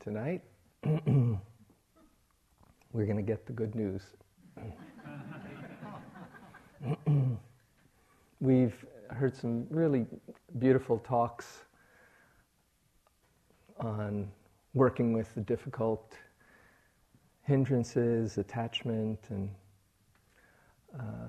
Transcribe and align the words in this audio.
tonight 0.00 0.42
we're 0.84 1.38
going 3.04 3.16
to 3.16 3.22
get 3.22 3.44
the 3.44 3.52
good 3.52 3.74
news. 3.74 4.02
We've 8.40 8.86
heard 9.10 9.36
some 9.36 9.66
really 9.68 10.06
beautiful 10.58 10.98
talks 11.00 11.64
on 13.78 14.30
working 14.72 15.12
with 15.12 15.34
the 15.34 15.42
difficult 15.42 16.14
hindrances, 17.42 18.38
attachment, 18.38 19.18
and 19.28 19.50
uh, 20.98 21.28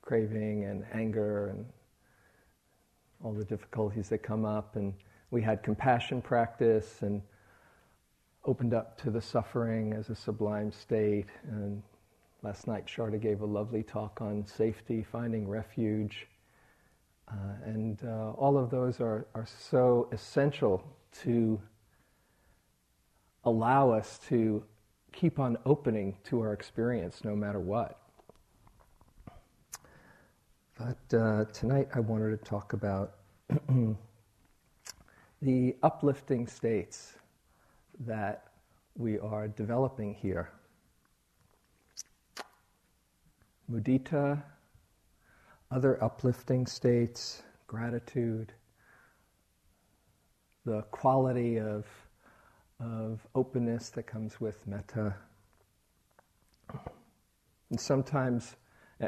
craving, 0.00 0.64
and 0.64 0.84
anger, 0.92 1.48
and 1.48 1.66
all 3.24 3.32
the 3.32 3.44
difficulties 3.44 4.08
that 4.10 4.18
come 4.18 4.44
up. 4.44 4.76
And 4.76 4.94
we 5.34 5.42
had 5.42 5.64
compassion 5.64 6.22
practice 6.22 7.02
and 7.02 7.20
opened 8.44 8.72
up 8.72 8.96
to 8.96 9.10
the 9.10 9.20
suffering 9.20 9.92
as 9.92 10.08
a 10.08 10.14
sublime 10.14 10.70
state. 10.70 11.26
And 11.50 11.82
last 12.42 12.68
night, 12.68 12.86
Sharda 12.86 13.20
gave 13.20 13.40
a 13.40 13.44
lovely 13.44 13.82
talk 13.82 14.20
on 14.20 14.46
safety, 14.46 15.02
finding 15.02 15.48
refuge. 15.48 16.28
Uh, 17.26 17.56
and 17.64 17.98
uh, 18.04 18.30
all 18.30 18.56
of 18.56 18.70
those 18.70 19.00
are, 19.00 19.26
are 19.34 19.46
so 19.46 20.08
essential 20.12 20.86
to 21.24 21.60
allow 23.42 23.90
us 23.90 24.20
to 24.28 24.62
keep 25.12 25.40
on 25.40 25.56
opening 25.66 26.16
to 26.24 26.40
our 26.42 26.52
experience 26.52 27.24
no 27.24 27.34
matter 27.34 27.58
what. 27.58 27.98
But 30.78 31.18
uh, 31.18 31.44
tonight 31.52 31.88
I 31.92 31.98
wanted 31.98 32.30
to 32.38 32.44
talk 32.44 32.72
about 32.72 33.14
the 35.44 35.76
uplifting 35.82 36.46
states 36.46 37.16
that 38.00 38.44
we 38.96 39.18
are 39.18 39.46
developing 39.46 40.14
here. 40.14 40.48
Mudita, 43.70 44.42
other 45.70 46.02
uplifting 46.02 46.66
states, 46.66 47.42
gratitude, 47.66 48.54
the 50.64 50.80
quality 50.90 51.60
of, 51.60 51.84
of 52.80 53.20
openness 53.34 53.90
that 53.90 54.06
comes 54.06 54.40
with 54.40 54.66
metta. 54.66 55.14
And 57.68 57.78
sometimes, 57.78 58.56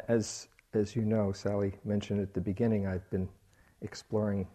as, 0.07 0.49
as 0.75 0.95
you 0.95 1.01
know, 1.01 1.31
Sally 1.31 1.73
mentioned 1.83 2.21
at 2.21 2.35
the 2.35 2.41
beginning, 2.41 2.85
I've 2.85 3.09
been 3.09 3.27
exploring 3.81 4.47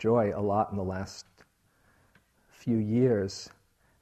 joy 0.00 0.32
a 0.34 0.40
lot 0.40 0.70
in 0.72 0.76
the 0.76 0.82
last 0.82 1.26
few 2.48 2.78
years. 2.78 3.50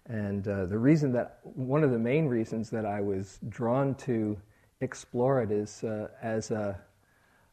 And 0.07 0.47
uh, 0.49 0.65
the 0.67 0.79
reason 0.79 1.13
that, 1.13 1.41
one 1.43 1.85
of 1.85 1.91
the 1.91 1.99
main 1.99 2.27
reasons 2.27 2.71
that 2.71 2.87
I 2.87 3.01
was 3.01 3.41
drawn 3.51 3.95
to 3.97 4.39
explore 4.81 5.42
it 5.42 5.51
is 5.51 5.85
uh, 5.85 6.08
as 6.23 6.51
a, 6.51 6.81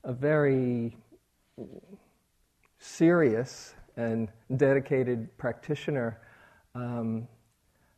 a 0.04 0.14
very 0.14 0.96
serious 2.78 3.74
and 3.98 4.30
dedicated 4.56 5.36
practitioner. 5.38 6.22
Um, 6.76 7.28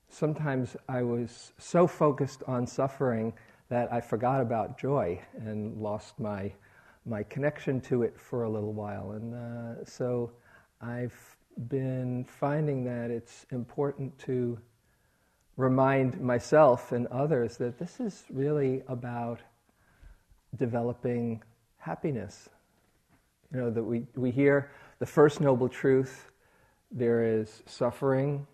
sometimes 0.10 0.78
I 0.88 1.04
was 1.04 1.52
so 1.58 1.88
focused 1.88 2.42
on 2.48 2.66
suffering 2.66 3.34
that 3.70 3.92
I 3.92 4.00
forgot 4.00 4.42
about 4.42 4.80
joy 4.80 5.20
and 5.38 5.78
lost 5.78 6.20
my 6.20 6.54
my 7.08 7.24
connection 7.24 7.80
to 7.82 8.04
it 8.04 8.20
for 8.20 8.44
a 8.44 8.50
little 8.50 8.74
while. 8.74 9.12
And 9.12 9.34
uh, 9.34 9.86
so 9.86 10.32
I've 10.82 11.38
been 11.70 12.26
finding 12.26 12.84
that 12.84 13.10
it's 13.10 13.46
important 13.52 14.18
to 14.20 14.60
remind 15.56 16.20
myself 16.22 16.92
and 16.92 17.08
others 17.08 17.58
that 17.58 17.80
this 17.80 18.00
is 18.00 18.24
really 18.30 18.84
about 18.88 19.40
developing 20.56 21.42
happiness. 21.78 22.50
You 23.52 23.62
know, 23.62 23.70
that 23.72 23.84
we, 23.84 24.06
we 24.16 24.30
hear 24.30 24.72
the 25.00 25.06
first 25.06 25.42
noble 25.42 25.70
truth 25.70 26.32
there 26.92 27.24
is 27.24 27.64
suffering, 27.66 28.48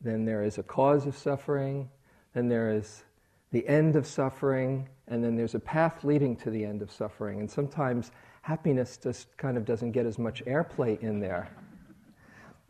then 0.00 0.24
there 0.24 0.42
is 0.42 0.58
a 0.58 0.62
cause 0.62 1.06
of 1.06 1.16
suffering, 1.16 1.88
then 2.34 2.48
there 2.48 2.72
is 2.72 3.04
the 3.52 3.66
end 3.68 3.96
of 3.96 4.06
suffering, 4.06 4.88
and 5.10 5.22
then 5.22 5.36
there's 5.36 5.56
a 5.56 5.60
path 5.60 6.04
leading 6.04 6.36
to 6.36 6.50
the 6.50 6.64
end 6.64 6.82
of 6.82 6.90
suffering. 6.90 7.40
And 7.40 7.50
sometimes 7.50 8.12
happiness 8.42 8.96
just 8.96 9.36
kind 9.36 9.56
of 9.56 9.64
doesn't 9.64 9.90
get 9.90 10.06
as 10.06 10.18
much 10.18 10.42
airplay 10.44 11.00
in 11.00 11.18
there. 11.18 11.50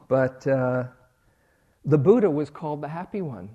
But 0.09 0.47
uh, 0.47 0.85
the 1.85 1.99
Buddha 1.99 2.31
was 2.31 2.51
called 2.51 2.81
the 2.81 2.89
happy 2.89 3.23
one. 3.23 3.51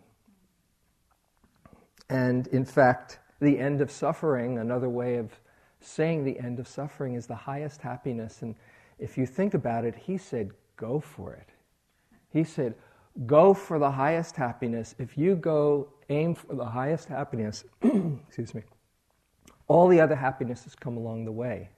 And 2.09 2.47
in 2.47 2.63
fact, 2.63 3.19
the 3.41 3.59
end 3.59 3.81
of 3.81 3.91
suffering, 3.91 4.59
another 4.59 4.89
way 4.89 5.17
of 5.17 5.31
saying 5.81 6.23
the 6.23 6.39
end 6.39 6.59
of 6.59 6.67
suffering, 6.67 7.15
is 7.15 7.25
the 7.25 7.35
highest 7.35 7.81
happiness. 7.81 8.43
And 8.43 8.55
if 8.99 9.17
you 9.17 9.25
think 9.25 9.55
about 9.55 9.83
it, 9.83 9.95
he 9.95 10.17
said, 10.17 10.51
go 10.77 10.99
for 10.99 11.33
it. 11.33 11.49
He 12.29 12.43
said, 12.43 12.75
go 13.25 13.53
for 13.53 13.79
the 13.79 13.91
highest 13.91 14.35
happiness. 14.35 14.93
If 14.99 15.17
you 15.17 15.35
go 15.35 15.89
aim 16.09 16.35
for 16.35 16.55
the 16.55 16.65
highest 16.65 17.07
happiness, 17.07 17.63
excuse 17.81 18.53
me, 18.53 18.61
all 19.67 19.87
the 19.87 19.99
other 19.99 20.15
happinesses 20.15 20.75
come 20.75 20.97
along 20.97 21.25
the 21.25 21.31
way. 21.31 21.69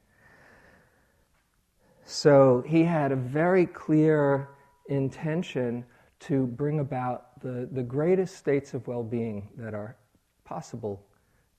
So 2.05 2.63
he 2.65 2.83
had 2.83 3.11
a 3.11 3.15
very 3.15 3.65
clear 3.65 4.49
intention 4.87 5.85
to 6.21 6.47
bring 6.47 6.79
about 6.79 7.39
the, 7.41 7.67
the 7.71 7.83
greatest 7.83 8.37
states 8.37 8.73
of 8.73 8.87
well 8.87 9.03
being 9.03 9.49
that 9.57 9.73
are 9.73 9.97
possible 10.45 11.05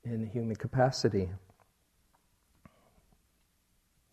in 0.05 0.27
human 0.27 0.57
capacity. 0.57 1.29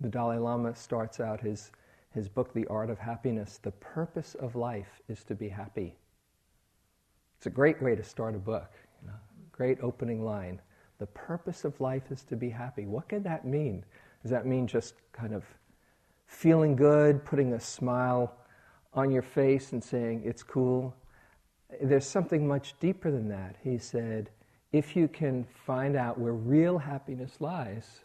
The 0.02 0.10
Dalai 0.10 0.38
Lama 0.38 0.76
starts 0.76 1.20
out 1.20 1.40
his, 1.40 1.72
his 2.14 2.28
book, 2.28 2.54
The 2.54 2.68
Art 2.68 2.90
of 2.90 3.00
Happiness. 3.00 3.60
The 3.62 3.72
purpose 3.72 4.36
of 4.36 4.56
life 4.56 5.02
is 5.08 5.24
to 5.24 5.36
be 5.36 5.48
happy. 5.48 5.96
It's 7.38 7.46
a 7.46 7.50
great 7.50 7.82
way 7.82 7.96
to 7.96 8.04
start 8.04 8.36
a 8.36 8.40
book. 8.40 8.72
You 9.02 9.08
know? 9.08 9.14
Great 9.52 9.80
opening 9.82 10.24
line. 10.24 10.62
The 10.98 11.08
purpose 11.08 11.66
of 11.66 11.80
life 11.82 12.12
is 12.12 12.24
to 12.26 12.36
be 12.36 12.50
happy. 12.50 12.86
What 12.86 13.10
could 13.10 13.24
that 13.26 13.46
mean? 13.46 13.84
Does 14.22 14.32
that 14.32 14.46
mean 14.46 14.66
just 14.68 14.96
kind 15.12 15.34
of 15.34 15.44
feeling 16.26 16.76
good, 16.76 17.26
putting 17.26 17.54
a 17.54 17.60
smile 17.60 18.34
on 18.94 19.12
your 19.12 19.22
face 19.22 19.74
and 19.74 19.84
saying, 19.84 20.24
it's 20.26 20.42
cool? 20.42 20.96
There's 21.82 22.08
something 22.08 22.48
much 22.48 22.76
deeper 22.80 23.12
than 23.12 23.28
that. 23.30 23.58
He 23.62 23.78
said, 23.78 24.30
if 24.72 24.96
you 24.96 25.08
can 25.08 25.46
find 25.66 25.96
out 25.96 26.18
where 26.18 26.34
real 26.34 26.78
happiness 26.78 27.38
lies, 27.40 28.00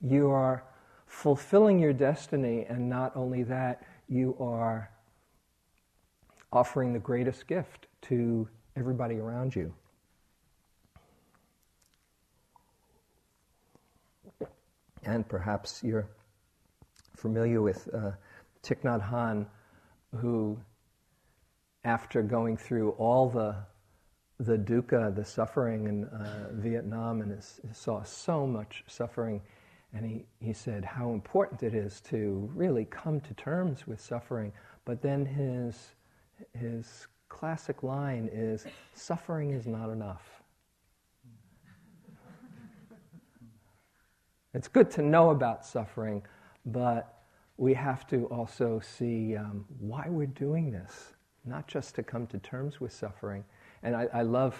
you 0.00 0.30
are 0.30 0.64
fulfilling 1.06 1.78
your 1.78 1.92
destiny, 1.92 2.66
and 2.68 2.88
not 2.88 3.16
only 3.16 3.42
that, 3.44 3.84
you 4.08 4.36
are 4.38 4.90
offering 6.52 6.92
the 6.92 6.98
greatest 6.98 7.46
gift 7.46 7.86
to 8.02 8.48
everybody 8.76 9.16
around 9.16 9.56
you. 9.56 9.72
And 15.06 15.28
perhaps 15.28 15.82
you're 15.82 16.08
familiar 17.16 17.62
with 17.62 17.88
uh, 17.94 18.12
Thich 18.62 18.80
Nhat 18.82 19.10
Hanh, 19.10 19.46
who, 20.16 20.58
after 21.84 22.22
going 22.22 22.56
through 22.56 22.90
all 22.92 23.28
the 23.28 23.56
the 24.40 24.58
dukkha, 24.58 25.14
the 25.14 25.24
suffering 25.24 25.86
in 25.86 26.04
uh, 26.06 26.48
Vietnam, 26.54 27.20
and 27.20 27.30
his, 27.30 27.60
saw 27.72 28.02
so 28.02 28.46
much 28.46 28.82
suffering, 28.88 29.40
and 29.92 30.04
he, 30.04 30.26
he 30.40 30.52
said 30.52 30.84
how 30.84 31.12
important 31.12 31.62
it 31.62 31.72
is 31.72 32.00
to 32.00 32.50
really 32.54 32.84
come 32.86 33.20
to 33.20 33.34
terms 33.34 33.86
with 33.86 34.00
suffering. 34.00 34.52
But 34.84 35.00
then 35.02 35.24
his 35.24 35.94
his 36.52 37.06
classic 37.28 37.82
line 37.82 38.28
is 38.32 38.66
suffering 38.94 39.50
is 39.50 39.66
not 39.66 39.90
enough. 39.90 40.33
It's 44.54 44.68
good 44.68 44.90
to 44.92 45.02
know 45.02 45.30
about 45.30 45.66
suffering, 45.66 46.22
but 46.64 47.24
we 47.56 47.74
have 47.74 48.06
to 48.08 48.26
also 48.26 48.80
see 48.80 49.36
um, 49.36 49.64
why 49.78 50.06
we're 50.08 50.26
doing 50.26 50.70
this, 50.70 51.12
not 51.44 51.66
just 51.66 51.94
to 51.96 52.02
come 52.02 52.26
to 52.28 52.38
terms 52.38 52.80
with 52.80 52.92
suffering. 52.92 53.44
And 53.82 53.94
I, 53.94 54.06
I 54.12 54.22
love 54.22 54.56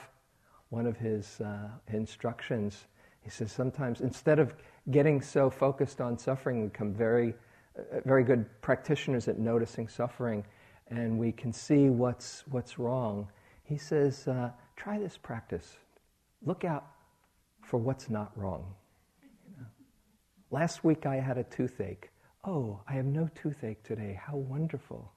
one 0.70 0.86
of 0.86 0.96
his 0.96 1.40
uh, 1.40 1.68
instructions. 1.92 2.86
He 3.22 3.30
says 3.30 3.52
sometimes 3.52 4.00
instead 4.00 4.38
of 4.38 4.54
getting 4.90 5.20
so 5.20 5.48
focused 5.48 6.00
on 6.00 6.18
suffering, 6.18 6.62
we 6.62 6.68
become 6.68 6.92
very, 6.92 7.34
uh, 7.78 8.00
very 8.04 8.24
good 8.24 8.46
practitioners 8.60 9.28
at 9.28 9.38
noticing 9.38 9.88
suffering, 9.88 10.44
and 10.88 11.18
we 11.18 11.32
can 11.32 11.52
see 11.52 11.88
what's 11.88 12.44
what's 12.50 12.78
wrong. 12.78 13.28
He 13.62 13.78
says, 13.78 14.28
uh, 14.28 14.50
try 14.76 14.98
this 14.98 15.16
practice. 15.16 15.78
Look 16.44 16.64
out 16.64 16.86
for 17.62 17.78
what's 17.78 18.10
not 18.10 18.30
wrong. 18.36 18.74
Last 20.54 20.84
week 20.84 21.04
I 21.04 21.16
had 21.16 21.36
a 21.36 21.42
toothache. 21.42 22.10
Oh, 22.44 22.80
I 22.86 22.92
have 22.92 23.06
no 23.06 23.28
toothache 23.34 23.82
today. 23.82 24.20
How 24.24 24.36
wonderful. 24.36 25.12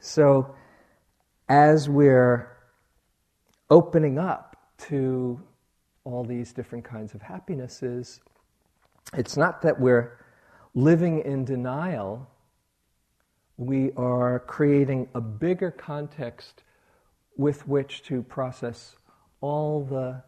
So, 0.00 0.54
as 1.46 1.86
we're 1.86 2.56
opening 3.68 4.18
up 4.18 4.56
to 4.88 5.38
all 6.04 6.24
these 6.24 6.54
different 6.54 6.82
kinds 6.82 7.12
of 7.12 7.20
happinesses, 7.20 8.20
it's 9.12 9.36
not 9.36 9.60
that 9.60 9.78
we're 9.78 10.18
living 10.74 11.18
in 11.18 11.44
denial, 11.44 12.26
we 13.58 13.92
are 13.98 14.38
creating 14.38 15.10
a 15.14 15.20
bigger 15.20 15.70
context 15.70 16.62
with 17.36 17.68
which 17.68 18.02
to 18.04 18.22
process 18.22 18.96
all 19.42 19.84
the, 19.84 20.22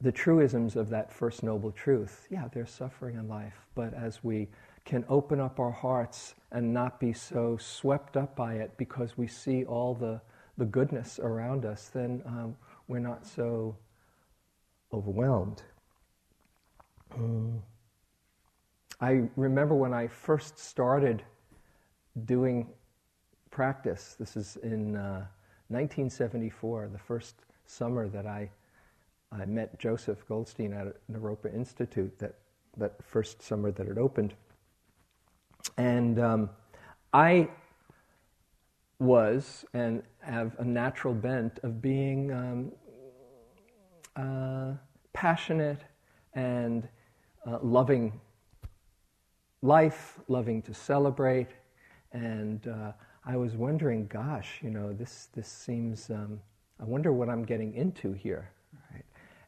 the 0.00 0.12
truisms 0.12 0.76
of 0.76 0.88
that 0.90 1.12
first 1.12 1.42
noble 1.42 1.72
truth. 1.72 2.26
Yeah, 2.30 2.48
there's 2.52 2.70
suffering 2.70 3.16
in 3.16 3.28
life, 3.28 3.66
but 3.74 3.94
as 3.94 4.22
we 4.22 4.48
can 4.84 5.04
open 5.08 5.40
up 5.40 5.58
our 5.60 5.70
hearts 5.70 6.34
and 6.52 6.72
not 6.72 7.00
be 7.00 7.12
so 7.12 7.56
swept 7.58 8.16
up 8.16 8.34
by 8.36 8.54
it 8.54 8.76
because 8.76 9.18
we 9.18 9.26
see 9.26 9.64
all 9.64 9.94
the, 9.94 10.20
the 10.56 10.64
goodness 10.64 11.18
around 11.18 11.64
us, 11.64 11.90
then 11.92 12.22
um, 12.24 12.56
we're 12.86 12.98
not 12.98 13.26
so 13.26 13.76
overwhelmed. 14.92 15.62
Mm. 17.18 17.60
I 19.00 19.24
remember 19.36 19.74
when 19.74 19.92
I 19.92 20.06
first 20.06 20.58
started 20.58 21.22
doing 22.24 22.68
practice, 23.50 24.16
this 24.18 24.36
is 24.36 24.56
in 24.62 24.96
uh, 24.96 25.26
1974, 25.68 26.88
the 26.92 26.98
first 26.98 27.36
summer 27.66 28.08
that 28.08 28.26
I, 28.26 28.50
I 29.30 29.44
met 29.44 29.78
Joseph 29.78 30.26
Goldstein 30.26 30.72
at 30.72 30.96
Naropa 31.10 31.54
Institute, 31.54 32.18
that, 32.18 32.34
that 32.76 32.94
first 33.02 33.42
summer 33.42 33.70
that 33.72 33.86
it 33.86 33.98
opened. 33.98 34.34
And 35.76 36.18
um, 36.18 36.50
I 37.12 37.48
was 38.98 39.64
and 39.74 40.02
have 40.20 40.56
a 40.58 40.64
natural 40.64 41.14
bent 41.14 41.60
of 41.62 41.80
being 41.80 42.32
um, 42.32 42.72
uh, 44.16 44.74
passionate 45.12 45.84
and 46.34 46.88
uh, 47.46 47.58
loving 47.62 48.20
life, 49.62 50.18
loving 50.28 50.62
to 50.62 50.74
celebrate. 50.74 51.48
And 52.12 52.66
uh, 52.66 52.92
I 53.24 53.36
was 53.36 53.54
wondering, 53.54 54.06
gosh, 54.06 54.58
you 54.62 54.70
know, 54.70 54.92
this, 54.92 55.28
this 55.34 55.48
seems, 55.48 56.10
um, 56.10 56.40
I 56.80 56.84
wonder 56.84 57.12
what 57.12 57.28
I'm 57.28 57.44
getting 57.44 57.74
into 57.74 58.12
here. 58.12 58.50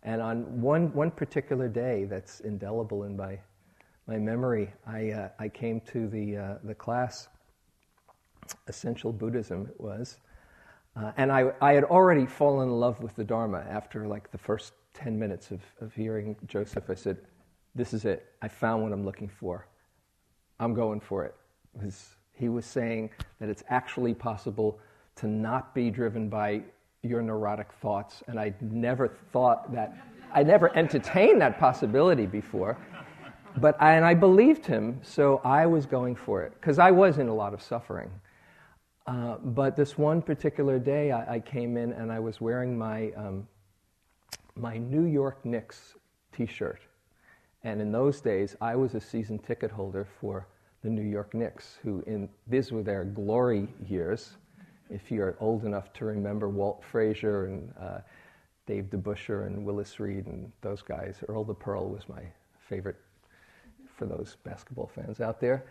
And 0.02 0.22
on 0.22 0.60
one, 0.60 0.92
one 0.94 1.10
particular 1.10 1.68
day 1.68 2.04
that's 2.04 2.40
indelible 2.40 3.04
in 3.04 3.16
my, 3.16 3.38
my 4.06 4.16
memory, 4.16 4.72
I, 4.86 5.10
uh, 5.10 5.28
I 5.38 5.48
came 5.48 5.80
to 5.92 6.08
the, 6.08 6.36
uh, 6.36 6.54
the 6.64 6.74
class, 6.74 7.28
Essential 8.66 9.12
Buddhism 9.12 9.66
it 9.70 9.80
was, 9.80 10.18
uh, 10.96 11.12
and 11.16 11.30
I, 11.30 11.52
I 11.60 11.72
had 11.72 11.84
already 11.84 12.26
fallen 12.26 12.68
in 12.68 12.74
love 12.74 13.00
with 13.00 13.14
the 13.14 13.24
Dharma 13.24 13.64
after 13.68 14.06
like 14.06 14.30
the 14.32 14.38
first 14.38 14.72
10 14.94 15.18
minutes 15.18 15.50
of, 15.50 15.60
of 15.80 15.94
hearing 15.94 16.36
Joseph. 16.46 16.90
I 16.90 16.94
said, 16.94 17.18
This 17.74 17.92
is 17.92 18.04
it. 18.04 18.32
I 18.42 18.48
found 18.48 18.82
what 18.82 18.92
I'm 18.92 19.04
looking 19.04 19.28
for. 19.28 19.66
I'm 20.58 20.74
going 20.74 21.00
for 21.00 21.24
it. 21.24 21.34
he 22.32 22.48
was 22.48 22.66
saying 22.66 23.10
that 23.38 23.48
it's 23.48 23.62
actually 23.68 24.14
possible 24.14 24.80
to 25.16 25.26
not 25.26 25.74
be 25.74 25.90
driven 25.90 26.28
by 26.28 26.62
your 27.02 27.22
neurotic 27.22 27.72
thoughts. 27.80 28.22
And 28.26 28.38
I 28.38 28.54
never 28.60 29.08
thought 29.32 29.72
that, 29.72 29.96
I 30.32 30.42
never 30.42 30.76
entertained 30.76 31.40
that 31.40 31.58
possibility 31.58 32.26
before. 32.26 32.76
But 33.56 33.80
I, 33.80 33.94
and 33.94 34.04
I 34.04 34.14
believed 34.14 34.64
him, 34.64 35.00
so 35.02 35.40
I 35.44 35.66
was 35.66 35.86
going 35.86 36.14
for 36.14 36.42
it 36.42 36.52
because 36.60 36.78
I 36.78 36.90
was 36.90 37.18
in 37.18 37.28
a 37.28 37.34
lot 37.34 37.52
of 37.52 37.60
suffering. 37.60 38.10
Uh, 39.06 39.36
but 39.42 39.76
this 39.76 39.98
one 39.98 40.22
particular 40.22 40.78
day, 40.78 41.10
I, 41.10 41.34
I, 41.34 41.40
came 41.40 41.76
in 41.76 41.92
and 41.94 42.12
I 42.12 42.20
was 42.20 42.40
wearing 42.40 42.78
my, 42.78 43.10
um, 43.16 43.48
my 44.54 44.76
New 44.76 45.04
York 45.04 45.44
Knicks 45.44 45.94
t 46.32 46.46
shirt. 46.46 46.80
And 47.64 47.80
in 47.80 47.90
those 47.90 48.20
days, 48.20 48.54
I 48.60 48.76
was 48.76 48.94
a 48.94 49.00
season 49.00 49.38
ticket 49.38 49.70
holder 49.70 50.06
for 50.20 50.46
the 50.82 50.90
New 50.90 51.02
York 51.02 51.34
Knicks, 51.34 51.78
who 51.82 52.04
in 52.06 52.28
these 52.46 52.70
were 52.70 52.82
their 52.82 53.04
glory 53.04 53.68
years. 53.84 54.36
If 54.90 55.10
you're 55.10 55.36
old 55.40 55.64
enough 55.64 55.92
to 55.94 56.04
remember 56.04 56.48
Walt 56.48 56.82
Frazier 56.84 57.46
and 57.46 57.72
uh, 57.80 57.98
Dave 58.66 58.84
DeBusschere 58.84 59.46
and 59.46 59.64
Willis 59.64 60.00
Reed 60.00 60.26
and 60.26 60.50
those 60.60 60.82
guys, 60.82 61.18
Earl 61.28 61.44
the 61.44 61.54
Pearl 61.54 61.88
was 61.88 62.08
my 62.08 62.22
favorite 62.58 62.96
for 63.96 64.06
those 64.06 64.36
basketball 64.44 64.90
fans 64.94 65.20
out 65.20 65.40
there. 65.40 65.64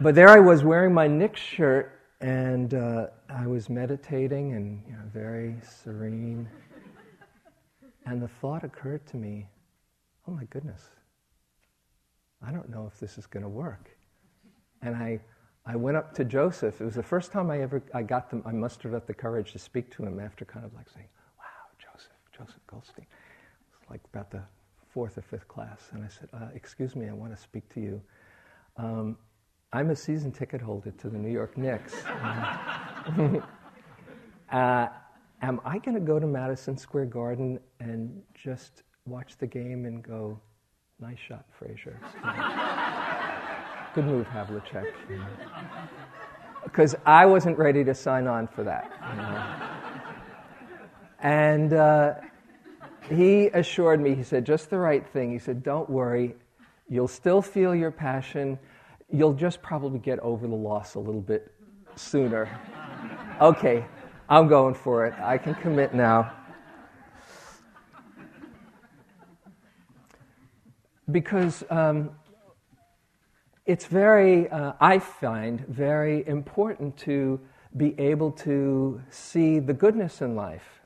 But 0.00 0.14
there 0.14 0.28
I 0.28 0.40
was 0.40 0.62
wearing 0.62 0.92
my 0.92 1.06
Knicks 1.06 1.40
shirt, 1.40 2.00
and 2.20 2.74
uh, 2.74 3.06
I 3.28 3.46
was 3.46 3.68
meditating 3.68 4.52
and 4.52 4.82
you 4.86 4.92
know, 4.92 5.02
very 5.12 5.56
serene. 5.62 6.48
And 8.04 8.22
the 8.22 8.28
thought 8.28 8.62
occurred 8.62 9.06
to 9.08 9.16
me 9.16 9.48
oh 10.28 10.32
my 10.32 10.44
goodness, 10.44 10.82
I 12.46 12.50
don't 12.50 12.68
know 12.68 12.86
if 12.92 12.98
this 12.98 13.18
is 13.18 13.26
going 13.26 13.42
to 13.42 13.48
work. 13.48 13.90
And 14.82 14.94
I, 14.94 15.20
I 15.66 15.74
went 15.74 15.96
up 15.96 16.14
to 16.14 16.24
Joseph. 16.24 16.80
It 16.80 16.84
was 16.84 16.94
the 16.94 17.02
first 17.02 17.32
time 17.32 17.50
I 17.50 17.60
ever 17.60 17.82
I 17.92 18.02
got 18.02 18.30
them, 18.30 18.42
I 18.46 18.52
mustered 18.52 18.94
up 18.94 19.06
the 19.06 19.14
courage 19.14 19.52
to 19.52 19.58
speak 19.58 19.90
to 19.96 20.04
him 20.04 20.20
after 20.20 20.44
kind 20.44 20.64
of 20.64 20.72
like 20.74 20.88
saying, 20.88 21.08
wow, 21.38 21.44
Joseph, 21.78 22.12
Joseph 22.32 22.64
Goldstein. 22.68 23.06
It's 23.80 23.90
like 23.90 24.00
about 24.12 24.30
the 24.30 24.42
fourth 24.88 25.18
or 25.18 25.22
fifth 25.22 25.48
class. 25.48 25.88
And 25.92 26.04
I 26.04 26.08
said, 26.08 26.28
uh, 26.32 26.48
excuse 26.54 26.94
me, 26.94 27.08
I 27.08 27.12
want 27.12 27.34
to 27.34 27.42
speak 27.42 27.68
to 27.74 27.80
you. 27.80 28.00
Um, 28.76 29.18
I'm 29.72 29.90
a 29.90 29.96
season 29.96 30.30
ticket 30.30 30.60
holder 30.60 30.92
to 30.92 31.10
the 31.10 31.18
New 31.18 31.32
York 31.32 31.58
Knicks. 31.58 32.04
uh, 32.04 33.40
am 35.42 35.60
I 35.64 35.78
going 35.78 35.94
to 35.94 36.00
go 36.00 36.20
to 36.20 36.26
Madison 36.26 36.78
Square 36.78 37.06
Garden 37.06 37.58
and 37.80 38.22
just 38.34 38.84
watch 39.04 39.36
the 39.36 39.46
game 39.48 39.84
and 39.84 40.00
go, 40.02 40.40
nice 41.00 41.18
shot, 41.18 41.44
Frazier? 41.58 42.00
Good 43.96 44.04
move, 44.04 44.28
Havlicek. 44.28 44.92
Because 46.62 46.92
you 46.92 46.98
know? 46.98 47.02
I 47.06 47.26
wasn't 47.26 47.58
ready 47.58 47.82
to 47.82 47.94
sign 47.94 48.28
on 48.28 48.46
for 48.46 48.62
that. 48.62 48.92
You 49.10 49.16
know? 49.16 49.42
And 51.18 51.72
uh, 51.72 52.14
he 53.10 53.48
assured 53.48 54.00
me, 54.00 54.14
he 54.14 54.22
said, 54.22 54.46
just 54.46 54.70
the 54.70 54.78
right 54.78 55.04
thing. 55.04 55.32
He 55.32 55.40
said, 55.40 55.64
don't 55.64 55.90
worry, 55.90 56.36
you'll 56.88 57.08
still 57.08 57.42
feel 57.42 57.74
your 57.74 57.90
passion 57.90 58.56
you'll 59.12 59.34
just 59.34 59.62
probably 59.62 59.98
get 59.98 60.18
over 60.20 60.46
the 60.46 60.54
loss 60.54 60.94
a 60.94 60.98
little 60.98 61.20
bit 61.20 61.52
sooner. 61.94 62.48
Okay, 63.40 63.84
I'm 64.28 64.48
going 64.48 64.74
for 64.74 65.06
it. 65.06 65.14
I 65.20 65.38
can 65.38 65.54
commit 65.54 65.94
now. 65.94 66.32
Because 71.10 71.62
um, 71.70 72.10
it's 73.66 73.86
very, 73.86 74.48
uh, 74.48 74.74
I 74.80 75.00
find, 75.00 75.66
very 75.66 76.26
important 76.28 76.96
to 76.98 77.40
be 77.76 77.98
able 77.98 78.30
to 78.30 79.02
see 79.10 79.58
the 79.58 79.74
goodness 79.74 80.22
in 80.22 80.36
life. 80.36 80.80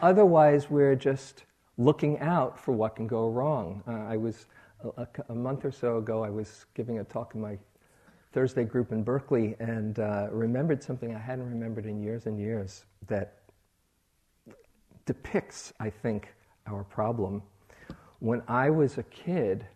Otherwise, 0.00 0.70
we're 0.70 0.96
just 0.96 1.44
looking 1.76 2.18
out 2.18 2.58
for 2.58 2.72
what 2.72 2.96
can 2.96 3.06
go 3.06 3.28
wrong. 3.28 3.82
Uh, 3.86 3.92
I 3.92 4.16
was 4.16 4.46
a, 4.96 5.06
a, 5.28 5.34
month 5.34 5.64
or 5.64 5.70
so 5.70 5.98
ago, 5.98 6.24
I 6.24 6.30
was 6.30 6.64
giving 6.74 6.98
a 6.98 7.04
talk 7.04 7.34
in 7.34 7.40
my 7.40 7.58
Thursday 8.32 8.64
group 8.64 8.90
in 8.90 9.02
Berkeley 9.02 9.54
and 9.60 9.98
uh, 9.98 10.28
remembered 10.30 10.82
something 10.82 11.14
I 11.14 11.18
hadn't 11.18 11.48
remembered 11.48 11.86
in 11.86 12.02
years 12.02 12.26
and 12.26 12.38
years 12.38 12.84
that 13.06 13.42
depicts, 15.04 15.72
I 15.78 15.90
think, 15.90 16.34
our 16.66 16.84
problem. 16.84 17.42
When 18.18 18.42
I 18.48 18.70
was 18.70 18.98
a 18.98 19.02
kid, 19.04 19.66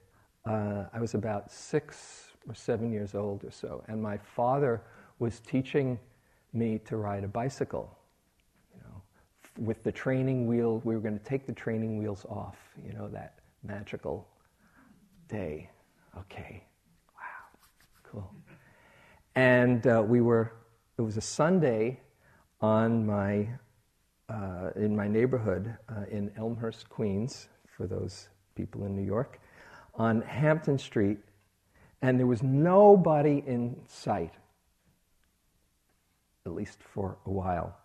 uh, 0.45 0.85
I 0.93 1.01
was 1.01 1.15
about 1.15 1.51
six 1.51 2.33
or 2.49 2.55
seven 2.55 2.93
years 2.93 3.15
old 3.15 3.45
or 3.45 3.51
so, 3.51 3.85
and 3.89 4.03
my 4.03 4.17
father 4.17 4.83
was 5.19 5.41
teaching 5.41 5.99
me 6.53 6.79
to 6.87 6.97
ride 6.97 7.25
a 7.25 7.29
bicycle. 7.29 7.97
You 8.75 8.81
know, 8.83 9.03
with 9.65 9.83
the 9.85 9.93
training 9.93 10.47
wheel, 10.47 10.81
we 10.85 10.95
were 10.95 11.01
going 11.01 11.19
to 11.19 11.25
take 11.25 11.47
the 11.47 11.53
training 11.53 11.99
wheels 11.99 12.27
off. 12.29 12.59
You 12.85 12.93
know 12.93 13.09
that 13.09 13.39
magical 13.63 14.27
day. 15.29 15.71
Okay. 16.19 16.65
Wow. 17.17 17.59
Cool. 18.03 18.35
And 19.35 19.87
uh, 19.87 20.05
we 20.07 20.21
were, 20.21 20.53
it 20.99 21.03
was 21.03 21.17
a 21.17 21.23
Sunday 21.23 22.01
on 22.61 23.07
my, 23.07 23.49
uh, 24.29 24.71
in 24.77 24.95
my 24.95 25.09
neighborhood 25.09 25.75
uh, 25.89 26.05
in 26.11 26.31
Elmhurst, 26.37 26.89
Queens, 26.91 27.49
for 27.67 27.87
those 27.87 28.29
people 28.55 28.85
in 28.85 28.95
New 28.95 29.05
York, 29.05 29.41
on 29.95 30.23
Hampton 30.23 30.79
Street, 30.79 31.19
and 32.01 32.19
there 32.19 32.27
was 32.27 32.43
nobody 32.43 33.43
in 33.47 33.77
sight, 33.87 34.35
at 36.47 36.53
least 36.53 36.83
for 36.83 37.19
a 37.27 37.31
while. 37.31 37.77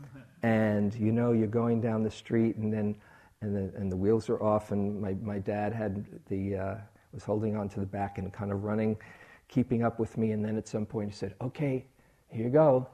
And 0.42 0.94
you 0.96 1.10
know, 1.10 1.32
you're 1.32 1.46
going 1.46 1.80
down 1.80 2.02
the 2.02 2.10
street, 2.10 2.56
and 2.56 2.70
then 2.70 2.96
and 3.40 3.56
the, 3.56 3.78
and 3.78 3.90
the 3.90 3.96
wheels 3.96 4.28
are 4.28 4.42
off, 4.42 4.72
and 4.72 5.00
my, 5.00 5.14
my 5.22 5.38
dad 5.38 5.72
had 5.72 6.04
the 6.28 6.56
uh, 6.56 6.74
was 7.12 7.24
holding 7.24 7.56
on 7.56 7.68
to 7.70 7.80
the 7.80 7.86
back 7.86 8.18
and 8.18 8.32
kind 8.32 8.52
of 8.52 8.64
running, 8.64 8.96
keeping 9.48 9.82
up 9.82 9.98
with 9.98 10.18
me. 10.18 10.32
And 10.32 10.44
then 10.44 10.56
at 10.56 10.66
some 10.66 10.84
point 10.84 11.10
he 11.10 11.16
said, 11.16 11.34
"Okay, 11.40 11.86
here 12.28 12.44
you 12.44 12.50
go." 12.50 12.88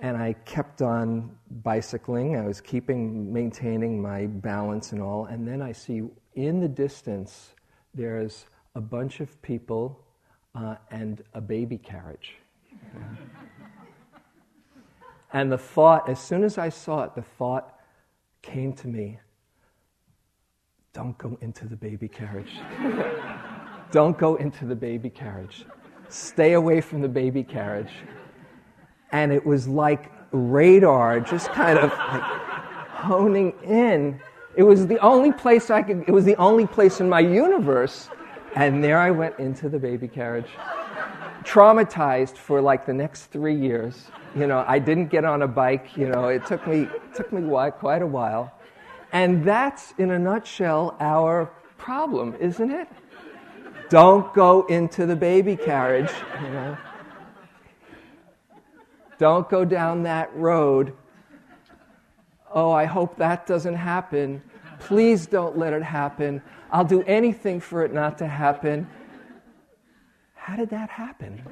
And 0.00 0.16
I 0.16 0.34
kept 0.44 0.82
on 0.82 1.36
bicycling. 1.62 2.36
I 2.36 2.42
was 2.46 2.60
keeping 2.60 3.32
maintaining 3.32 4.00
my 4.00 4.26
balance 4.26 4.92
and 4.92 5.02
all. 5.02 5.26
And 5.26 5.46
then 5.46 5.60
I 5.60 5.72
see 5.72 6.02
in 6.34 6.60
the 6.60 6.68
distance 6.68 7.54
there's 7.94 8.46
a 8.74 8.80
bunch 8.80 9.20
of 9.20 9.40
people 9.42 10.04
uh, 10.54 10.76
and 10.90 11.22
a 11.34 11.40
baby 11.40 11.78
carriage. 11.78 12.36
and 15.32 15.50
the 15.50 15.58
thought, 15.58 16.08
as 16.08 16.20
soon 16.20 16.44
as 16.44 16.58
I 16.58 16.68
saw 16.68 17.02
it, 17.02 17.14
the 17.14 17.22
thought 17.22 17.74
came 18.42 18.72
to 18.74 18.88
me 18.88 19.18
don't 20.92 21.16
go 21.18 21.38
into 21.42 21.66
the 21.66 21.76
baby 21.76 22.08
carriage. 22.08 22.58
don't 23.92 24.18
go 24.18 24.34
into 24.36 24.64
the 24.64 24.74
baby 24.74 25.10
carriage. 25.10 25.64
Stay 26.08 26.54
away 26.54 26.80
from 26.80 27.02
the 27.02 27.08
baby 27.08 27.44
carriage. 27.44 27.92
And 29.12 29.32
it 29.32 29.44
was 29.44 29.66
like 29.66 30.12
radar 30.32 31.20
just 31.20 31.50
kind 31.50 31.78
of 31.78 31.90
like 31.90 32.22
honing 32.22 33.54
in. 33.64 34.20
It 34.56 34.62
was 34.62 34.86
the 34.86 34.98
only 34.98 35.32
place 35.32 35.70
I 35.70 35.82
could, 35.82 36.04
it 36.06 36.10
was 36.10 36.24
the 36.24 36.36
only 36.36 36.66
place 36.66 37.00
in 37.00 37.08
my 37.08 37.20
universe. 37.20 38.10
And 38.54 38.82
there 38.82 38.98
I 38.98 39.10
went 39.10 39.38
into 39.38 39.68
the 39.68 39.78
baby 39.78 40.08
carriage. 40.08 40.48
Traumatized 41.44 42.36
for 42.36 42.60
like 42.60 42.84
the 42.84 42.92
next 42.92 43.26
three 43.26 43.54
years. 43.54 44.06
You 44.34 44.46
know, 44.46 44.64
I 44.66 44.78
didn't 44.78 45.08
get 45.08 45.24
on 45.24 45.42
a 45.42 45.48
bike. 45.48 45.96
You 45.96 46.08
know, 46.08 46.28
it 46.28 46.44
took 46.46 46.66
me, 46.66 46.88
took 47.14 47.32
me 47.32 47.42
quite 47.78 48.02
a 48.02 48.06
while. 48.06 48.52
And 49.12 49.44
that's, 49.44 49.94
in 49.96 50.10
a 50.10 50.18
nutshell, 50.18 50.96
our 51.00 51.50
problem, 51.78 52.34
isn't 52.38 52.70
it? 52.70 52.88
Don't 53.88 54.32
go 54.34 54.66
into 54.66 55.06
the 55.06 55.16
baby 55.16 55.56
carriage, 55.56 56.10
you 56.42 56.50
know. 56.50 56.76
Don't 59.18 59.48
go 59.48 59.64
down 59.64 60.04
that 60.04 60.34
road. 60.34 60.94
Oh, 62.52 62.70
I 62.70 62.84
hope 62.84 63.16
that 63.16 63.46
doesn't 63.46 63.74
happen. 63.74 64.42
Please 64.78 65.26
don't 65.26 65.58
let 65.58 65.72
it 65.72 65.82
happen. 65.82 66.40
I'll 66.70 66.84
do 66.84 67.02
anything 67.02 67.60
for 67.60 67.84
it 67.84 67.92
not 67.92 68.16
to 68.18 68.26
happen. 68.26 68.88
How 70.34 70.56
did 70.56 70.70
that 70.70 70.88
happen? 70.88 71.42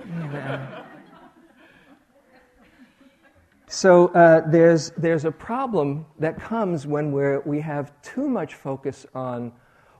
So 3.69 4.09
uh, 4.09 4.49
there's, 4.49 4.91
there's 4.97 5.25
a 5.25 5.33
problem 5.33 6.07
that 6.21 6.39
comes 6.41 6.87
when 6.87 7.11
we're, 7.11 7.41
we 7.41 7.61
have 7.61 7.93
too 8.01 8.29
much 8.29 8.55
focus 8.55 9.05
on 9.13 9.53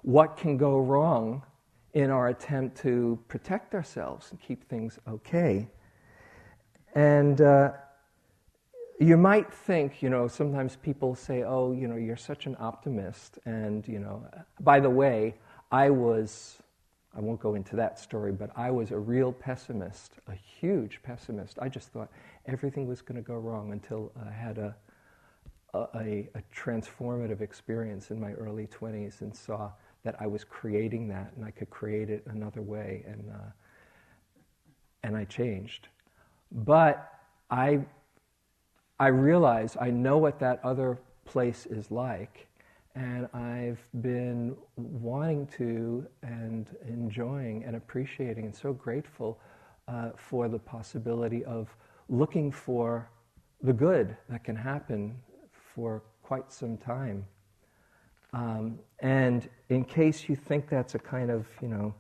what 0.03 0.37
can 0.37 0.57
go 0.57 0.79
wrong 0.79 1.43
in 1.93 2.11
our 2.11 2.29
attempt 2.29 2.77
to 2.83 3.19
protect 3.27 3.75
ourselves 3.75 4.31
and 4.31 4.41
keep 4.41 4.69
things 4.69 5.01
okay. 5.09 5.69
And 6.97 7.43
uh, 7.43 7.73
you 8.99 9.19
might 9.19 9.53
think, 9.53 10.03
you 10.03 10.09
know, 10.09 10.29
sometimes 10.29 10.77
people 10.77 11.15
say, 11.15 11.43
oh, 11.43 11.73
you 11.73 11.89
know, 11.89 11.97
you're 11.97 12.17
such 12.17 12.47
an 12.47 12.57
optimist. 12.59 13.39
And, 13.45 13.87
you 13.87 13.99
know, 13.99 14.27
by 14.61 14.81
the 14.81 14.89
way, 14.89 15.35
I 15.71 15.91
was, 15.91 16.57
I 17.15 17.21
won't 17.21 17.39
go 17.39 17.55
into 17.55 17.77
that 17.77 17.99
story, 17.99 18.33
but 18.33 18.51
I 18.57 18.71
was 18.71 18.93
a 18.93 18.99
real 18.99 19.31
pessimist, 19.31 20.15
a 20.27 20.35
huge 20.35 21.03
pessimist. 21.03 21.59
I 21.61 21.69
just 21.69 21.89
thought 21.89 22.11
everything 22.47 22.87
was 22.87 23.03
going 23.03 23.23
to 23.23 23.27
go 23.27 23.35
wrong 23.35 23.73
until 23.73 24.11
I 24.27 24.33
had 24.33 24.57
a, 24.57 24.75
a, 25.75 26.31
a, 26.35 26.43
transformative 26.55 27.43
experience 27.43 28.11
in 28.11 28.19
my 28.19 28.33
early 28.33 28.69
20s 28.69 29.21
and 29.21 29.37
saw 29.37 29.71
that 30.03 30.17
I 30.19 30.27
was 30.27 30.45
creating 30.45 31.09
that 31.09 31.35
and 31.37 31.45
I 31.45 31.51
could 31.51 31.69
create 31.69 32.09
it 32.09 32.23
another 32.29 32.63
way. 32.63 33.05
And, 33.07 33.31
uh, 33.31 33.51
and 35.03 35.15
I 35.15 35.25
changed. 35.25 35.89
But 36.57 37.13
I, 37.51 37.81
I 38.99 39.09
realize 39.09 39.77
I 39.81 39.91
know 39.91 40.17
what 40.17 40.41
that 40.41 40.61
other 40.65 40.99
place 41.27 41.67
is 41.67 41.91
like. 41.91 42.49
And 42.95 43.29
I've 43.35 43.87
been 44.01 44.57
wanting 44.77 45.47
to 45.59 46.07
and 46.23 46.67
enjoying 46.89 47.63
and 47.65 47.77
appreciating 47.77 48.47
and 48.47 48.57
so 48.57 48.73
grateful 48.73 49.39
uh, 49.87 50.11
for 50.17 50.49
the 50.49 50.59
possibility 50.59 51.45
of 51.45 51.69
looking 52.09 52.51
for 52.51 53.11
the 53.63 53.73
good 53.73 54.17
that 54.31 54.45
can 54.45 54.57
happen 54.57 55.15
for 55.53 56.03
quite 56.23 56.51
some 56.51 56.79
time. 56.79 57.27
Um, 58.33 58.79
and 59.01 59.49
in 59.69 59.85
case 59.85 60.29
you 60.29 60.37
think 60.37 60.69
that's 60.69 60.95
a 60.95 60.99
kind 60.99 61.31
of, 61.31 61.47
you 61.61 61.69
know, 61.69 61.95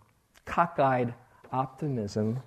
cockeyed 0.46 1.12
optimism, 1.52 2.40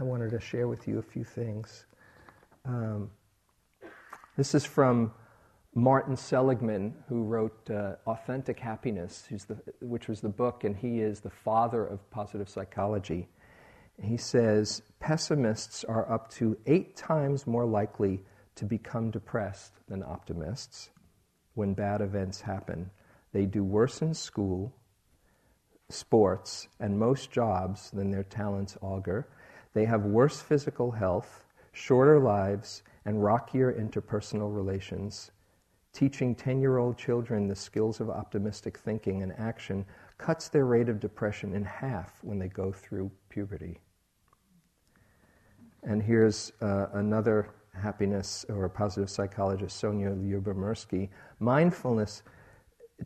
I 0.00 0.04
wanted 0.04 0.30
to 0.30 0.38
share 0.38 0.68
with 0.68 0.86
you 0.86 1.00
a 1.00 1.02
few 1.02 1.24
things. 1.24 1.84
Um, 2.64 3.10
this 4.36 4.54
is 4.54 4.64
from 4.64 5.12
Martin 5.74 6.16
Seligman, 6.16 6.94
who 7.08 7.24
wrote 7.24 7.68
uh, 7.68 7.96
Authentic 8.06 8.60
Happiness, 8.60 9.26
the, 9.48 9.58
which 9.80 10.06
was 10.06 10.20
the 10.20 10.28
book, 10.28 10.62
and 10.62 10.76
he 10.76 11.00
is 11.00 11.18
the 11.18 11.30
father 11.30 11.84
of 11.84 12.08
positive 12.10 12.48
psychology. 12.48 13.28
He 14.00 14.16
says 14.16 14.82
pessimists 15.00 15.82
are 15.82 16.08
up 16.12 16.30
to 16.34 16.56
eight 16.66 16.94
times 16.94 17.48
more 17.48 17.66
likely 17.66 18.20
to 18.54 18.66
become 18.66 19.10
depressed 19.10 19.72
than 19.88 20.04
optimists 20.04 20.90
when 21.54 21.74
bad 21.74 22.02
events 22.02 22.40
happen. 22.40 22.88
They 23.32 23.46
do 23.46 23.64
worse 23.64 24.00
in 24.00 24.14
school, 24.14 24.72
sports, 25.88 26.68
and 26.78 26.96
most 26.96 27.32
jobs 27.32 27.90
than 27.90 28.12
their 28.12 28.22
talents 28.22 28.78
augur. 28.80 29.26
They 29.78 29.84
have 29.84 30.06
worse 30.06 30.40
physical 30.40 30.90
health, 30.90 31.44
shorter 31.70 32.18
lives, 32.18 32.82
and 33.04 33.22
rockier 33.22 33.72
interpersonal 33.72 34.52
relations. 34.52 35.30
Teaching 35.92 36.34
10 36.34 36.60
year 36.60 36.78
old 36.78 36.98
children 36.98 37.46
the 37.46 37.54
skills 37.54 38.00
of 38.00 38.10
optimistic 38.10 38.76
thinking 38.76 39.22
and 39.22 39.32
action 39.38 39.86
cuts 40.18 40.48
their 40.48 40.64
rate 40.64 40.88
of 40.88 40.98
depression 40.98 41.54
in 41.54 41.62
half 41.62 42.18
when 42.24 42.40
they 42.40 42.48
go 42.48 42.72
through 42.72 43.08
puberty. 43.28 43.78
And 45.84 46.02
here's 46.02 46.50
uh, 46.60 46.86
another 46.94 47.50
happiness 47.72 48.44
or 48.48 48.68
positive 48.68 49.08
psychologist, 49.08 49.80
Sonja 49.80 50.12
Lyubomirsky. 50.12 51.08
Mindfulness 51.38 52.24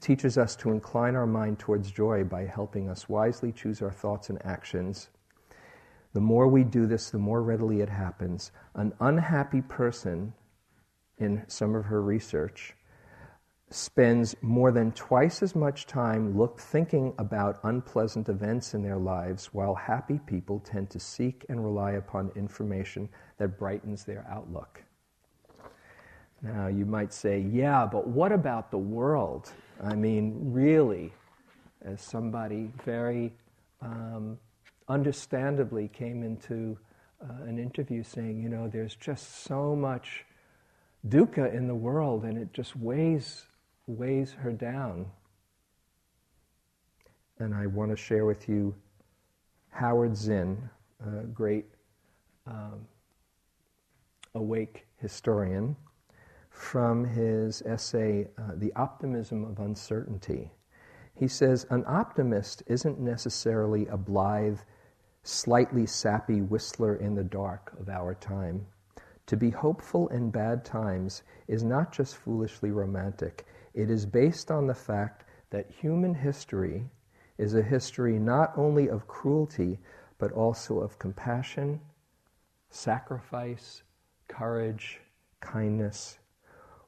teaches 0.00 0.38
us 0.38 0.56
to 0.56 0.70
incline 0.70 1.16
our 1.16 1.26
mind 1.26 1.58
towards 1.58 1.90
joy 1.90 2.24
by 2.24 2.46
helping 2.46 2.88
us 2.88 3.10
wisely 3.10 3.52
choose 3.52 3.82
our 3.82 3.92
thoughts 3.92 4.30
and 4.30 4.42
actions. 4.46 5.10
The 6.14 6.20
more 6.20 6.46
we 6.46 6.64
do 6.64 6.86
this, 6.86 7.10
the 7.10 7.18
more 7.18 7.42
readily 7.42 7.80
it 7.80 7.88
happens. 7.88 8.52
An 8.74 8.92
unhappy 9.00 9.62
person, 9.62 10.34
in 11.18 11.44
some 11.46 11.74
of 11.74 11.86
her 11.86 12.02
research, 12.02 12.74
spends 13.70 14.36
more 14.42 14.70
than 14.70 14.92
twice 14.92 15.42
as 15.42 15.54
much 15.54 15.86
time 15.86 16.36
look, 16.36 16.60
thinking 16.60 17.14
about 17.18 17.58
unpleasant 17.62 18.28
events 18.28 18.74
in 18.74 18.82
their 18.82 18.98
lives, 18.98 19.46
while 19.54 19.74
happy 19.74 20.20
people 20.26 20.60
tend 20.60 20.90
to 20.90 21.00
seek 21.00 21.46
and 21.48 21.64
rely 21.64 21.92
upon 21.92 22.30
information 22.36 23.08
that 23.38 23.58
brightens 23.58 24.04
their 24.04 24.26
outlook. 24.30 24.82
Now, 26.42 26.66
you 26.66 26.84
might 26.84 27.12
say, 27.12 27.40
yeah, 27.40 27.86
but 27.86 28.08
what 28.08 28.32
about 28.32 28.70
the 28.70 28.78
world? 28.78 29.50
I 29.82 29.94
mean, 29.94 30.52
really, 30.52 31.12
as 31.82 32.02
somebody 32.02 32.70
very 32.84 33.32
um, 33.80 34.38
understandably 34.88 35.88
came 35.88 36.22
into 36.22 36.78
uh, 37.22 37.44
an 37.44 37.58
interview 37.58 38.02
saying, 38.02 38.42
you 38.42 38.48
know, 38.48 38.68
there's 38.68 38.96
just 38.96 39.44
so 39.44 39.76
much 39.76 40.24
dukkha 41.08 41.52
in 41.52 41.66
the 41.66 41.74
world 41.74 42.24
and 42.24 42.38
it 42.38 42.52
just 42.52 42.76
weighs 42.76 43.46
weighs 43.86 44.32
her 44.32 44.52
down. 44.52 45.06
And 47.38 47.54
I 47.54 47.66
want 47.66 47.90
to 47.90 47.96
share 47.96 48.24
with 48.24 48.48
you 48.48 48.74
Howard 49.70 50.16
Zinn, 50.16 50.70
a 51.04 51.24
great 51.24 51.66
um, 52.46 52.86
awake 54.34 54.86
historian, 55.00 55.76
from 56.50 57.04
his 57.04 57.62
essay, 57.62 58.28
uh, 58.38 58.52
The 58.56 58.72
Optimism 58.74 59.44
of 59.44 59.58
Uncertainty. 59.58 60.50
He 61.18 61.28
says, 61.28 61.66
An 61.70 61.84
optimist 61.86 62.64
isn't 62.66 62.98
necessarily 62.98 63.86
a 63.86 63.96
blithe, 63.96 64.58
slightly 65.22 65.86
sappy 65.86 66.40
whistler 66.40 66.96
in 66.96 67.14
the 67.14 67.22
dark 67.22 67.72
of 67.78 67.88
our 67.88 68.14
time. 68.14 68.66
To 69.26 69.36
be 69.36 69.50
hopeful 69.50 70.08
in 70.08 70.30
bad 70.30 70.64
times 70.64 71.22
is 71.46 71.62
not 71.62 71.92
just 71.92 72.16
foolishly 72.16 72.72
romantic, 72.72 73.46
it 73.72 73.88
is 73.88 74.04
based 74.04 74.50
on 74.50 74.66
the 74.66 74.74
fact 74.74 75.24
that 75.50 75.70
human 75.70 76.14
history 76.14 76.90
is 77.38 77.54
a 77.54 77.62
history 77.62 78.18
not 78.18 78.52
only 78.56 78.88
of 78.88 79.06
cruelty, 79.06 79.78
but 80.18 80.32
also 80.32 80.80
of 80.80 80.98
compassion, 80.98 81.80
sacrifice, 82.68 83.82
courage, 84.28 85.00
kindness. 85.40 86.18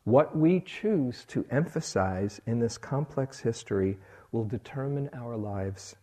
What 0.04 0.37
we 0.37 0.61
choose 0.61 1.25
to 1.26 1.47
emphasize 1.50 2.40
in 2.47 2.59
this 2.59 2.76
complex 2.78 3.40
history 3.40 3.99
will 4.34 4.44
determine 4.44 5.08
our 5.14 5.36
lives. 5.36 5.94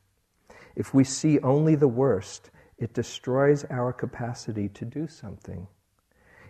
If 0.76 0.94
we 0.94 1.04
see 1.04 1.38
only 1.42 1.76
the 1.76 1.90
worst, 1.90 2.50
it 2.80 2.94
destroys 2.94 3.66
our 3.66 3.92
capacity 3.92 4.70
to 4.70 4.86
do 4.86 5.08
something. 5.08 5.68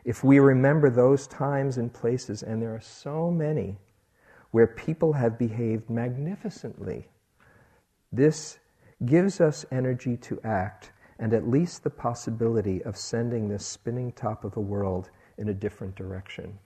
If 0.05 0.23
we 0.23 0.39
remember 0.39 0.91
those 0.91 1.25
times 1.25 1.77
and 1.77 1.91
places, 1.91 2.43
and 2.43 2.61
there 2.61 2.73
are 2.73 2.81
so 2.81 3.31
many, 3.31 3.77
where 4.51 4.67
people 4.67 5.13
have 5.13 5.39
behaved 5.39 5.89
magnificently, 5.89 7.07
this 8.11 8.59
gives 9.05 9.41
us 9.41 9.65
energy 9.71 10.17
to 10.17 10.39
act 10.43 10.91
and 11.17 11.33
at 11.33 11.47
least 11.47 11.83
the 11.83 11.89
possibility 11.89 12.83
of 12.83 12.95
sending 12.95 13.47
this 13.47 13.65
spinning 13.65 14.11
top 14.11 14.43
of 14.43 14.55
a 14.55 14.61
world 14.61 15.09
in 15.37 15.49
a 15.49 15.53
different 15.53 15.95
direction. 15.95 16.59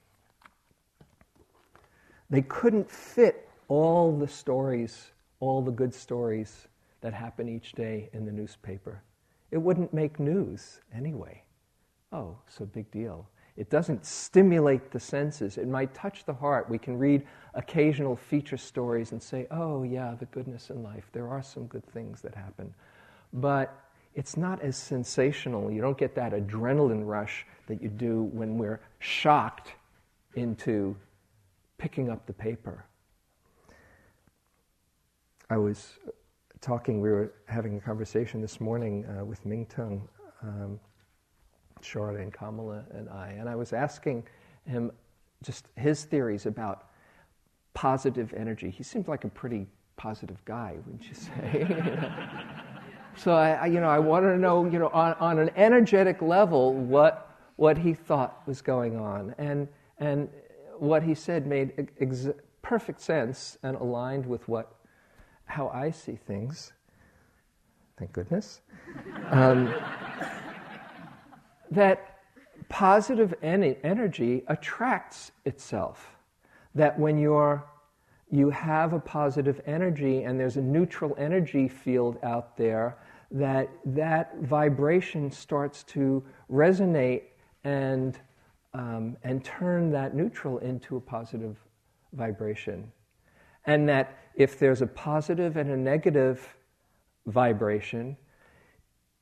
They 2.29 2.41
couldn't 2.41 2.89
fit 2.89 3.44
all 3.67 4.15
the 4.17 4.27
stories, 4.27 5.11
all 5.39 5.61
the 5.61 5.71
good 5.71 5.93
stories 5.93 6.67
that 7.01 7.13
happen 7.13 7.47
each 7.47 7.73
day 7.73 8.09
in 8.13 8.25
the 8.25 8.31
newspaper. 8.31 9.01
It 9.51 9.57
wouldn't 9.57 9.93
make 9.93 10.19
news 10.19 10.81
anyway. 10.93 11.43
Oh, 12.11 12.37
so 12.47 12.65
big 12.65 12.89
deal. 12.91 13.27
It 13.57 13.69
doesn't 13.69 14.05
stimulate 14.05 14.91
the 14.91 14.99
senses. 14.99 15.57
It 15.57 15.67
might 15.67 15.93
touch 15.93 16.25
the 16.25 16.33
heart. 16.33 16.69
We 16.69 16.77
can 16.77 16.97
read 16.97 17.25
occasional 17.53 18.15
feature 18.15 18.57
stories 18.57 19.13
and 19.13 19.23
say, 19.23 19.47
oh, 19.49 19.83
yeah, 19.83 20.13
the 20.19 20.25
goodness 20.25 20.69
in 20.69 20.83
life. 20.83 21.09
There 21.13 21.29
are 21.29 21.41
some 21.41 21.67
good 21.67 21.85
things 21.85 22.21
that 22.21 22.35
happen. 22.35 22.73
But 23.31 23.73
it's 24.13 24.35
not 24.35 24.61
as 24.61 24.75
sensational. 24.75 25.71
You 25.71 25.81
don't 25.81 25.97
get 25.97 26.15
that 26.15 26.33
adrenaline 26.33 27.05
rush 27.05 27.45
that 27.67 27.81
you 27.81 27.89
do 27.89 28.23
when 28.23 28.57
we're 28.57 28.81
shocked 28.99 29.73
into 30.35 30.95
picking 31.77 32.09
up 32.09 32.25
the 32.25 32.33
paper. 32.33 32.85
I 35.49 35.57
was 35.57 35.99
talking, 36.61 37.01
we 37.01 37.11
were 37.11 37.33
having 37.47 37.77
a 37.77 37.79
conversation 37.79 38.41
this 38.41 38.59
morning 38.59 39.05
uh, 39.05 39.23
with 39.23 39.45
Mingtong. 39.45 40.01
Um, 40.41 40.79
and 41.93 42.33
Kamala 42.33 42.83
and 42.91 43.07
I, 43.09 43.35
and 43.37 43.47
I 43.47 43.55
was 43.55 43.71
asking 43.71 44.23
him 44.65 44.91
just 45.43 45.67
his 45.75 46.03
theories 46.03 46.47
about 46.47 46.87
positive 47.75 48.33
energy. 48.35 48.71
He 48.71 48.81
seemed 48.81 49.07
like 49.07 49.23
a 49.23 49.27
pretty 49.27 49.67
positive 49.95 50.43
guy, 50.45 50.77
wouldn't 50.85 51.07
you 51.07 51.13
say? 51.13 51.67
so 53.15 53.35
I, 53.35 53.51
I, 53.51 53.65
you 53.67 53.79
know, 53.79 53.89
I 53.89 53.99
wanted 53.99 54.31
to 54.31 54.39
know, 54.39 54.65
you 54.65 54.79
know, 54.79 54.87
on, 54.87 55.13
on 55.19 55.37
an 55.37 55.51
energetic 55.55 56.21
level, 56.23 56.73
what 56.73 57.21
what 57.57 57.77
he 57.77 57.93
thought 57.93 58.41
was 58.47 58.61
going 58.61 58.97
on, 58.97 59.35
and 59.37 59.67
and 59.99 60.27
what 60.79 61.03
he 61.03 61.13
said 61.13 61.45
made 61.45 61.89
ex- 61.99 62.27
perfect 62.63 62.99
sense 62.99 63.57
and 63.61 63.77
aligned 63.77 64.25
with 64.25 64.47
what 64.49 64.74
how 65.45 65.69
I 65.69 65.91
see 65.91 66.15
things. 66.15 66.73
Thank 67.97 68.13
goodness. 68.13 68.61
Um, 69.31 69.73
that 71.71 72.19
positive 72.69 73.33
en- 73.41 73.75
energy 73.83 74.43
attracts 74.47 75.31
itself. 75.45 76.15
That 76.75 76.97
when 76.99 77.17
you're, 77.17 77.63
you 78.29 78.49
have 78.49 78.93
a 78.93 78.99
positive 78.99 79.61
energy 79.65 80.23
and 80.23 80.39
there's 80.39 80.57
a 80.57 80.61
neutral 80.61 81.15
energy 81.17 81.67
field 81.67 82.17
out 82.23 82.55
there, 82.55 82.97
that 83.31 83.69
that 83.85 84.37
vibration 84.41 85.31
starts 85.31 85.83
to 85.83 86.23
resonate 86.51 87.23
and, 87.63 88.19
um, 88.73 89.17
and 89.23 89.43
turn 89.43 89.91
that 89.91 90.15
neutral 90.15 90.59
into 90.59 90.97
a 90.97 91.01
positive 91.01 91.57
vibration. 92.13 92.91
And 93.65 93.89
that 93.89 94.17
if 94.35 94.59
there's 94.59 94.81
a 94.81 94.87
positive 94.87 95.57
and 95.57 95.71
a 95.71 95.77
negative 95.77 96.55
vibration, 97.25 98.17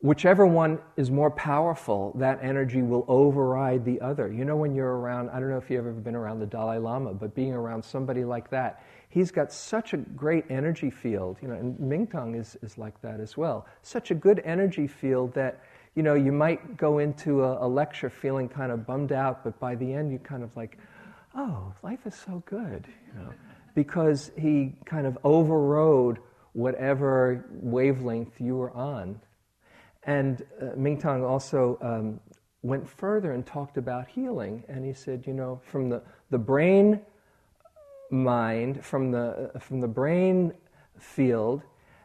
whichever 0.04 0.46
one 0.46 0.80
is 0.98 1.10
more 1.10 1.32
powerful, 1.32 2.12
that 2.16 2.38
energy 2.42 2.82
will 2.82 3.06
override 3.08 3.86
the 3.86 4.02
other. 4.02 4.32
You 4.32 4.44
know, 4.44 4.58
when 4.58 4.76
you're 4.76 4.98
around, 4.98 5.30
I 5.30 5.40
don't 5.40 5.50
know 5.50 5.58
if 5.58 5.70
you've 5.70 5.80
ever 5.80 5.94
been 5.94 6.16
around 6.16 6.40
the 6.40 6.46
Dalai 6.46 6.78
Lama, 6.78 7.14
but 7.14 7.34
being 7.34 7.54
around 7.54 7.84
somebody 7.86 8.26
like 8.26 8.50
that, 8.50 8.84
he's 9.08 9.32
got 9.32 9.54
such 9.54 9.94
a 9.94 9.98
great 9.98 10.44
energy 10.50 10.90
field, 10.90 11.38
you 11.42 11.48
know, 11.48 11.54
and 11.54 11.78
Mingtong 11.78 12.38
is, 12.38 12.58
is 12.62 12.78
like 12.78 13.00
that 13.02 13.22
as 13.22 13.38
well. 13.38 13.66
Such 13.82 14.12
a 14.12 14.16
good 14.16 14.42
energy 14.44 14.88
field 14.88 15.34
that, 15.36 15.64
you 15.96 16.04
know, 16.04 16.16
you 16.16 16.34
might 16.34 16.76
go 16.76 17.00
into 17.00 17.44
a, 17.46 17.66
a 17.66 17.68
lecture 17.68 18.10
feeling 18.10 18.50
kind 18.50 18.74
of 18.74 18.86
bummed 18.86 19.14
out, 19.14 19.42
but 19.42 19.58
by 19.58 19.74
the 19.74 19.94
end 19.94 20.12
you 20.12 20.20
kind 20.20 20.44
of 20.44 20.54
like, 20.58 20.80
oh, 21.34 21.72
life 21.82 22.06
is 22.06 22.14
so 22.14 22.44
good, 22.46 22.86
you 23.08 23.24
know, 23.24 23.30
because 23.76 24.32
he 24.38 24.76
kind 24.86 25.08
of 25.08 25.18
overrode 25.24 26.20
whatever 26.54 27.46
wavelength 27.52 28.40
you 28.40 28.56
were 28.56 28.72
on. 28.72 29.20
And 30.04 30.44
uh, 30.62 30.66
Mingtong 30.78 31.28
also 31.28 31.78
um, 31.82 32.20
went 32.62 32.88
further 32.88 33.32
and 33.32 33.46
talked 33.46 33.78
about 33.78 34.08
healing. 34.08 34.64
And 34.68 34.86
he 34.86 34.94
said, 34.94 35.26
you 35.26 35.34
know, 35.34 35.62
from 35.64 35.90
the, 35.90 36.02
the 36.30 36.38
brain 36.38 37.00
mind, 38.10 38.84
from 38.86 39.12
the, 39.12 39.52
uh, 39.56 39.60
from 39.60 39.82
the 39.82 39.88
brain 39.88 40.54
field, 41.00 41.64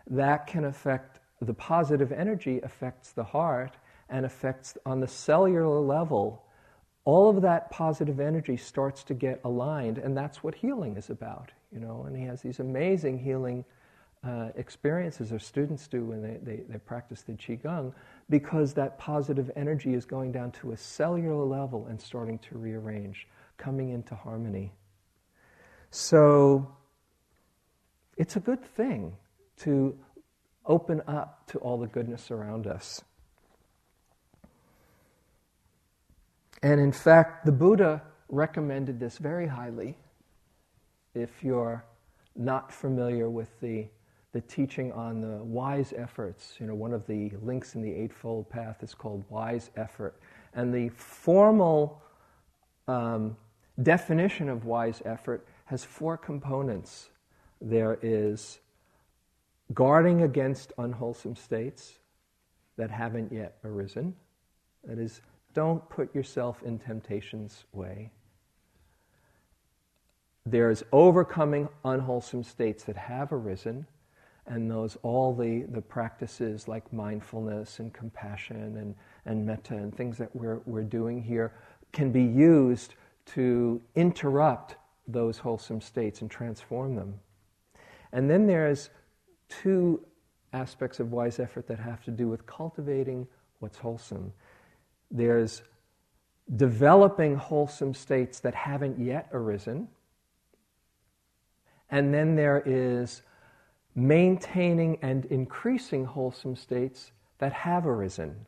that 0.08 0.46
can 0.46 0.64
affect 0.64 1.18
the 1.40 1.54
positive 1.54 2.10
energy 2.10 2.60
affects 2.62 3.12
the 3.12 3.22
heart 3.22 3.76
and 4.08 4.24
affects 4.24 4.76
on 4.84 5.00
the 5.00 5.06
cellular 5.06 5.78
level 5.78 6.44
all 7.08 7.30
of 7.30 7.40
that 7.40 7.70
positive 7.70 8.20
energy 8.20 8.54
starts 8.54 9.02
to 9.02 9.14
get 9.14 9.40
aligned 9.44 9.96
and 9.96 10.14
that's 10.14 10.42
what 10.44 10.54
healing 10.54 10.94
is 10.94 11.08
about 11.08 11.50
you 11.72 11.80
know 11.80 12.04
and 12.06 12.14
he 12.14 12.22
has 12.22 12.42
these 12.42 12.60
amazing 12.60 13.18
healing 13.18 13.64
uh, 14.24 14.48
experiences 14.56 15.32
or 15.32 15.38
students 15.38 15.86
do 15.88 16.04
when 16.04 16.20
they, 16.20 16.38
they, 16.42 16.62
they 16.68 16.78
practice 16.78 17.22
the 17.22 17.32
Qigong 17.32 17.92
because 18.28 18.74
that 18.74 18.98
positive 18.98 19.50
energy 19.56 19.94
is 19.94 20.04
going 20.04 20.32
down 20.32 20.50
to 20.52 20.72
a 20.72 20.76
cellular 20.76 21.44
level 21.44 21.86
and 21.88 22.00
starting 22.00 22.38
to 22.40 22.58
rearrange, 22.58 23.26
coming 23.56 23.90
into 23.90 24.14
harmony. 24.14 24.72
So 25.90 26.68
it's 28.16 28.36
a 28.36 28.40
good 28.40 28.62
thing 28.62 29.16
to 29.58 29.96
open 30.66 31.00
up 31.06 31.46
to 31.52 31.58
all 31.58 31.78
the 31.78 31.86
goodness 31.86 32.30
around 32.30 32.66
us. 32.66 33.02
And 36.62 36.80
in 36.80 36.92
fact, 36.92 37.46
the 37.46 37.52
Buddha 37.52 38.02
recommended 38.28 39.00
this 39.00 39.18
very 39.18 39.46
highly 39.46 39.96
if 41.14 41.42
you're 41.42 41.84
not 42.36 42.72
familiar 42.72 43.30
with 43.30 43.58
the 43.60 43.88
the 44.32 44.40
teaching 44.42 44.92
on 44.92 45.20
the 45.20 45.42
wise 45.42 45.94
efforts. 45.96 46.56
You 46.60 46.66
know, 46.66 46.74
one 46.74 46.92
of 46.92 47.06
the 47.06 47.32
links 47.42 47.74
in 47.74 47.82
the 47.82 47.92
Eightfold 47.92 48.48
Path 48.50 48.82
is 48.82 48.94
called 48.94 49.24
wise 49.30 49.70
effort. 49.76 50.20
And 50.54 50.72
the 50.72 50.90
formal 50.90 52.02
um, 52.86 53.36
definition 53.82 54.48
of 54.48 54.64
wise 54.64 55.00
effort 55.04 55.46
has 55.64 55.84
four 55.84 56.16
components 56.16 57.08
there 57.60 57.98
is 58.02 58.60
guarding 59.74 60.22
against 60.22 60.72
unwholesome 60.78 61.36
states 61.36 61.94
that 62.76 62.90
haven't 62.90 63.32
yet 63.32 63.56
arisen. 63.64 64.14
That 64.84 64.98
is, 64.98 65.20
don't 65.58 65.88
put 65.88 66.14
yourself 66.14 66.62
in 66.62 66.78
temptation's 66.78 67.64
way. 67.72 68.12
There's 70.46 70.84
overcoming 70.92 71.68
unwholesome 71.84 72.44
states 72.44 72.84
that 72.84 72.96
have 72.96 73.32
arisen 73.32 73.84
and 74.46 74.70
those 74.70 74.96
all 75.02 75.34
the, 75.34 75.64
the 75.68 75.82
practices 75.82 76.68
like 76.68 76.92
mindfulness 76.92 77.80
and 77.80 77.92
compassion 77.92 78.76
and, 78.76 78.94
and 79.26 79.44
metta 79.44 79.74
and 79.74 79.92
things 79.92 80.16
that 80.18 80.30
we're, 80.32 80.60
we're 80.64 80.84
doing 80.84 81.20
here 81.20 81.52
can 81.90 82.12
be 82.12 82.22
used 82.22 82.94
to 83.34 83.82
interrupt 83.96 84.76
those 85.08 85.38
wholesome 85.38 85.80
states 85.80 86.20
and 86.20 86.30
transform 86.30 86.94
them. 86.94 87.18
And 88.12 88.30
then 88.30 88.46
there's 88.46 88.90
two 89.48 90.06
aspects 90.52 91.00
of 91.00 91.10
wise 91.10 91.40
effort 91.40 91.66
that 91.66 91.80
have 91.80 92.04
to 92.04 92.12
do 92.12 92.28
with 92.28 92.46
cultivating 92.46 93.26
what's 93.58 93.78
wholesome. 93.78 94.32
There's 95.10 95.62
developing 96.56 97.36
wholesome 97.36 97.94
states 97.94 98.40
that 98.40 98.54
haven't 98.54 98.98
yet 98.98 99.28
arisen. 99.32 99.88
And 101.90 102.12
then 102.12 102.36
there 102.36 102.62
is 102.64 103.22
maintaining 103.94 104.98
and 105.02 105.24
increasing 105.26 106.04
wholesome 106.04 106.56
states 106.56 107.12
that 107.38 107.52
have 107.52 107.86
arisen. 107.86 108.46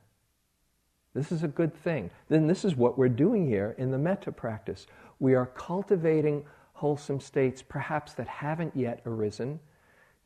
This 1.15 1.33
is 1.33 1.43
a 1.43 1.49
good 1.49 1.75
thing. 1.75 2.11
Then 2.29 2.47
this 2.47 2.65
is 2.65 2.77
what 2.77 2.97
we're 2.97 3.09
doing 3.09 3.47
here 3.47 3.75
in 3.79 3.91
the 3.91 3.99
metta 3.99 4.31
practice. 4.31 4.87
We 5.19 5.35
are 5.35 5.47
cultivating 5.47 6.45
wholesome 6.73 7.21
states, 7.21 7.63
perhaps 7.63 8.15
that 8.15 8.29
haven't 8.29 8.75
yet 8.77 9.03
arisen. 9.05 9.59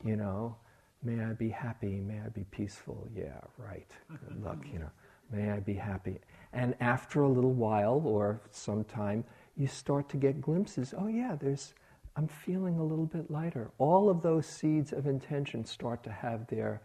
You 0.03 0.15
know, 0.15 0.55
may 1.03 1.23
I 1.23 1.33
be 1.33 1.49
happy, 1.49 1.99
may 1.99 2.21
I 2.21 2.29
be 2.29 2.45
peaceful. 2.51 3.07
Yeah, 3.15 3.41
right. 3.57 3.89
Good 4.09 4.43
luck, 4.43 4.59
you 4.71 4.79
know. 4.79 4.91
May 5.31 5.51
I 5.51 5.59
be 5.59 5.73
happy. 5.73 6.19
And 6.53 6.75
after 6.79 7.23
a 7.23 7.29
little 7.29 7.53
while 7.53 8.01
or 8.05 8.41
some 8.51 8.83
time, 8.83 9.23
you 9.57 9.67
start 9.67 10.09
to 10.09 10.17
get 10.17 10.41
glimpses. 10.41 10.93
Oh, 10.97 11.07
yeah, 11.07 11.35
there's, 11.39 11.73
I'm 12.15 12.27
feeling 12.27 12.77
a 12.77 12.83
little 12.83 13.05
bit 13.05 13.29
lighter. 13.29 13.71
All 13.77 14.09
of 14.09 14.21
those 14.21 14.45
seeds 14.45 14.93
of 14.93 15.07
intention 15.07 15.65
start 15.65 16.03
to 16.03 16.11
have 16.11 16.47
their 16.47 16.81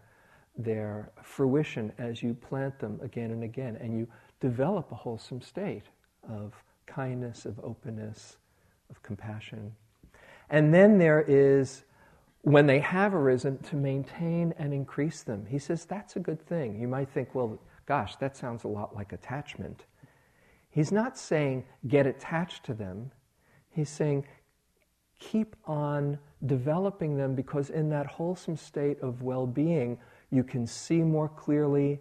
their 0.57 1.11
fruition 1.23 1.93
as 1.99 2.23
you 2.23 2.35
plant 2.35 2.79
them 2.79 2.99
again 3.03 3.31
and 3.31 3.45
again, 3.45 3.77
and 3.81 3.97
you 3.97 4.07
develop 4.41 4.91
a 4.93 4.95
wholesome 4.95 5.41
state 5.41 5.85
of 6.29 6.53
kindness, 6.87 7.47
of 7.47 7.59
openness, 7.61 8.37
of 8.91 9.03
compassion. 9.03 9.73
And 10.51 10.75
then 10.75 10.99
there 10.99 11.25
is, 11.27 11.85
when 12.43 12.67
they 12.67 12.81
have 12.81 13.15
arisen, 13.15 13.59
to 13.59 13.77
maintain 13.77 14.53
and 14.59 14.73
increase 14.75 15.23
them. 15.23 15.47
He 15.49 15.59
says 15.59 15.85
that's 15.85 16.17
a 16.17 16.21
good 16.21 16.45
thing. 16.47 16.81
You 16.81 16.89
might 16.89 17.09
think, 17.09 17.35
well, 17.35 17.59
gosh, 17.91 18.15
that 18.15 18.37
sounds 18.37 18.63
a 18.63 18.69
lot 18.69 18.95
like 18.95 19.13
attachment. 19.13 19.87
He's 20.71 20.93
not 20.93 21.19
saying 21.19 21.65
get 21.89 22.07
attached 22.07 22.65
to 22.67 22.73
them. 22.73 23.11
He's 23.69 23.89
saying 23.89 24.29
keep 25.19 25.57
on 25.65 26.17
developing 26.47 27.17
them 27.17 27.35
because 27.35 27.69
in 27.69 27.89
that 27.89 28.07
wholesome 28.07 28.57
state 28.57 29.01
of 29.01 29.23
well 29.23 29.45
being, 29.45 29.99
you 30.31 30.45
can 30.45 30.69
see 30.69 31.03
more 31.03 31.29
clearly. 31.29 31.99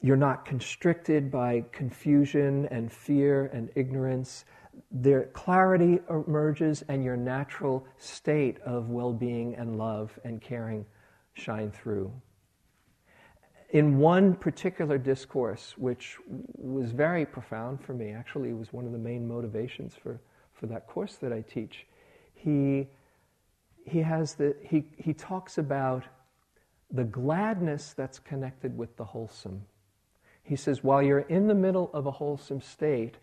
You're 0.00 0.16
not 0.16 0.44
constricted 0.44 1.28
by 1.28 1.64
confusion 1.72 2.66
and 2.70 2.92
fear 2.92 3.46
and 3.46 3.70
ignorance. 3.74 4.44
Their 4.92 5.24
clarity 5.32 5.98
emerges, 6.08 6.84
and 6.86 7.02
your 7.02 7.16
natural 7.16 7.84
state 7.98 8.60
of 8.60 8.90
well 8.90 9.12
being 9.12 9.56
and 9.56 9.76
love 9.76 10.16
and 10.22 10.40
caring 10.40 10.86
shine 11.34 11.72
through. 11.72 12.12
In 13.70 13.98
one 13.98 14.34
particular 14.34 14.96
discourse, 14.96 15.74
which 15.76 16.16
was 16.26 16.90
very 16.90 17.26
profound 17.26 17.84
for 17.84 17.92
me, 17.92 18.12
actually, 18.12 18.52
was 18.54 18.72
one 18.72 18.86
of 18.86 18.92
the 18.92 18.98
main 18.98 19.28
motivations 19.28 19.94
for, 19.94 20.20
for 20.54 20.66
that 20.66 20.86
course 20.86 21.16
that 21.16 21.32
I 21.32 21.42
teach, 21.42 21.86
he, 22.34 22.88
he, 23.84 23.98
has 23.98 24.34
the, 24.34 24.56
he, 24.62 24.86
he 24.96 25.12
talks 25.12 25.58
about 25.58 26.04
the 26.90 27.04
gladness 27.04 27.92
that's 27.94 28.18
connected 28.18 28.76
with 28.76 28.96
the 28.96 29.04
wholesome. 29.04 29.66
He 30.42 30.56
says, 30.56 30.82
while 30.82 31.02
you're 31.02 31.20
in 31.20 31.46
the 31.46 31.54
middle 31.54 31.90
of 31.92 32.06
a 32.06 32.10
wholesome 32.10 32.62
state, 32.62 33.16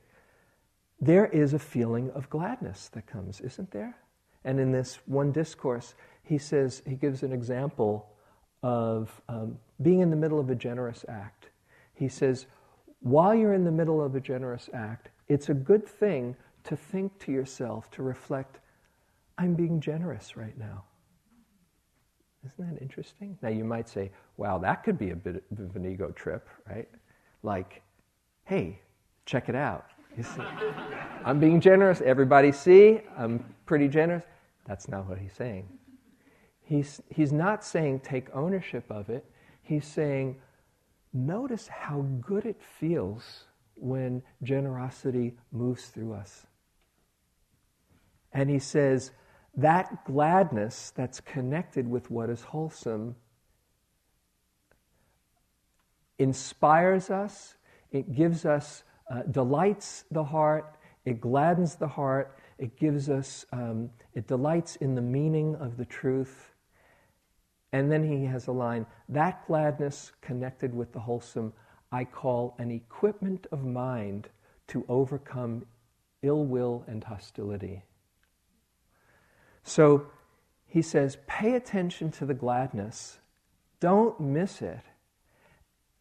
there 1.02 1.26
is 1.26 1.54
a 1.54 1.60
feeling 1.60 2.12
of 2.12 2.30
gladness 2.30 2.90
that 2.90 3.08
comes, 3.08 3.42
isn't 3.42 3.72
there? 3.72 3.98
And 4.44 4.60
in 4.60 4.72
this 4.72 5.00
one 5.08 5.32
discourse, 5.32 5.96
he 6.24 6.38
says, 6.38 6.84
he 6.88 6.96
gives 6.96 7.24
an 7.24 7.34
example 7.34 8.10
of 8.66 9.22
um, 9.30 9.56
being 9.84 10.00
in 10.00 10.10
the 10.10 10.16
middle 10.16 10.40
of 10.40 10.50
a 10.50 10.56
generous 10.56 11.06
act. 11.08 11.50
He 11.94 12.10
says, 12.10 12.48
while 13.02 13.36
you're 13.36 13.54
in 13.54 13.64
the 13.64 13.72
middle 13.72 14.04
of 14.04 14.16
a 14.16 14.20
generous 14.20 14.72
act, 14.74 15.10
it's 15.28 15.50
a 15.50 15.54
good 15.54 15.88
thing 15.88 16.36
to 16.64 16.76
think 16.76 17.18
to 17.20 17.32
yourself, 17.32 17.92
to 17.92 18.02
reflect, 18.02 18.58
I'm 19.38 19.54
being 19.54 19.80
generous 19.80 20.36
right 20.36 20.58
now. 20.58 20.84
Isn't 22.44 22.74
that 22.74 22.82
interesting? 22.82 23.38
Now 23.44 23.50
you 23.50 23.64
might 23.64 23.88
say, 23.88 24.10
wow, 24.38 24.58
that 24.58 24.84
could 24.84 24.98
be 24.98 25.12
a 25.12 25.16
bit 25.16 25.44
of 25.60 25.76
an 25.76 25.86
ego 25.86 26.10
trip, 26.10 26.48
right? 26.68 26.90
Like, 27.44 27.84
hey, 28.46 28.80
check 29.28 29.48
it 29.48 29.56
out. 29.56 29.86
See, 30.20 30.42
I'm 31.24 31.40
being 31.40 31.62
generous. 31.62 32.02
Everybody 32.02 32.52
see, 32.52 33.02
I'm 33.16 33.46
pretty 33.68 33.88
generous. 33.88 34.24
That's 34.66 34.88
not 34.88 35.08
what 35.08 35.20
he's 35.20 35.34
saying. 35.34 35.68
He's, 36.66 37.02
he's 37.10 37.32
not 37.32 37.64
saying 37.64 38.02
take 38.02 38.28
ownership 38.34 38.86
of 38.90 39.10
it. 39.10 39.26
He's 39.62 39.86
saying, 39.86 40.38
notice 41.14 41.68
how 41.68 42.02
good 42.22 42.46
it 42.46 42.60
feels 42.80 43.46
when 43.76 44.24
generosity 44.42 45.36
moves 45.52 45.88
through 45.88 46.14
us. 46.14 46.48
And 48.34 48.50
he 48.50 48.60
says, 48.60 49.12
that 49.58 50.06
gladness 50.06 50.92
that's 50.96 51.22
connected 51.22 51.88
with 51.88 52.12
what 52.12 52.30
is 52.30 52.42
wholesome 52.42 53.16
inspires 56.18 57.10
us, 57.10 57.56
it 57.92 58.14
gives 58.14 58.46
us, 58.46 58.84
uh, 59.10 59.22
delights 59.24 60.04
the 60.12 60.24
heart, 60.24 60.78
it 61.06 61.22
gladdens 61.22 61.76
the 61.76 61.88
heart, 61.88 62.38
it 62.58 62.78
gives 62.78 63.10
us, 63.10 63.46
um, 63.52 63.90
it 64.14 64.28
delights 64.28 64.78
in 64.78 64.96
the 64.96 65.02
meaning 65.02 65.56
of 65.56 65.78
the 65.78 65.86
truth. 65.86 66.55
And 67.76 67.92
then 67.92 68.08
he 68.08 68.24
has 68.24 68.48
a 68.48 68.54
line 68.54 68.86
that 69.10 69.46
gladness 69.48 70.14
connected 70.22 70.74
with 70.74 70.94
the 70.94 71.00
wholesome, 71.02 71.52
I 71.92 72.06
call 72.06 72.56
an 72.58 72.72
equipment 72.72 73.48
of 73.52 73.66
mind 73.66 74.30
to 74.70 74.86
overcome 74.88 75.66
ill 76.22 76.46
will 76.46 76.86
and 76.88 77.04
hostility. 77.04 77.84
So 79.64 80.08
he 80.66 80.82
says, 80.82 81.18
pay 81.28 81.56
attention 81.56 82.12
to 82.12 82.26
the 82.26 82.34
gladness. 82.34 83.20
Don't 83.82 84.18
miss 84.22 84.62
it. 84.62 84.80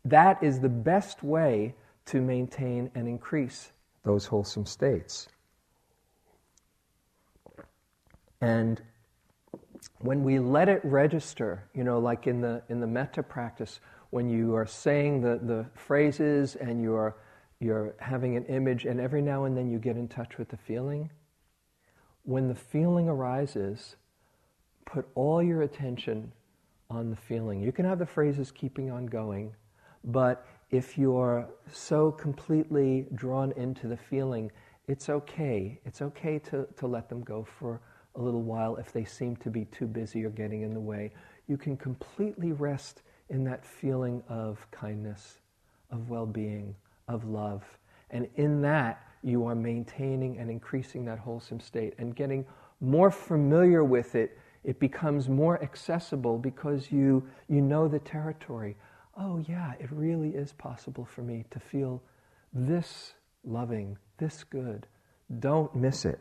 That 0.04 0.40
is 0.44 0.60
the 0.60 0.68
best 0.68 1.24
way 1.24 1.74
to 2.06 2.20
maintain 2.20 2.88
and 2.94 3.08
increase 3.08 3.72
those 4.04 4.26
wholesome 4.26 4.66
states. 4.66 5.26
And 8.40 8.80
when 9.98 10.22
we 10.22 10.38
let 10.38 10.68
it 10.68 10.80
register, 10.84 11.64
you 11.74 11.84
know, 11.84 11.98
like 11.98 12.26
in 12.26 12.40
the, 12.40 12.62
in 12.68 12.80
the 12.80 12.86
metta 12.86 13.22
practice, 13.22 13.80
when 14.10 14.28
you 14.28 14.54
are 14.54 14.66
saying 14.66 15.20
the, 15.20 15.40
the 15.42 15.66
phrases 15.74 16.56
and 16.56 16.82
you're, 16.82 17.16
you're 17.60 17.94
having 17.98 18.36
an 18.36 18.44
image, 18.46 18.84
and 18.84 19.00
every 19.00 19.22
now 19.22 19.44
and 19.44 19.56
then 19.56 19.70
you 19.70 19.78
get 19.78 19.96
in 19.96 20.08
touch 20.08 20.38
with 20.38 20.48
the 20.48 20.56
feeling, 20.56 21.10
when 22.24 22.48
the 22.48 22.54
feeling 22.54 23.08
arises, 23.08 23.96
put 24.84 25.06
all 25.14 25.42
your 25.42 25.62
attention 25.62 26.32
on 26.90 27.10
the 27.10 27.16
feeling. 27.16 27.60
You 27.60 27.72
can 27.72 27.84
have 27.84 27.98
the 27.98 28.06
phrases 28.06 28.50
keeping 28.50 28.90
on 28.90 29.06
going, 29.06 29.54
but 30.04 30.46
if 30.70 30.98
you're 30.98 31.48
so 31.70 32.10
completely 32.10 33.06
drawn 33.14 33.52
into 33.52 33.88
the 33.88 33.96
feeling, 33.96 34.50
it's 34.86 35.08
okay. 35.08 35.80
It's 35.84 36.02
okay 36.02 36.38
to, 36.50 36.66
to 36.76 36.86
let 36.86 37.08
them 37.08 37.22
go 37.22 37.46
for 37.58 37.80
a 38.16 38.20
little 38.20 38.42
while 38.42 38.76
if 38.76 38.92
they 38.92 39.04
seem 39.04 39.36
to 39.36 39.50
be 39.50 39.64
too 39.66 39.86
busy 39.86 40.24
or 40.24 40.30
getting 40.30 40.62
in 40.62 40.72
the 40.74 40.80
way. 40.80 41.12
You 41.48 41.56
can 41.56 41.76
completely 41.76 42.52
rest 42.52 43.02
in 43.30 43.44
that 43.44 43.64
feeling 43.64 44.22
of 44.28 44.66
kindness, 44.70 45.38
of 45.90 46.08
well 46.08 46.26
being, 46.26 46.74
of 47.08 47.24
love. 47.24 47.62
And 48.10 48.28
in 48.36 48.62
that, 48.62 49.02
you 49.22 49.46
are 49.46 49.54
maintaining 49.54 50.38
and 50.38 50.50
increasing 50.50 51.04
that 51.06 51.18
wholesome 51.18 51.60
state 51.60 51.94
and 51.98 52.14
getting 52.14 52.44
more 52.80 53.10
familiar 53.10 53.82
with 53.82 54.14
it. 54.14 54.38
It 54.62 54.78
becomes 54.78 55.28
more 55.28 55.62
accessible 55.62 56.38
because 56.38 56.92
you, 56.92 57.26
you 57.48 57.60
know 57.60 57.88
the 57.88 57.98
territory. 57.98 58.76
Oh, 59.18 59.42
yeah, 59.48 59.72
it 59.80 59.90
really 59.90 60.30
is 60.30 60.52
possible 60.52 61.04
for 61.04 61.22
me 61.22 61.44
to 61.50 61.58
feel 61.58 62.02
this 62.52 63.14
loving, 63.44 63.98
this 64.18 64.44
good. 64.44 64.86
Don't 65.40 65.74
miss 65.74 66.04
it. 66.04 66.20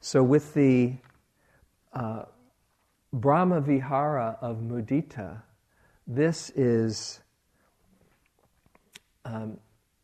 So, 0.00 0.22
with 0.22 0.54
the 0.54 0.94
uh, 1.92 2.22
Brahma 3.12 3.60
Vihara 3.60 4.38
of 4.40 4.58
Mudita, 4.58 5.42
this 6.06 6.50
is 6.50 7.20
um, 9.24 9.58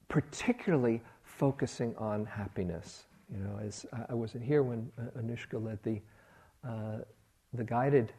particularly 0.09 1.01
focusing 1.23 1.95
on 1.97 2.27
happiness. 2.27 3.05
You 3.33 3.39
know, 3.39 3.59
as 3.65 3.87
I 4.09 4.15
wasn't 4.15 4.45
here 4.45 4.63
when 4.63 4.91
uh, 4.99 5.21
Anushka 5.21 5.65
led 5.65 5.83
the 5.83 6.01
uh, 6.69 6.99
the 7.53 7.65
guided 7.65 8.13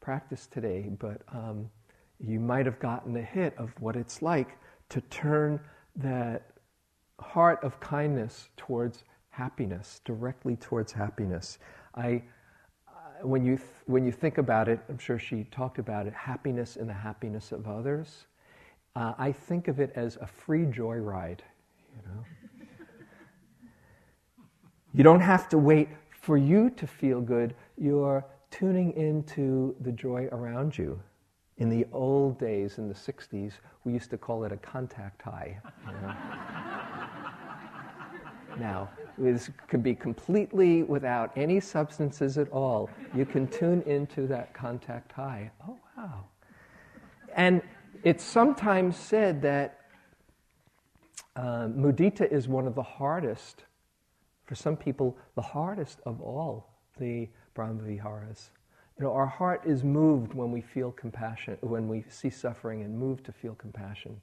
practice 0.00 0.46
today, 0.46 0.90
but 0.98 1.22
um, 1.32 1.70
you 2.18 2.40
might 2.40 2.66
have 2.66 2.78
gotten 2.80 3.16
a 3.16 3.22
hit 3.22 3.56
of 3.58 3.72
what 3.80 3.94
it's 3.96 4.22
like 4.22 4.58
to 4.88 5.00
turn 5.02 5.60
that 5.96 6.50
heart 7.20 7.62
of 7.62 7.78
kindness 7.80 8.48
towards 8.56 9.04
happiness, 9.32 10.00
directly 10.04 10.56
towards 10.56 10.92
happiness. 10.92 11.58
I, 11.94 12.22
uh, 12.86 13.26
when 13.26 13.44
you 13.44 13.56
th- 13.56 13.68
when 13.86 14.04
you 14.04 14.12
think 14.12 14.38
about 14.38 14.68
it, 14.68 14.78
I'm 14.88 14.98
sure 14.98 15.18
she 15.18 15.44
talked 15.50 15.78
about 15.78 16.06
it. 16.06 16.12
Happiness 16.12 16.76
in 16.76 16.86
the 16.86 16.92
happiness 16.92 17.50
of 17.50 17.66
others. 17.66 18.26
Uh, 18.94 19.14
I 19.18 19.32
think 19.32 19.68
of 19.68 19.80
it 19.80 19.90
as 19.96 20.16
a 20.20 20.26
free 20.26 20.66
joyride. 20.66 21.40
You 21.96 22.02
know. 22.06 22.24
You 24.94 25.02
don't 25.02 25.20
have 25.20 25.48
to 25.48 25.56
wait 25.56 25.88
for 26.10 26.36
you 26.36 26.68
to 26.68 26.86
feel 26.86 27.22
good. 27.22 27.54
You're 27.78 28.26
tuning 28.50 28.92
into 28.92 29.74
the 29.80 29.90
joy 29.92 30.28
around 30.32 30.76
you. 30.76 31.00
In 31.56 31.70
the 31.70 31.86
old 31.92 32.38
days, 32.38 32.76
in 32.76 32.88
the 32.88 32.94
60s, 32.94 33.54
we 33.84 33.92
used 33.94 34.10
to 34.10 34.18
call 34.18 34.44
it 34.44 34.52
a 34.52 34.58
contact 34.58 35.22
high. 35.22 35.58
You 35.86 35.92
know? 35.92 36.14
now, 38.58 38.90
this 39.18 39.50
could 39.68 39.82
be 39.82 39.94
completely 39.94 40.82
without 40.82 41.32
any 41.36 41.60
substances 41.60 42.38
at 42.38 42.48
all. 42.50 42.90
You 43.14 43.24
can 43.24 43.46
tune 43.46 43.82
into 43.82 44.26
that 44.28 44.52
contact 44.54 45.12
high. 45.12 45.50
Oh, 45.68 45.78
wow. 45.96 46.24
And 47.34 47.62
it's 48.02 48.24
sometimes 48.24 48.96
said 48.96 49.42
that 49.42 49.80
uh, 51.36 51.68
mudita 51.68 52.30
is 52.30 52.48
one 52.48 52.66
of 52.66 52.74
the 52.74 52.82
hardest, 52.82 53.64
for 54.44 54.54
some 54.54 54.76
people, 54.76 55.16
the 55.34 55.42
hardest 55.42 56.00
of 56.04 56.20
all 56.20 56.68
the 56.98 57.28
Brahmaviharas. 57.54 58.50
You 58.98 59.06
know, 59.06 59.12
our 59.12 59.26
heart 59.26 59.62
is 59.64 59.82
moved 59.82 60.34
when 60.34 60.50
we 60.50 60.60
feel 60.60 60.92
compassion, 60.92 61.56
when 61.60 61.88
we 61.88 62.04
see 62.08 62.30
suffering 62.30 62.82
and 62.82 62.98
moved 62.98 63.24
to 63.26 63.32
feel 63.32 63.54
compassion. 63.54 64.20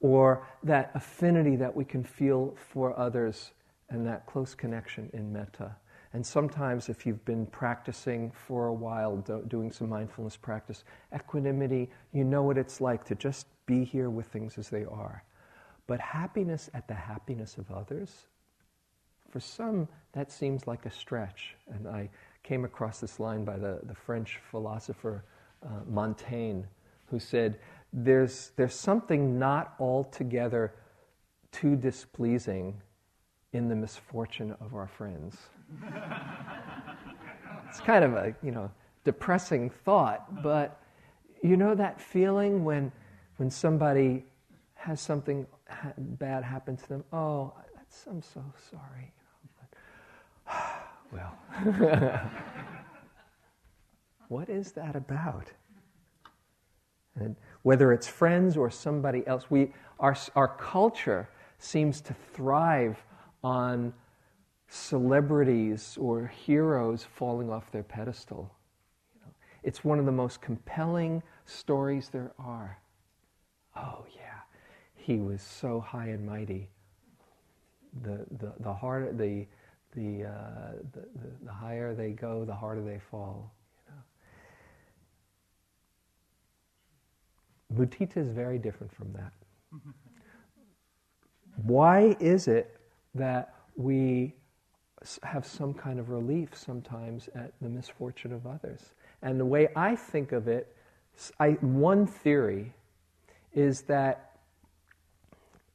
Or 0.00 0.46
that 0.62 0.90
affinity 0.94 1.56
that 1.56 1.74
we 1.74 1.84
can 1.84 2.04
feel 2.04 2.56
for 2.56 2.98
others 2.98 3.52
and 3.90 4.06
that 4.06 4.26
close 4.26 4.54
connection 4.54 5.10
in 5.12 5.32
metta. 5.32 5.74
And 6.12 6.24
sometimes, 6.24 6.88
if 6.88 7.04
you've 7.04 7.24
been 7.24 7.46
practicing 7.46 8.30
for 8.30 8.68
a 8.68 8.72
while, 8.72 9.18
do, 9.18 9.44
doing 9.48 9.70
some 9.70 9.90
mindfulness 9.90 10.36
practice, 10.36 10.84
equanimity, 11.14 11.90
you 12.12 12.24
know 12.24 12.42
what 12.42 12.56
it's 12.56 12.80
like 12.80 13.04
to 13.04 13.14
just 13.14 13.46
be 13.66 13.84
here 13.84 14.08
with 14.08 14.26
things 14.26 14.56
as 14.56 14.70
they 14.70 14.84
are. 14.84 15.22
But 15.86 16.00
happiness 16.00 16.70
at 16.72 16.88
the 16.88 16.94
happiness 16.94 17.58
of 17.58 17.70
others, 17.70 18.26
for 19.30 19.40
some, 19.40 19.86
that 20.12 20.32
seems 20.32 20.66
like 20.66 20.86
a 20.86 20.90
stretch. 20.90 21.54
And 21.68 21.86
I 21.86 22.08
came 22.42 22.64
across 22.64 23.00
this 23.00 23.20
line 23.20 23.44
by 23.44 23.58
the, 23.58 23.80
the 23.82 23.94
French 23.94 24.40
philosopher 24.50 25.24
uh, 25.62 25.80
Montaigne, 25.86 26.62
who 27.06 27.18
said, 27.18 27.58
there's, 27.92 28.52
there's 28.56 28.74
something 28.74 29.38
not 29.38 29.74
altogether 29.78 30.74
too 31.52 31.76
displeasing 31.76 32.80
in 33.52 33.68
the 33.68 33.74
misfortune 33.74 34.54
of 34.60 34.74
our 34.74 34.86
friends. 34.86 35.36
it's 37.68 37.80
kind 37.80 38.04
of 38.04 38.14
a, 38.14 38.34
you 38.42 38.50
know, 38.50 38.70
depressing 39.04 39.70
thought, 39.70 40.42
but 40.42 40.80
you 41.42 41.56
know 41.56 41.74
that 41.74 42.00
feeling 42.00 42.64
when, 42.64 42.92
when 43.36 43.50
somebody 43.50 44.24
has 44.74 45.00
something 45.00 45.46
bad 45.96 46.44
happen 46.44 46.76
to 46.76 46.88
them? 46.88 47.04
Oh, 47.12 47.52
I'm 48.10 48.22
so 48.22 48.44
sorry. 48.70 49.12
well, 51.12 51.34
what 54.28 54.48
is 54.48 54.72
that 54.72 54.94
about? 54.94 55.50
And 57.16 57.34
whether 57.62 57.92
it's 57.92 58.06
friends 58.06 58.56
or 58.56 58.70
somebody 58.70 59.26
else, 59.26 59.50
we, 59.50 59.72
our, 59.98 60.16
our 60.36 60.48
culture 60.48 61.28
seems 61.58 62.00
to 62.02 62.14
thrive 62.32 63.02
on 63.42 63.92
celebrities 64.68 65.96
or 66.00 66.26
heroes 66.26 67.04
falling 67.04 67.50
off 67.50 67.70
their 67.70 67.82
pedestal. 67.82 68.54
You 69.14 69.20
know, 69.22 69.32
it's 69.62 69.84
one 69.84 69.98
of 69.98 70.04
the 70.06 70.12
most 70.12 70.40
compelling 70.40 71.22
stories 71.46 72.10
there 72.10 72.32
are. 72.38 72.78
Oh, 73.76 74.04
yeah, 74.14 74.40
he 74.94 75.16
was 75.16 75.42
so 75.42 75.80
high 75.80 76.08
and 76.08 76.26
mighty. 76.26 76.68
The, 78.02 78.26
the, 78.38 78.52
the 78.60 78.72
harder, 78.72 79.12
the, 79.12 79.46
the, 79.96 80.24
uh, 80.26 80.72
the, 80.92 81.00
the, 81.00 81.30
the, 81.44 81.52
higher 81.52 81.94
they 81.94 82.10
go, 82.10 82.44
the 82.44 82.54
harder 82.54 82.82
they 82.82 82.98
fall. 83.10 83.54
You 83.86 83.94
know? 87.78 87.86
Mudita 87.86 88.18
is 88.18 88.28
very 88.28 88.58
different 88.58 88.92
from 88.92 89.12
that. 89.14 89.32
Why 91.62 92.14
is 92.20 92.46
it 92.46 92.77
that 93.18 93.54
we 93.76 94.34
have 95.22 95.46
some 95.46 95.72
kind 95.72 96.00
of 96.00 96.10
relief 96.10 96.56
sometimes 96.56 97.28
at 97.34 97.52
the 97.60 97.68
misfortune 97.68 98.32
of 98.32 98.46
others. 98.46 98.94
And 99.22 99.38
the 99.38 99.44
way 99.44 99.68
I 99.76 99.94
think 99.94 100.32
of 100.32 100.48
it, 100.48 100.74
I, 101.38 101.50
one 101.60 102.06
theory 102.06 102.72
is 103.52 103.82
that 103.82 104.36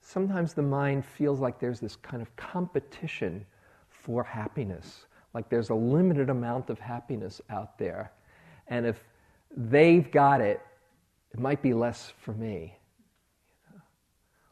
sometimes 0.01 0.53
the 0.53 0.61
mind 0.61 1.05
feels 1.05 1.39
like 1.39 1.59
there's 1.59 1.79
this 1.79 1.95
kind 1.95 2.21
of 2.21 2.35
competition 2.35 3.45
for 3.89 4.23
happiness, 4.23 5.05
like 5.33 5.49
there's 5.49 5.69
a 5.69 5.75
limited 5.75 6.29
amount 6.29 6.69
of 6.69 6.79
happiness 6.79 7.41
out 7.49 7.77
there. 7.77 8.11
And 8.67 8.85
if 8.85 9.01
they've 9.55 10.09
got 10.11 10.41
it, 10.41 10.61
it 11.33 11.39
might 11.39 11.61
be 11.61 11.73
less 11.73 12.13
for 12.19 12.33
me. 12.33 12.77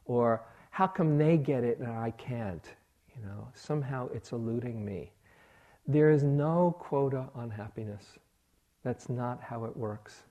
Or 0.06 0.42
how 0.72 0.88
come 0.88 1.18
they 1.18 1.38
get 1.38 1.64
it 1.64 1.80
and 1.80 1.92
I 1.92 2.12
can't? 2.12 2.66
You 3.22 3.28
know, 3.28 3.48
somehow 3.54 4.10
it's 4.14 4.32
eluding 4.32 4.84
me. 4.84 5.12
There 5.88 6.10
is 6.10 6.24
no 6.24 6.76
quota 6.80 7.28
on 7.36 7.50
happiness. 7.50 8.04
That's 8.84 9.10
not 9.10 9.42
how 9.42 9.66
it 9.66 9.78
works. 9.78 10.24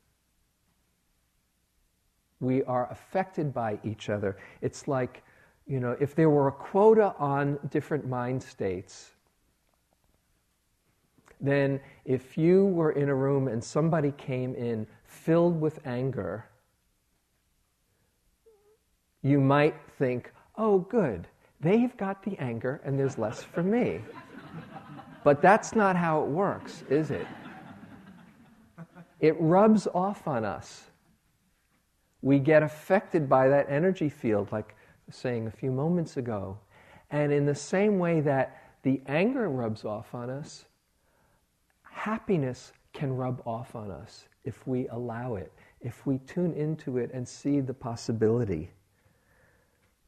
We 2.41 2.65
are 2.65 2.91
affected 2.91 3.53
by 3.53 3.79
each 3.85 4.09
other. 4.09 4.39
It's 4.61 4.89
like, 4.89 5.23
you 5.67 5.79
know, 5.79 5.97
if 6.01 6.15
there 6.15 6.31
were 6.31 6.49
a 6.49 6.53
quota 6.53 7.15
on 7.19 7.59
different 7.71 8.09
mind 8.09 8.43
states, 8.43 9.11
then 11.41 11.81
if 12.05 12.37
you 12.37 12.67
were 12.67 12.93
in 12.93 13.09
a 13.09 13.15
room 13.15 13.49
and 13.49 13.63
somebody 13.63 14.13
came 14.13 14.55
in 14.55 14.87
filled 15.05 15.61
with 15.61 15.79
anger, 15.87 16.47
you 19.23 19.41
might 19.41 19.77
think, 19.99 20.33
oh, 20.57 20.79
good, 20.79 21.29
They've 21.61 21.95
got 21.97 22.23
the 22.23 22.39
anger, 22.39 22.81
and 22.85 22.99
there's 22.99 23.19
less 23.19 23.43
for 23.43 23.63
me. 23.63 24.01
But 25.23 25.43
that's 25.43 25.75
not 25.75 25.97
how 25.97 26.23
it 26.23 26.29
works, 26.29 26.83
is 26.89 27.11
it? 27.11 27.27
It 29.21 29.37
rubs 29.39 29.87
off 29.95 30.27
on 30.27 30.45
us. 30.45 30.91
We 32.23 32.39
get 32.39 32.63
affected 32.63 33.29
by 33.29 33.49
that 33.49 33.67
energy 33.69 34.09
field, 34.09 34.51
like 34.53 34.75
saying 35.11 35.47
a 35.47 35.51
few 35.51 35.71
moments 35.71 36.17
ago. 36.17 36.59
And 37.11 37.33
in 37.33 37.45
the 37.45 37.55
same 37.55 37.99
way 37.99 38.21
that 38.23 38.57
the 38.83 39.03
anger 39.07 39.49
rubs 39.51 39.85
off 39.85 40.15
on 40.15 40.31
us, 40.31 40.65
happiness 41.83 42.73
can 42.95 43.13
rub 43.13 43.43
off 43.47 43.75
on 43.75 43.91
us 43.91 44.27
if 44.45 44.67
we 44.67 44.89
allow 44.89 45.35
it, 45.35 45.53
if 45.83 46.07
we 46.07 46.19
tune 46.19 46.55
into 46.55 46.97
it 46.97 47.11
and 47.13 47.29
see 47.29 47.61
the 47.61 47.75
possibility. 47.75 48.71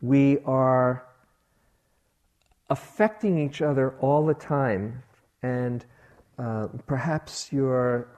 We 0.01 0.39
are 0.47 1.05
affecting 2.73 3.39
each 3.39 3.61
other 3.61 3.95
all 4.01 4.25
the 4.25 4.33
time. 4.33 5.03
And 5.43 5.85
uh, 6.39 6.69
perhaps 6.87 7.53
you're 7.53 8.09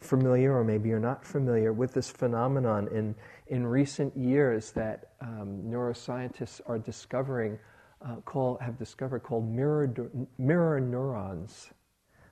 familiar, 0.00 0.56
or 0.56 0.62
maybe 0.62 0.88
you're 0.88 1.00
not 1.00 1.24
familiar, 1.24 1.72
with 1.72 1.92
this 1.92 2.08
phenomenon 2.08 2.86
in, 2.92 3.16
in 3.48 3.66
recent 3.66 4.16
years 4.16 4.70
that 4.72 5.08
um, 5.20 5.60
neuroscientists 5.66 6.60
are 6.66 6.78
discovering, 6.78 7.58
uh, 8.06 8.14
call, 8.24 8.56
have 8.58 8.78
discovered 8.78 9.24
called 9.24 9.48
mirror, 9.50 9.92
mirror 10.38 10.78
neurons, 10.78 11.70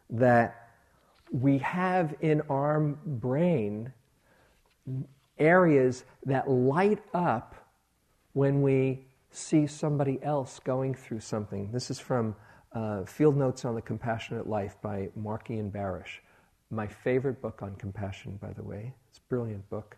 that 0.09 0.69
we 1.33 1.59
have 1.59 2.15
in 2.21 2.41
our 2.49 2.79
brain 2.79 3.93
areas 5.41 6.05
that 6.25 6.49
light 6.49 7.01
up 7.13 7.57
when 8.33 8.63
we 8.63 9.08
see 9.31 9.67
somebody 9.67 10.19
else 10.23 10.61
going 10.61 10.95
through 10.95 11.21
something. 11.21 11.71
This 11.73 11.91
is 11.91 11.99
from 11.99 12.35
uh, 12.73 13.05
Field 13.05 13.37
Notes 13.37 13.65
on 13.65 13.75
the 13.75 13.83
Compassionate 13.83 14.49
Life 14.49 14.77
by 14.83 15.09
Marc 15.17 15.51
Ian 15.51 15.71
Barasch. 15.71 16.21
My 16.71 16.87
favorite 16.87 17.41
book 17.41 17.63
on 17.63 17.77
compassion, 17.77 18.39
by 18.41 18.53
the 18.53 18.63
way. 18.63 18.95
It's 19.09 19.19
a 19.19 19.29
brilliant 19.29 19.69
book. 19.71 19.97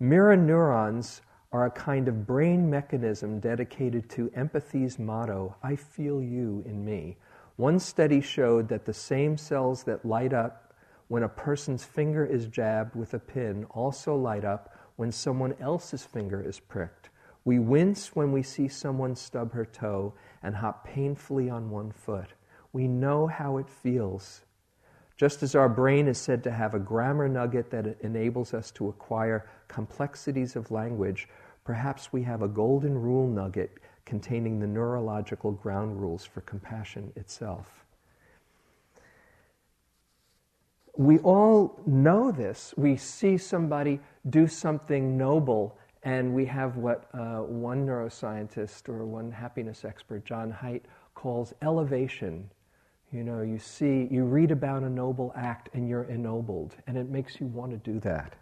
Mirror 0.00 0.36
neurons 0.36 1.22
are 1.52 1.66
a 1.66 1.70
kind 1.70 2.08
of 2.08 2.26
brain 2.26 2.68
mechanism 2.68 3.40
dedicated 3.40 4.10
to 4.10 4.30
empathy's 4.34 4.98
motto, 4.98 5.56
I 5.62 5.76
feel 5.76 6.22
you 6.22 6.62
in 6.66 6.84
me. 6.84 7.16
One 7.56 7.78
study 7.78 8.20
showed 8.20 8.68
that 8.68 8.84
the 8.84 8.92
same 8.92 9.38
cells 9.38 9.82
that 9.84 10.04
light 10.04 10.34
up 10.34 10.74
when 11.08 11.22
a 11.22 11.28
person's 11.28 11.84
finger 11.84 12.26
is 12.26 12.46
jabbed 12.48 12.94
with 12.94 13.14
a 13.14 13.18
pin 13.18 13.64
also 13.70 14.14
light 14.16 14.44
up 14.44 14.74
when 14.96 15.12
someone 15.12 15.54
else's 15.60 16.04
finger 16.04 16.42
is 16.42 16.60
pricked. 16.60 17.10
We 17.46 17.60
wince 17.60 18.16
when 18.16 18.32
we 18.32 18.42
see 18.42 18.66
someone 18.66 19.14
stub 19.14 19.52
her 19.52 19.64
toe 19.64 20.14
and 20.42 20.56
hop 20.56 20.84
painfully 20.84 21.48
on 21.48 21.70
one 21.70 21.92
foot. 21.92 22.34
We 22.72 22.88
know 22.88 23.28
how 23.28 23.58
it 23.58 23.70
feels. 23.70 24.42
Just 25.16 25.44
as 25.44 25.54
our 25.54 25.68
brain 25.68 26.08
is 26.08 26.18
said 26.18 26.42
to 26.42 26.50
have 26.50 26.74
a 26.74 26.80
grammar 26.80 27.28
nugget 27.28 27.70
that 27.70 27.98
enables 28.00 28.52
us 28.52 28.72
to 28.72 28.88
acquire 28.88 29.48
complexities 29.68 30.56
of 30.56 30.72
language, 30.72 31.28
perhaps 31.62 32.12
we 32.12 32.24
have 32.24 32.42
a 32.42 32.48
golden 32.48 32.98
rule 32.98 33.28
nugget 33.28 33.78
containing 34.04 34.58
the 34.58 34.66
neurological 34.66 35.52
ground 35.52 36.00
rules 36.00 36.24
for 36.24 36.40
compassion 36.40 37.12
itself. 37.14 37.86
we 40.96 41.18
all 41.18 41.78
know 41.86 42.32
this. 42.32 42.72
We 42.76 42.96
see 42.96 43.36
somebody 43.36 44.00
do 44.28 44.46
something 44.46 45.16
noble, 45.16 45.78
and 46.06 46.32
we 46.32 46.46
have 46.46 46.76
what 46.76 47.08
uh, 47.14 47.40
one 47.40 47.84
neuroscientist 47.84 48.88
or 48.88 49.04
one 49.04 49.28
happiness 49.28 49.84
expert, 49.84 50.24
John 50.24 50.52
Haidt, 50.52 50.82
calls 51.16 51.52
elevation. 51.62 52.48
You 53.12 53.24
know, 53.24 53.42
you 53.42 53.58
see, 53.58 54.06
you 54.08 54.24
read 54.24 54.52
about 54.52 54.84
a 54.84 54.88
noble 54.88 55.32
act 55.34 55.68
and 55.74 55.88
you're 55.88 56.04
ennobled, 56.04 56.76
and 56.86 56.96
it 56.96 57.08
makes 57.08 57.40
you 57.40 57.46
want 57.48 57.72
to 57.72 57.78
do 57.78 57.98
that. 58.00 58.36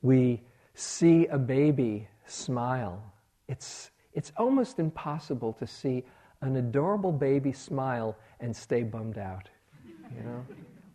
We 0.00 0.40
see 0.72 1.26
a 1.26 1.38
baby 1.38 2.08
smile. 2.24 3.12
It's, 3.48 3.90
it's 4.14 4.32
almost 4.38 4.78
impossible 4.78 5.52
to 5.54 5.66
see 5.66 6.02
an 6.40 6.56
adorable 6.56 7.12
baby 7.12 7.52
smile 7.52 8.16
and 8.40 8.56
stay 8.56 8.84
bummed 8.84 9.18
out. 9.18 9.50
You 9.84 10.22
know? 10.24 10.46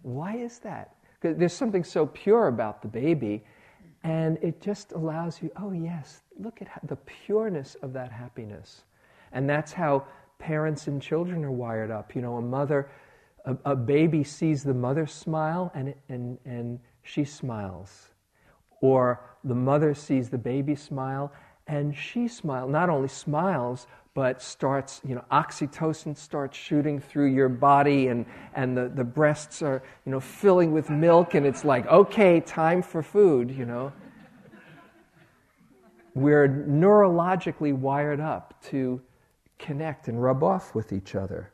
Why 0.01 0.35
is 0.37 0.57
that? 0.59 0.95
Because 1.21 1.37
there's 1.37 1.53
something 1.53 1.83
so 1.83 2.07
pure 2.07 2.47
about 2.47 2.81
the 2.81 2.87
baby, 2.87 3.43
and 4.07 4.37
it 4.41 4.61
just 4.61 4.93
allows 4.93 5.41
you, 5.41 5.51
oh, 5.57 5.73
yes, 5.73 6.21
look 6.39 6.61
at 6.61 6.69
the 6.87 6.95
pureness 6.95 7.75
of 7.81 7.91
that 7.91 8.09
happiness. 8.09 8.83
And 9.33 9.49
that's 9.49 9.73
how 9.73 10.05
parents 10.39 10.87
and 10.87 11.01
children 11.01 11.43
are 11.43 11.51
wired 11.51 11.91
up. 11.91 12.15
You 12.15 12.21
know, 12.21 12.37
a 12.37 12.41
mother, 12.41 12.89
a, 13.43 13.57
a 13.65 13.75
baby 13.75 14.23
sees 14.23 14.63
the 14.63 14.73
mother 14.73 15.07
smile 15.07 15.73
and, 15.75 15.93
and, 16.07 16.37
and 16.45 16.79
she 17.03 17.25
smiles. 17.25 18.07
Or 18.79 19.19
the 19.43 19.55
mother 19.55 19.93
sees 19.93 20.29
the 20.29 20.37
baby 20.37 20.75
smile 20.75 21.33
and 21.67 21.93
she 21.93 22.29
smiles, 22.29 22.71
not 22.71 22.89
only 22.89 23.09
smiles, 23.09 23.87
but 24.17 24.41
starts, 24.41 24.99
you 25.07 25.13
know, 25.13 25.23
oxytocin 25.31 26.17
starts 26.17 26.57
shooting 26.57 26.99
through 26.99 27.27
your 27.27 27.47
body 27.47 28.07
and, 28.07 28.25
and 28.55 28.75
the, 28.75 28.89
the 28.89 29.03
breasts 29.03 29.61
are, 29.61 29.83
you 30.07 30.11
know, 30.11 30.19
filling 30.19 30.71
with 30.71 30.89
milk 30.89 31.35
and 31.35 31.45
it's 31.45 31.63
like, 31.63 31.85
okay, 31.85 32.39
time 32.39 32.81
for 32.81 33.03
food, 33.03 33.51
you 33.51 33.63
know. 33.63 33.93
We're 36.15 36.47
neurologically 36.47 37.77
wired 37.77 38.19
up 38.19 38.59
to 38.69 38.99
connect 39.59 40.07
and 40.07 40.19
rub 40.19 40.41
off 40.41 40.73
with 40.73 40.93
each 40.93 41.13
other. 41.13 41.51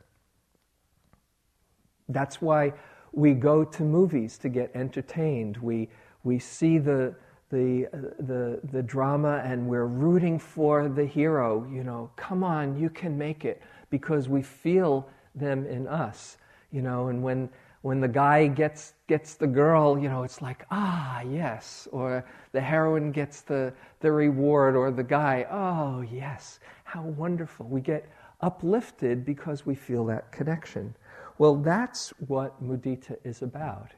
That's 2.08 2.40
why 2.40 2.72
we 3.12 3.34
go 3.34 3.62
to 3.62 3.82
movies 3.82 4.38
to 4.38 4.48
get 4.48 4.70
entertained. 4.74 5.58
We, 5.58 5.90
we 6.22 6.38
see 6.38 6.78
the, 6.78 7.14
the, 7.54 7.88
the, 8.18 8.60
the 8.72 8.82
drama 8.82 9.40
and 9.44 9.68
we're 9.68 9.86
rooting 9.86 10.38
for 10.38 10.88
the 10.88 11.06
hero. 11.06 11.66
You 11.72 11.84
know, 11.84 12.10
come 12.16 12.42
on, 12.42 12.78
you 12.78 12.90
can 12.90 13.16
make 13.16 13.44
it 13.44 13.62
because 13.90 14.28
we 14.28 14.42
feel 14.42 15.08
them 15.34 15.64
in 15.66 15.86
us. 15.86 16.36
You 16.72 16.82
know, 16.82 17.08
and 17.08 17.22
when, 17.22 17.48
when 17.82 18.00
the 18.00 18.08
guy 18.08 18.48
gets, 18.48 18.94
gets 19.06 19.34
the 19.34 19.46
girl, 19.46 19.96
you 19.96 20.08
know, 20.08 20.24
it's 20.24 20.42
like, 20.42 20.66
ah, 20.72 21.20
yes. 21.20 21.86
Or 21.92 22.24
the 22.50 22.60
heroine 22.60 23.12
gets 23.12 23.42
the, 23.42 23.72
the 24.00 24.10
reward, 24.10 24.74
or 24.74 24.90
the 24.90 25.04
guy, 25.04 25.46
oh, 25.50 26.00
yes. 26.00 26.58
How 26.82 27.02
wonderful. 27.02 27.66
We 27.66 27.80
get 27.80 28.10
uplifted 28.40 29.24
because 29.24 29.64
we 29.64 29.76
feel 29.76 30.04
that 30.06 30.32
connection. 30.32 30.94
Well, 31.38 31.56
that's 31.56 32.10
what 32.26 32.62
mudita 32.62 33.16
is 33.22 33.42
about. 33.42 33.92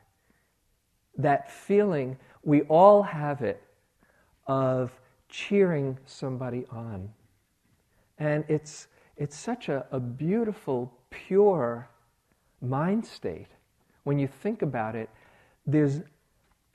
That 1.17 1.51
feeling 1.51 2.19
we 2.47 2.63
all 2.63 3.03
have 3.03 3.43
it 3.43 3.61
of 4.47 4.93
cheering 5.29 5.99
somebody 6.07 6.65
on. 6.71 7.11
And 8.19 8.45
it's, 8.49 8.87
it's 9.17 9.37
such 9.37 9.69
a, 9.69 9.85
a 9.91 9.99
beautiful, 9.99 10.97
pure 11.11 11.91
mind 12.63 13.05
state. 13.05 13.49
When 14.05 14.21
you 14.21 14.29
think 14.29 14.63
about 14.63 14.95
it, 14.95 15.11
there's 15.67 16.03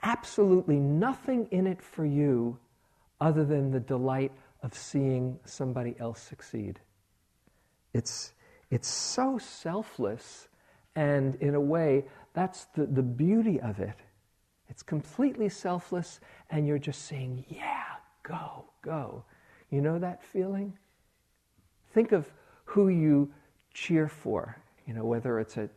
absolutely 0.04 0.76
nothing 0.76 1.48
in 1.52 1.66
it 1.66 1.82
for 1.82 2.06
you 2.06 2.60
other 3.22 3.46
than 3.46 3.72
the 3.72 3.80
delight 3.80 4.34
of 4.64 4.74
seeing 4.74 5.40
somebody 5.46 5.96
else 6.00 6.22
succeed. 6.22 6.82
It's, 7.94 8.34
it's 8.70 8.90
so 8.90 9.38
selfless, 9.38 10.50
and 10.98 11.36
in 11.36 11.56
a 11.56 11.62
way, 11.62 12.06
that's 12.34 12.66
the, 12.76 12.86
the 12.88 13.04
beauty 13.04 13.62
of 13.62 13.80
it. 13.80 13.96
It's 14.72 14.82
completely 14.82 15.50
selfless, 15.50 16.22
and 16.50 16.66
you're 16.66 16.80
just 16.80 17.04
saying, 17.06 17.44
Yeah, 17.50 17.84
go, 18.24 18.64
go. 18.82 19.26
You 19.70 19.82
know 19.82 20.00
that 20.00 20.24
feeling? 20.24 20.78
Think 21.94 22.14
of 22.14 22.32
who 22.64 22.88
you 22.88 23.32
cheer 23.74 24.08
for, 24.08 24.58
you 24.88 24.94
know, 24.94 25.04
whether 25.04 25.40
it's 25.42 25.58
a, 25.58 25.70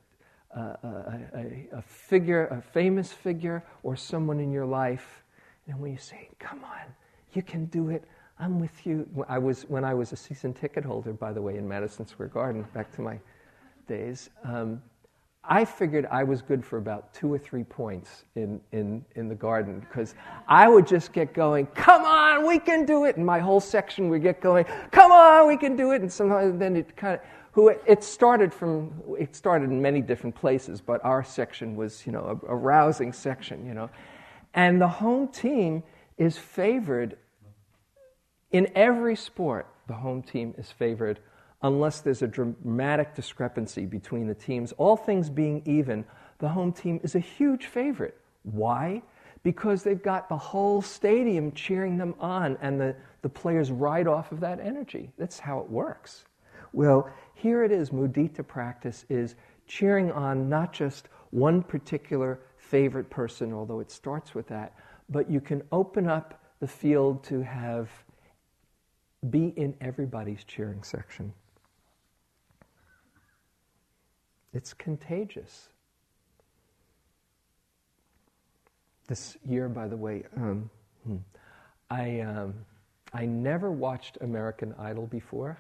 a, 0.53 0.59
a, 0.61 1.69
a 1.73 1.83
figure, 1.83 2.47
a 2.47 2.63
famous 2.63 3.13
figure, 3.13 3.65
or 3.83 3.97
someone 3.97 4.39
in 4.39 4.53
your 4.53 4.65
life. 4.65 5.25
And 5.67 5.81
when 5.81 5.91
you 5.91 5.99
say, 5.99 6.29
Come 6.39 6.63
on, 6.63 6.95
you 7.33 7.43
can 7.43 7.65
do 7.67 7.91
it, 7.91 8.05
I'm 8.39 8.61
with 8.61 8.87
you. 8.87 9.09
I 9.29 9.39
was, 9.39 9.63
when 9.63 9.85
I 9.85 9.95
was 9.95 10.13
a 10.13 10.17
season 10.17 10.55
ticket 10.55 10.85
holder, 10.85 11.13
by 11.13 11.33
the 11.33 11.43
way, 11.43 11.57
in 11.57 11.67
Madison 11.67 12.07
Square 12.07 12.29
Garden, 12.29 12.65
back 12.73 12.93
to 12.93 13.01
my 13.01 13.19
days, 13.89 14.31
um, 14.45 14.81
I 15.47 15.65
figured 15.65 16.07
I 16.11 16.25
was 16.25 16.41
good 16.41 16.65
for 16.65 16.79
about 16.79 17.13
two 17.13 17.33
or 17.33 17.39
three 17.39 17.65
points 17.65 18.25
in, 18.35 18.61
in, 18.73 19.05
in 19.15 19.29
the 19.29 19.35
garden 19.35 19.81
because 19.81 20.15
I 20.49 20.69
would 20.69 20.87
just 20.87 21.13
get 21.13 21.35
going, 21.35 21.67
come 21.67 22.05
on, 22.05 22.47
we 22.47 22.59
can 22.59 22.87
do 22.87 23.05
it. 23.05 23.17
And 23.17 23.27
my 23.27 23.39
whole 23.39 23.61
section 23.61 24.09
would 24.09 24.23
get 24.23 24.41
going, 24.41 24.65
come 24.91 25.13
on, 25.13 25.47
we 25.47 25.57
can 25.59 25.77
do 25.77 25.93
it. 25.93 26.01
And 26.01 26.11
sometimes 26.11 26.59
then 26.59 26.77
it 26.77 26.97
kind 26.97 27.15
of, 27.15 27.21
who 27.53 27.69
it 27.69 28.03
started 28.03 28.53
from, 28.53 28.93
it 29.19 29.37
started 29.37 29.71
in 29.71 29.81
many 29.81 30.01
different 30.01 30.35
places, 30.35 30.81
but 30.81 31.05
our 31.05 31.23
section 31.23 31.77
was, 31.77 32.05
you 32.05 32.11
know, 32.11 32.41
a, 32.43 32.53
a 32.53 32.57
rousing 32.57 33.13
section, 33.13 33.65
you 33.67 33.75
know. 33.75 33.91
And 34.55 34.81
the 34.81 34.89
home 34.89 35.29
team 35.29 35.85
is 36.17 36.37
favored 36.39 37.17
in 38.51 38.71
every 38.75 39.15
sport, 39.15 39.69
the 39.89 39.95
home 39.95 40.23
team 40.23 40.55
is 40.57 40.71
favored 40.71 41.21
unless 41.65 42.03
there's 42.03 42.21
a 42.21 42.29
dramatic 42.29 43.15
discrepancy 43.15 43.87
between 43.87 44.29
the 44.29 44.35
teams. 44.35 44.73
All 44.73 44.97
things 44.97 45.31
being 45.31 45.63
even, 45.65 46.05
the 46.39 46.49
home 46.49 46.73
team 46.73 47.01
is 47.03 47.15
a 47.15 47.21
huge 47.21 47.67
favorite. 47.67 48.21
Why? 48.43 49.03
Because 49.43 49.83
they've 49.83 50.03
got 50.03 50.29
the 50.29 50.37
whole 50.37 50.83
stadium 50.83 51.53
cheering 51.53 51.97
them 51.97 52.15
on, 52.21 52.59
and 52.61 52.79
the, 52.79 52.95
the 53.23 53.31
players 53.31 53.71
ride 53.71 54.07
off 54.07 54.31
of 54.31 54.41
that 54.41 54.61
energy. 54.61 55.11
That's 55.17 55.39
how 55.39 55.59
it 55.61 55.71
works. 55.71 56.27
Well, 56.75 57.11
here 57.33 57.65
it 57.65 57.73
is 57.73 57.91
mudita 57.91 58.47
practice 58.47 59.07
is 59.09 59.35
cheering 59.67 60.13
on 60.13 60.51
not 60.51 60.75
just 60.75 61.09
one 61.31 61.63
particular 61.63 62.41
favorite 62.59 63.09
person, 63.09 63.55
although 63.55 63.81
it 63.81 63.91
starts 63.91 64.35
with 64.35 64.49
that, 64.49 64.75
but 65.09 65.31
you 65.31 65.41
can 65.41 65.63
open 65.73 66.09
up 66.09 66.43
the 66.61 66.69
field 66.69 67.25
to 67.25 67.43
have 67.43 67.91
be 69.31 69.55
in 69.57 69.75
everybody's 69.81 70.45
cheering 70.45 70.83
section. 70.83 71.33
It's 74.55 74.73
contagious. 74.73 75.69
This 79.09 79.37
year, 79.45 79.69
by 79.69 79.89
the 79.89 79.97
way, 79.97 80.23
um, 80.37 80.71
hmm, 81.05 81.17
I, 81.91 82.21
um, 82.21 82.55
I 83.13 83.27
never 83.27 83.73
watched 83.73 84.17
American 84.21 84.75
Idol 84.79 85.09
before. 85.09 85.59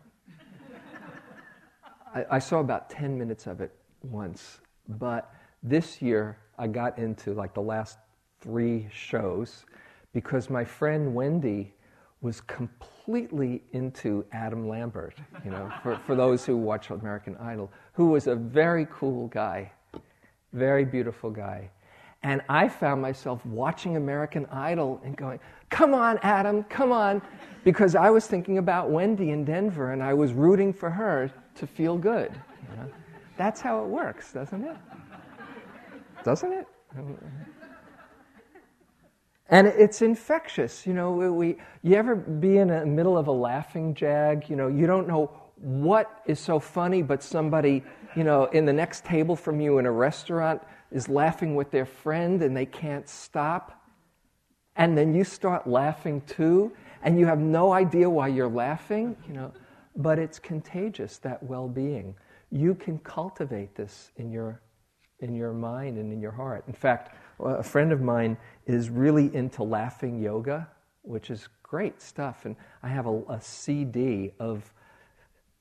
I, 2.14 2.24
I 2.30 2.38
saw 2.38 2.60
about 2.60 2.88
10 2.88 3.18
minutes 3.18 3.48
of 3.48 3.60
it 3.60 3.74
once, 4.02 4.60
but 4.88 5.34
this 5.64 6.00
year 6.00 6.38
I 6.56 6.68
got 6.68 6.96
into 6.96 7.34
like 7.34 7.52
the 7.52 7.62
last 7.62 7.98
three 8.40 8.88
shows 8.92 9.64
because 10.12 10.48
my 10.48 10.64
friend 10.64 11.14
Wendy 11.14 11.73
was 12.24 12.40
completely 12.40 13.62
into 13.72 14.24
Adam 14.32 14.66
Lambert, 14.66 15.14
you 15.44 15.50
know, 15.50 15.70
for, 15.82 16.00
for 16.06 16.14
those 16.14 16.46
who 16.46 16.56
watch 16.56 16.88
American 16.88 17.36
Idol, 17.36 17.70
who 17.92 18.06
was 18.06 18.28
a 18.28 18.34
very 18.34 18.86
cool 18.90 19.28
guy, 19.28 19.70
very 20.54 20.86
beautiful 20.86 21.30
guy. 21.30 21.70
And 22.22 22.40
I 22.48 22.66
found 22.66 23.02
myself 23.02 23.44
watching 23.44 23.98
American 23.98 24.46
Idol 24.46 25.02
and 25.04 25.14
going, 25.14 25.38
come 25.68 25.92
on, 25.92 26.18
Adam, 26.22 26.64
come 26.64 26.92
on, 26.92 27.20
because 27.62 27.94
I 27.94 28.08
was 28.08 28.26
thinking 28.26 28.56
about 28.56 28.88
Wendy 28.90 29.30
in 29.30 29.44
Denver 29.44 29.92
and 29.92 30.02
I 30.02 30.14
was 30.14 30.32
rooting 30.32 30.72
for 30.72 30.88
her 30.88 31.30
to 31.56 31.66
feel 31.66 31.98
good. 31.98 32.32
You 32.70 32.76
know? 32.78 32.90
That's 33.36 33.60
how 33.60 33.84
it 33.84 33.88
works, 33.88 34.32
doesn't 34.32 34.64
it? 34.64 34.76
Doesn't 36.24 36.52
it? 36.52 36.66
And 39.48 39.66
it's 39.66 40.00
infectious. 40.02 40.86
You 40.86 40.94
know, 40.94 41.12
we, 41.12 41.56
you 41.82 41.96
ever 41.96 42.14
be 42.16 42.58
in 42.58 42.68
the 42.68 42.86
middle 42.86 43.18
of 43.18 43.26
a 43.26 43.32
laughing 43.32 43.94
jag? 43.94 44.48
You 44.48 44.56
know, 44.56 44.68
you 44.68 44.86
don't 44.86 45.06
know 45.06 45.30
what 45.56 46.22
is 46.26 46.40
so 46.40 46.58
funny, 46.58 47.02
but 47.02 47.22
somebody, 47.22 47.82
you 48.16 48.24
know, 48.24 48.46
in 48.46 48.64
the 48.64 48.72
next 48.72 49.04
table 49.04 49.36
from 49.36 49.60
you 49.60 49.78
in 49.78 49.86
a 49.86 49.92
restaurant 49.92 50.62
is 50.90 51.08
laughing 51.08 51.54
with 51.54 51.70
their 51.70 51.86
friend 51.86 52.42
and 52.42 52.56
they 52.56 52.66
can't 52.66 53.08
stop. 53.08 53.82
And 54.76 54.96
then 54.96 55.14
you 55.14 55.24
start 55.24 55.68
laughing 55.68 56.20
too, 56.22 56.72
and 57.02 57.18
you 57.18 57.26
have 57.26 57.38
no 57.38 57.72
idea 57.72 58.10
why 58.10 58.28
you're 58.28 58.48
laughing, 58.48 59.16
you 59.28 59.34
know. 59.34 59.52
But 59.94 60.18
it's 60.18 60.40
contagious, 60.40 61.18
that 61.18 61.40
well 61.42 61.68
being. 61.68 62.16
You 62.50 62.74
can 62.74 62.98
cultivate 62.98 63.76
this 63.76 64.10
in 64.16 64.32
your 64.32 64.60
in 65.20 65.34
your 65.34 65.52
mind 65.52 65.96
and 65.96 66.12
in 66.12 66.20
your 66.20 66.32
heart. 66.32 66.64
In 66.66 66.74
fact, 66.74 67.14
a 67.40 67.62
friend 67.62 67.92
of 67.92 68.00
mine 68.00 68.36
is 68.66 68.90
really 68.90 69.34
into 69.34 69.62
laughing 69.62 70.20
yoga, 70.20 70.68
which 71.02 71.30
is 71.30 71.48
great 71.62 72.00
stuff. 72.00 72.44
And 72.44 72.56
I 72.82 72.88
have 72.88 73.06
a, 73.06 73.22
a 73.28 73.40
CD 73.40 74.32
of 74.38 74.72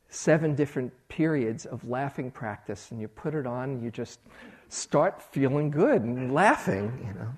seven 0.10 0.54
different 0.54 0.94
periods 1.08 1.66
of 1.66 1.88
laughing 1.90 2.30
practice, 2.30 2.92
and 2.92 3.02
you 3.02 3.08
put 3.08 3.34
it 3.34 3.48
on, 3.48 3.82
you 3.82 3.90
just 3.90 4.20
start 4.70 5.22
feeling 5.22 5.72
good 5.72 6.02
and 6.04 6.34
laughing, 6.34 7.06
you 7.08 7.20
know. 7.20 7.30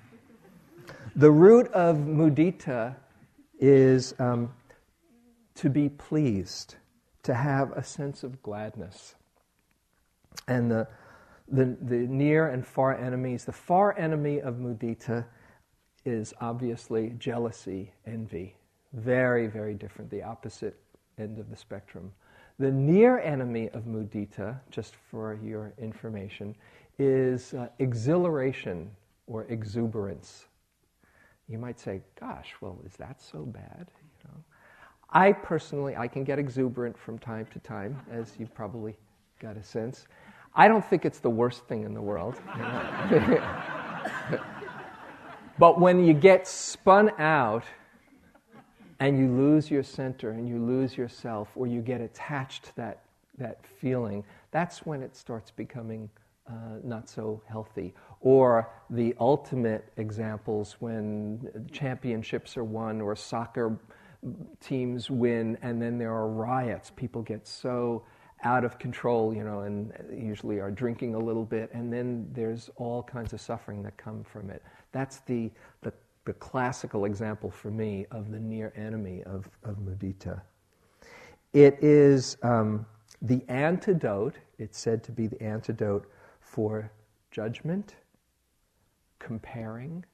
The 1.16 1.30
root 1.30 1.68
of 1.68 1.96
mudita 1.96 2.94
is 3.58 4.14
um, 4.18 4.52
to 5.54 5.70
be 5.70 5.88
pleased, 5.88 6.76
to 7.22 7.34
have 7.34 7.72
a 7.72 7.82
sense 7.82 8.22
of 8.22 8.42
gladness. 8.42 9.14
And 10.46 10.70
the, 10.70 10.88
the, 11.48 11.76
the 11.82 12.06
near 12.08 12.48
and 12.48 12.66
far 12.66 12.96
enemies, 12.96 13.44
the 13.44 13.52
far 13.52 13.96
enemy 13.98 14.40
of 14.40 14.56
mudita 14.56 15.24
is 16.04 16.32
obviously 16.40 17.14
jealousy, 17.18 17.92
envy. 18.06 18.56
Very, 18.92 19.46
very 19.46 19.74
different, 19.74 20.10
the 20.10 20.22
opposite 20.22 20.78
end 21.18 21.38
of 21.38 21.50
the 21.50 21.56
spectrum. 21.56 22.12
The 22.58 22.70
near 22.70 23.18
enemy 23.18 23.68
of 23.70 23.84
mudita, 23.84 24.58
just 24.70 24.94
for 25.10 25.38
your 25.42 25.74
information, 25.78 26.54
is 26.98 27.52
uh, 27.54 27.68
exhilaration 27.78 28.90
or 29.26 29.44
exuberance. 29.44 30.46
You 31.48 31.58
might 31.58 31.78
say, 31.78 32.00
gosh, 32.18 32.54
well, 32.60 32.80
is 32.86 32.96
that 32.96 33.20
so 33.20 33.44
bad? 33.44 33.86
You 33.88 34.30
know? 34.30 34.44
I 35.10 35.32
personally, 35.32 35.96
I 35.96 36.08
can 36.08 36.24
get 36.24 36.38
exuberant 36.38 36.96
from 36.98 37.18
time 37.18 37.46
to 37.52 37.58
time, 37.58 38.00
as 38.10 38.34
you've 38.38 38.54
probably 38.54 38.96
got 39.40 39.56
a 39.56 39.62
sense. 39.62 40.06
I 40.56 40.68
don't 40.68 40.84
think 40.84 41.04
it's 41.04 41.18
the 41.18 41.30
worst 41.30 41.66
thing 41.66 41.84
in 41.84 41.94
the 41.94 42.02
world. 42.02 42.40
But 45.58 45.80
when 45.80 46.04
you 46.04 46.12
get 46.12 46.46
spun 46.46 47.10
out 47.18 47.64
and 49.00 49.18
you 49.18 49.28
lose 49.28 49.70
your 49.70 49.82
center 49.82 50.30
and 50.30 50.48
you 50.48 50.58
lose 50.58 50.96
yourself, 50.96 51.48
or 51.54 51.66
you 51.66 51.80
get 51.80 52.00
attached 52.00 52.64
to 52.64 52.76
that, 52.76 53.02
that 53.38 53.64
feeling, 53.66 54.22
that's 54.50 54.84
when 54.84 55.02
it 55.02 55.16
starts 55.16 55.50
becoming 55.50 56.10
uh, 56.48 56.52
not 56.84 57.08
so 57.08 57.42
healthy. 57.48 57.94
Or 58.20 58.70
the 58.90 59.14
ultimate 59.18 59.92
examples 59.96 60.76
when 60.78 61.68
championships 61.72 62.56
are 62.56 62.64
won 62.64 63.00
or 63.00 63.16
soccer 63.16 63.78
teams 64.60 65.10
win 65.10 65.56
and 65.62 65.80
then 65.80 65.98
there 65.98 66.12
are 66.12 66.28
riots. 66.28 66.92
People 66.96 67.22
get 67.22 67.46
so 67.46 68.02
out 68.44 68.64
of 68.64 68.78
control, 68.78 69.34
you 69.34 69.44
know, 69.44 69.60
and 69.60 69.92
usually 70.12 70.60
are 70.60 70.70
drinking 70.70 71.14
a 71.14 71.18
little 71.18 71.44
bit, 71.44 71.70
and 71.72 71.92
then 71.92 72.28
there's 72.32 72.70
all 72.76 73.02
kinds 73.02 73.32
of 73.32 73.40
suffering 73.40 73.82
that 73.82 73.96
come 73.96 74.22
from 74.22 74.50
it. 74.50 74.62
That's 74.92 75.18
the, 75.20 75.50
the, 75.82 75.92
the 76.24 76.34
classical 76.34 77.06
example 77.06 77.50
for 77.50 77.70
me 77.70 78.06
of 78.10 78.30
the 78.30 78.38
near 78.38 78.72
enemy 78.76 79.22
of, 79.24 79.48
of 79.64 79.76
mudita. 79.78 80.40
It 81.52 81.78
is 81.82 82.36
um, 82.42 82.84
the 83.22 83.42
antidote, 83.48 84.36
it's 84.58 84.78
said 84.78 85.02
to 85.04 85.12
be 85.12 85.26
the 85.26 85.42
antidote 85.42 86.10
for 86.40 86.90
judgment, 87.30 87.96
comparing. 89.18 90.04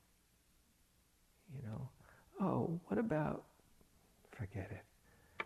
You 1.54 1.68
know, 1.68 1.88
oh, 2.40 2.80
what 2.86 2.98
about, 2.98 3.42
forget 4.30 4.70
it. 4.70 5.44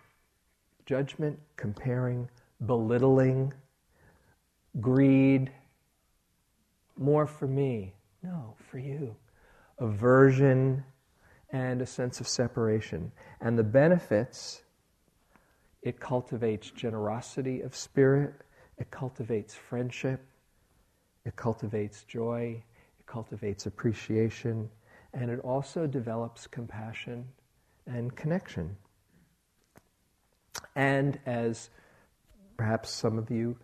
Judgment, 0.85 1.39
comparing, 1.57 2.29
belittling, 2.64 3.52
greed, 4.80 5.50
more 6.96 7.26
for 7.26 7.46
me. 7.46 7.94
No, 8.22 8.54
for 8.70 8.78
you. 8.78 9.14
Aversion 9.78 10.84
and 11.50 11.82
a 11.82 11.86
sense 11.86 12.20
of 12.20 12.26
separation. 12.26 13.12
And 13.40 13.59
the 13.59 13.64
benefits 13.64 14.62
it 15.82 16.00
cultivates 16.00 16.70
generosity 16.72 17.61
of 17.61 17.76
spirit, 17.76 18.34
it 18.76 18.90
cultivates 18.90 19.54
friendship, 19.54 20.20
it 21.24 21.36
cultivates 21.36 22.02
joy, 22.04 22.61
it 22.98 23.07
cultivates 23.07 23.66
appreciation, 23.66 24.68
and 25.14 25.30
it 25.30 25.38
also 25.40 25.86
develops 25.86 26.48
compassion 26.48 27.24
and 27.86 28.16
connection. 28.16 28.76
And 30.74 31.20
as 31.24 31.70
perhaps 32.57 32.90
some 32.90 33.18
of 33.18 33.30
you 33.30 33.57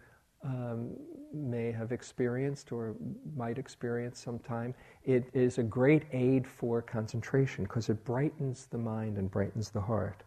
um, 0.44 0.90
may 1.32 1.72
have 1.72 1.92
experienced 1.92 2.72
or 2.72 2.94
might 3.36 3.58
experience 3.58 4.20
sometime, 4.20 4.74
it 5.04 5.24
is 5.32 5.58
a 5.58 5.62
great 5.62 6.04
aid 6.12 6.46
for 6.46 6.82
concentration 6.82 7.64
because 7.64 7.88
it 7.88 8.04
brightens 8.04 8.66
the 8.66 8.78
mind 8.78 9.18
and 9.18 9.30
brightens 9.30 9.70
the 9.70 9.80
heart. 9.80 10.22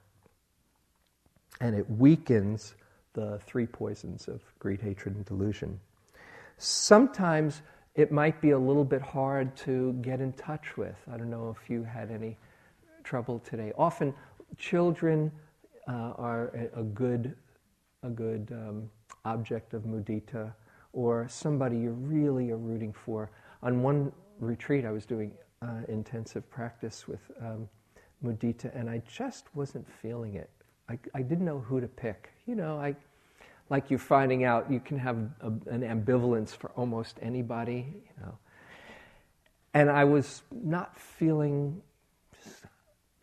And 1.61 1.75
it 1.75 1.89
weakens 1.89 2.75
the 3.13 3.39
three 3.45 3.65
poisons 3.65 4.27
of 4.27 4.41
greed, 4.59 4.81
hatred, 4.81 5.15
and 5.15 5.25
delusion. 5.25 5.79
Sometimes 6.57 7.61
it 7.95 8.11
might 8.11 8.41
be 8.41 8.51
a 8.51 8.59
little 8.59 8.83
bit 8.83 9.01
hard 9.01 9.55
to 9.57 9.93
get 10.01 10.19
in 10.19 10.33
touch 10.33 10.77
with. 10.77 10.97
I 11.11 11.17
don't 11.17 11.29
know 11.29 11.55
if 11.57 11.69
you 11.69 11.83
had 11.83 12.11
any 12.11 12.37
trouble 13.03 13.39
today. 13.39 13.71
Often, 13.77 14.13
children 14.57 15.31
uh, 15.87 16.13
are 16.17 16.69
a, 16.75 16.81
a, 16.81 16.83
good, 16.83 17.35
a 18.05 18.09
good 18.09 18.51
um, 18.51 18.89
object 19.25 19.73
of 19.73 19.83
mudita, 19.83 20.53
or 20.93 21.27
somebody 21.27 21.77
you 21.77 21.91
really 21.91 22.51
are 22.51 22.57
rooting 22.57 22.93
for. 22.93 23.31
On 23.63 23.81
one 23.81 24.11
retreat, 24.39 24.85
I 24.85 24.91
was 24.91 25.05
doing 25.05 25.31
uh, 25.61 25.81
intensive 25.87 26.49
practice 26.49 27.07
with 27.07 27.19
um, 27.41 27.67
mudita, 28.23 28.73
and 28.77 28.89
I 28.89 29.01
just 29.11 29.53
wasn't 29.55 29.87
feeling 30.01 30.35
it. 30.35 30.49
I, 30.89 30.99
I 31.13 31.21
didn't 31.21 31.45
know 31.45 31.59
who 31.59 31.81
to 31.81 31.87
pick. 31.87 32.31
You 32.45 32.55
know, 32.55 32.79
I 32.79 32.95
like 33.69 33.89
you're 33.89 33.97
finding 33.97 34.43
out 34.43 34.71
you 34.71 34.79
can 34.79 34.99
have 34.99 35.17
a, 35.41 35.47
an 35.47 35.81
ambivalence 35.81 36.55
for 36.55 36.69
almost 36.71 37.17
anybody, 37.21 37.87
you 37.93 38.23
know. 38.23 38.37
And 39.73 39.89
I 39.89 40.05
was 40.05 40.43
not 40.51 40.97
feeling, 40.97 41.81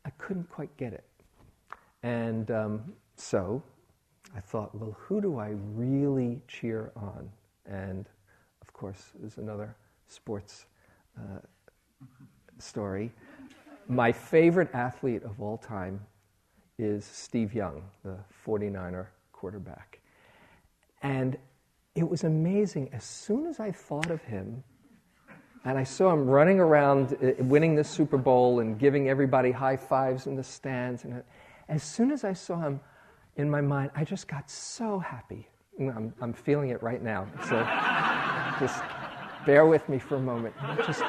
I 0.05 0.11
couldn't 0.19 0.51
quite 0.51 0.77
get 0.77 0.93
it. 0.93 1.05
And 2.03 2.51
um, 2.51 2.93
so 3.17 3.63
I 4.35 4.41
thought, 4.41 4.75
well, 4.75 4.97
who 4.99 5.21
do 5.21 5.39
I 5.39 5.51
really 5.75 6.41
cheer 6.49 6.91
on? 6.97 7.31
And 7.67 8.09
of 8.61 8.73
course, 8.73 9.11
there's 9.21 9.39
another 9.39 9.77
sports 10.09 10.67
uh, 11.19 11.39
story. 12.59 13.13
My 13.89 14.13
favorite 14.13 14.71
athlete 14.73 15.23
of 15.23 15.41
all 15.41 15.59
time 15.59 16.01
is 16.79 17.05
Steve 17.05 17.55
Young, 17.55 17.83
the 18.05 18.17
49er 18.47 19.07
quarterback. 19.33 20.01
And 21.03 21.37
it 21.95 22.09
was 22.09 22.25
amazing. 22.25 22.89
As 22.93 23.05
soon 23.05 23.47
as 23.47 23.61
I 23.61 23.71
thought 23.71 24.11
of 24.11 24.23
him, 24.23 24.65
and 25.65 25.79
I 25.79 25.85
saw 25.85 26.13
him 26.13 26.27
running 26.27 26.59
around 26.59 27.17
uh, 27.23 27.43
winning 27.45 27.75
the 27.75 27.85
Super 27.85 28.19
Bowl 28.19 28.61
and 28.61 28.79
giving 28.79 29.09
everybody 29.09 29.53
high 29.53 29.77
fives 29.77 30.27
in 30.27 30.35
the 30.37 30.43
stands, 30.43 31.05
and 31.05 31.23
as 31.69 31.83
soon 31.83 32.11
as 32.11 32.25
I 32.25 32.33
saw 32.33 32.61
him 32.61 32.81
in 33.37 33.51
my 33.51 33.61
mind, 33.61 33.91
I 33.95 34.05
just 34.05 34.29
got 34.29 34.51
so 34.51 34.99
happy. 34.99 35.49
Mm, 35.81 35.97
I'm, 35.97 36.15
I'm 36.21 36.33
feeling 36.33 36.71
it 36.71 36.83
right 36.83 37.03
now. 37.03 37.27
So 37.49 37.59
just 38.61 38.83
bear 39.47 39.67
with 39.67 39.89
me 39.89 39.99
for 39.99 40.17
a 40.17 40.21
moment. 40.21 40.55
Just, 40.87 41.01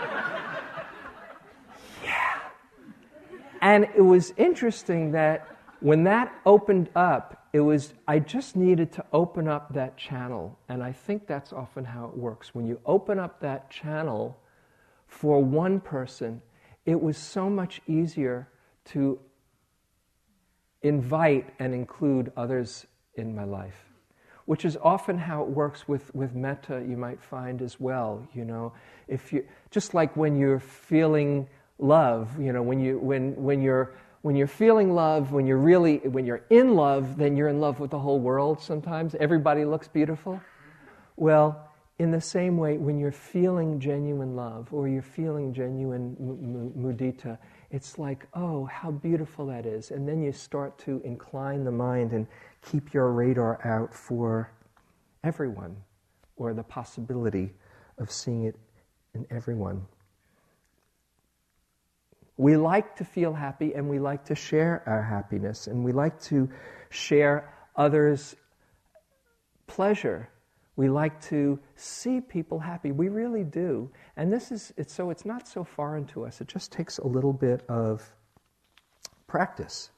yeah. 2.03 2.39
And 3.61 3.87
it 3.95 4.01
was 4.01 4.33
interesting 4.37 5.11
that 5.11 5.47
when 5.81 6.03
that 6.05 6.33
opened 6.45 6.89
up, 6.95 7.47
it 7.51 7.59
was, 7.59 7.93
I 8.07 8.19
just 8.19 8.55
needed 8.55 8.91
to 8.93 9.05
open 9.11 9.47
up 9.47 9.73
that 9.73 9.97
channel. 9.97 10.57
And 10.69 10.81
I 10.81 10.91
think 10.91 11.27
that's 11.27 11.51
often 11.53 11.83
how 11.83 12.05
it 12.05 12.17
works. 12.17 12.55
When 12.55 12.65
you 12.65 12.79
open 12.85 13.19
up 13.19 13.41
that 13.41 13.69
channel 13.69 14.39
for 15.07 15.43
one 15.43 15.79
person, 15.79 16.41
it 16.85 16.99
was 16.99 17.17
so 17.17 17.49
much 17.49 17.81
easier 17.85 18.47
to 18.85 19.19
invite 20.83 21.53
and 21.59 21.73
include 21.73 22.31
others 22.37 22.85
in 23.15 23.35
my 23.35 23.43
life. 23.43 23.85
Which 24.45 24.65
is 24.65 24.77
often 24.81 25.17
how 25.17 25.43
it 25.43 25.49
works 25.49 25.87
with, 25.87 26.13
with 26.13 26.35
metta, 26.35 26.83
you 26.87 26.97
might 26.97 27.21
find 27.21 27.61
as 27.61 27.79
well. 27.79 28.27
You 28.33 28.43
know, 28.43 28.73
if 29.07 29.31
you 29.31 29.45
just 29.71 29.93
like 29.93 30.15
when 30.17 30.35
you're 30.35 30.59
feeling 30.59 31.47
love, 31.79 32.39
you 32.39 32.51
know, 32.51 32.61
when 32.61 32.79
you 32.79 32.99
when 32.99 33.41
when 33.41 33.61
you're 33.61 33.95
when 34.23 34.37
you're 34.37 34.47
feeling 34.47 34.93
love, 34.93 35.33
when 35.33 35.45
you're 35.45 35.57
really, 35.57 35.97
when 35.97 36.25
you're 36.25 36.45
in 36.49 36.75
love, 36.75 37.17
then 37.17 37.35
you're 37.35 37.49
in 37.49 37.59
love 37.59 37.81
with 37.81 37.91
the 37.91 37.99
whole 37.99 38.21
world 38.21 38.61
sometimes. 38.61 39.15
Everybody 39.19 39.65
looks 39.65 39.89
beautiful. 39.89 40.41
Well, 41.17 41.69
in 41.99 42.09
the 42.09 42.21
same 42.21 42.57
way, 42.57 42.77
when 42.77 42.97
you're 42.97 43.11
feeling 43.11 43.81
genuine 43.81 44.33
love 44.33 44.73
or 44.73 44.87
you're 44.87 45.01
feeling 45.01 45.53
genuine 45.53 46.15
mudita, 46.77 47.37
it's 47.73 47.97
like, 47.97 48.27
oh, 48.35 48.65
how 48.65 48.91
beautiful 48.91 49.47
that 49.47 49.65
is. 49.65 49.89
And 49.89 50.07
then 50.07 50.21
you 50.21 50.31
start 50.31 50.77
to 50.85 51.01
incline 51.03 51.63
the 51.63 51.71
mind 51.71 52.11
and 52.11 52.27
keep 52.61 52.93
your 52.93 53.11
radar 53.11 53.59
out 53.65 53.91
for 53.91 54.51
everyone 55.23 55.75
or 56.35 56.53
the 56.53 56.61
possibility 56.61 57.51
of 57.97 58.11
seeing 58.11 58.45
it 58.45 58.55
in 59.15 59.25
everyone. 59.31 59.81
We 62.37 62.57
like 62.57 62.95
to 62.97 63.03
feel 63.03 63.33
happy 63.33 63.73
and 63.73 63.89
we 63.89 63.97
like 63.97 64.23
to 64.25 64.35
share 64.35 64.83
our 64.85 65.01
happiness 65.01 65.65
and 65.65 65.83
we 65.83 65.93
like 65.93 66.21
to 66.23 66.47
share 66.91 67.55
others' 67.75 68.35
pleasure. 69.65 70.29
We 70.75 70.89
like 70.89 71.21
to 71.29 71.59
see 71.75 72.19
people 72.19 72.59
happy. 72.59 72.91
We 72.91 73.09
really 73.09 73.43
do. 73.43 73.91
And 74.17 74.33
this 74.33 74.51
is, 74.51 74.73
it's, 74.75 74.93
so 74.93 75.11
it's 75.11 75.25
not 75.25 75.47
so 75.47 75.63
foreign 75.63 76.05
to 76.07 76.25
us. 76.25 76.41
It 76.41 76.47
just 76.47 76.71
takes 76.71 76.97
a 76.97 77.07
little 77.07 77.33
bit 77.33 77.63
of 77.69 78.03
practice. 79.27 79.91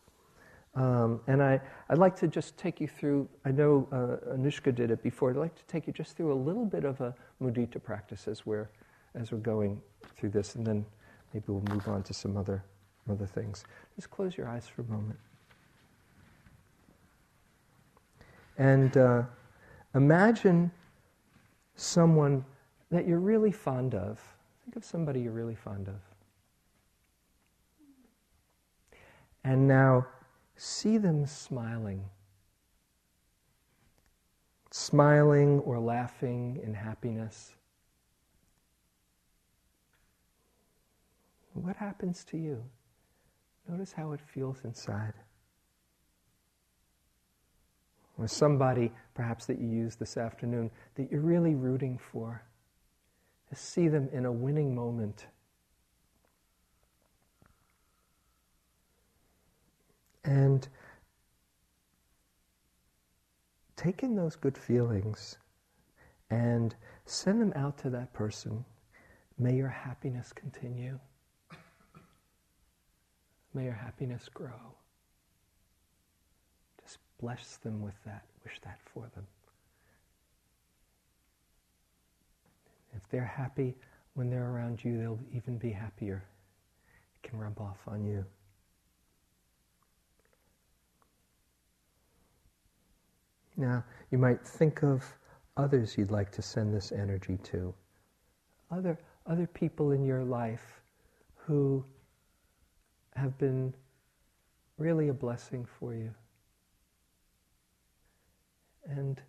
Um, 0.75 1.21
and 1.27 1.41
I, 1.41 1.61
I'd 1.89 1.97
like 1.97 2.17
to 2.17 2.27
just 2.27 2.57
take 2.57 2.81
you 2.81 2.87
through, 2.87 3.29
I 3.45 3.51
know 3.51 3.87
uh, 3.93 4.35
Anushka 4.35 4.75
did 4.75 4.91
it 4.91 5.01
before, 5.01 5.29
I'd 5.29 5.37
like 5.37 5.55
to 5.55 5.63
take 5.65 5.87
you 5.87 5.93
just 5.93 6.17
through 6.17 6.33
a 6.33 6.35
little 6.35 6.65
bit 6.65 6.83
of 6.83 6.99
a 6.99 7.15
mudita 7.41 7.81
practice 7.81 8.27
as 8.27 8.45
we're, 8.45 8.69
as 9.13 9.31
we're 9.31 9.37
going 9.37 9.81
through 10.17 10.31
this, 10.31 10.55
and 10.55 10.67
then 10.67 10.85
maybe 11.33 11.45
we'll 11.47 11.63
move 11.73 11.87
on 11.87 12.03
to 12.03 12.13
some 12.13 12.35
other, 12.35 12.61
other 13.09 13.25
things. 13.25 13.63
Just 13.95 14.09
close 14.09 14.35
your 14.35 14.49
eyes 14.49 14.67
for 14.67 14.81
a 14.81 14.85
moment. 14.85 15.19
And 18.57 18.97
uh, 18.97 19.23
imagine 19.95 20.71
someone 21.75 22.45
that 22.91 23.07
you're 23.07 23.19
really 23.19 23.51
fond 23.51 23.95
of. 23.95 24.19
Think 24.63 24.75
of 24.75 24.83
somebody 24.83 25.21
you're 25.21 25.31
really 25.31 25.55
fond 25.55 25.87
of. 25.87 25.95
And 29.43 29.67
now 29.67 30.05
see 30.55 30.97
them 30.97 31.25
smiling. 31.25 32.03
Smiling 34.71 35.59
or 35.59 35.79
laughing 35.79 36.59
in 36.63 36.73
happiness. 36.73 37.55
What 41.53 41.77
happens 41.77 42.25
to 42.25 42.37
you? 42.37 42.63
Notice 43.69 43.93
how 43.93 44.11
it 44.11 44.19
feels 44.19 44.57
inside. 44.65 45.13
Or 48.17 48.27
somebody, 48.27 48.91
perhaps 49.13 49.45
that 49.47 49.59
you 49.59 49.67
used 49.67 49.99
this 49.99 50.15
afternoon, 50.17 50.71
that 50.95 51.11
you're 51.11 51.21
really 51.21 51.55
rooting 51.55 51.97
for. 51.97 52.43
To 53.49 53.55
see 53.55 53.87
them 53.87 54.09
in 54.11 54.25
a 54.25 54.31
winning 54.31 54.73
moment. 54.73 55.27
And 60.23 60.67
take 63.75 64.01
in 64.01 64.15
those 64.15 64.35
good 64.35 64.57
feelings 64.57 65.37
and 66.31 66.73
send 67.05 67.39
them 67.39 67.53
out 67.55 67.77
to 67.79 67.89
that 67.91 68.13
person. 68.13 68.65
May 69.37 69.55
your 69.55 69.69
happiness 69.69 70.33
continue. 70.33 70.99
May 73.53 73.65
your 73.65 73.73
happiness 73.73 74.27
grow. 74.33 74.75
Bless 77.19 77.57
them 77.57 77.81
with 77.81 77.95
that. 78.05 78.23
Wish 78.43 78.59
that 78.63 78.79
for 78.93 79.07
them. 79.15 79.25
If 82.95 83.01
they're 83.09 83.23
happy 83.23 83.75
when 84.13 84.29
they're 84.29 84.49
around 84.49 84.83
you, 84.83 84.97
they'll 84.97 85.19
even 85.33 85.57
be 85.57 85.71
happier. 85.71 86.23
It 87.15 87.27
can 87.27 87.39
rub 87.39 87.59
off 87.59 87.79
on 87.87 88.05
you. 88.05 88.23
Now, 93.57 93.83
you 94.11 94.17
might 94.17 94.45
think 94.45 94.83
of 94.83 95.03
others 95.57 95.97
you'd 95.97 96.11
like 96.11 96.31
to 96.33 96.41
send 96.41 96.73
this 96.73 96.91
energy 96.91 97.37
to. 97.43 97.73
Other, 98.71 98.99
other 99.25 99.47
people 99.47 99.91
in 99.91 100.03
your 100.03 100.23
life 100.23 100.81
who 101.35 101.83
have 103.15 103.37
been 103.37 103.73
really 104.77 105.07
a 105.07 105.13
blessing 105.13 105.65
for 105.79 105.93
you. 105.93 106.13
And 108.85 109.21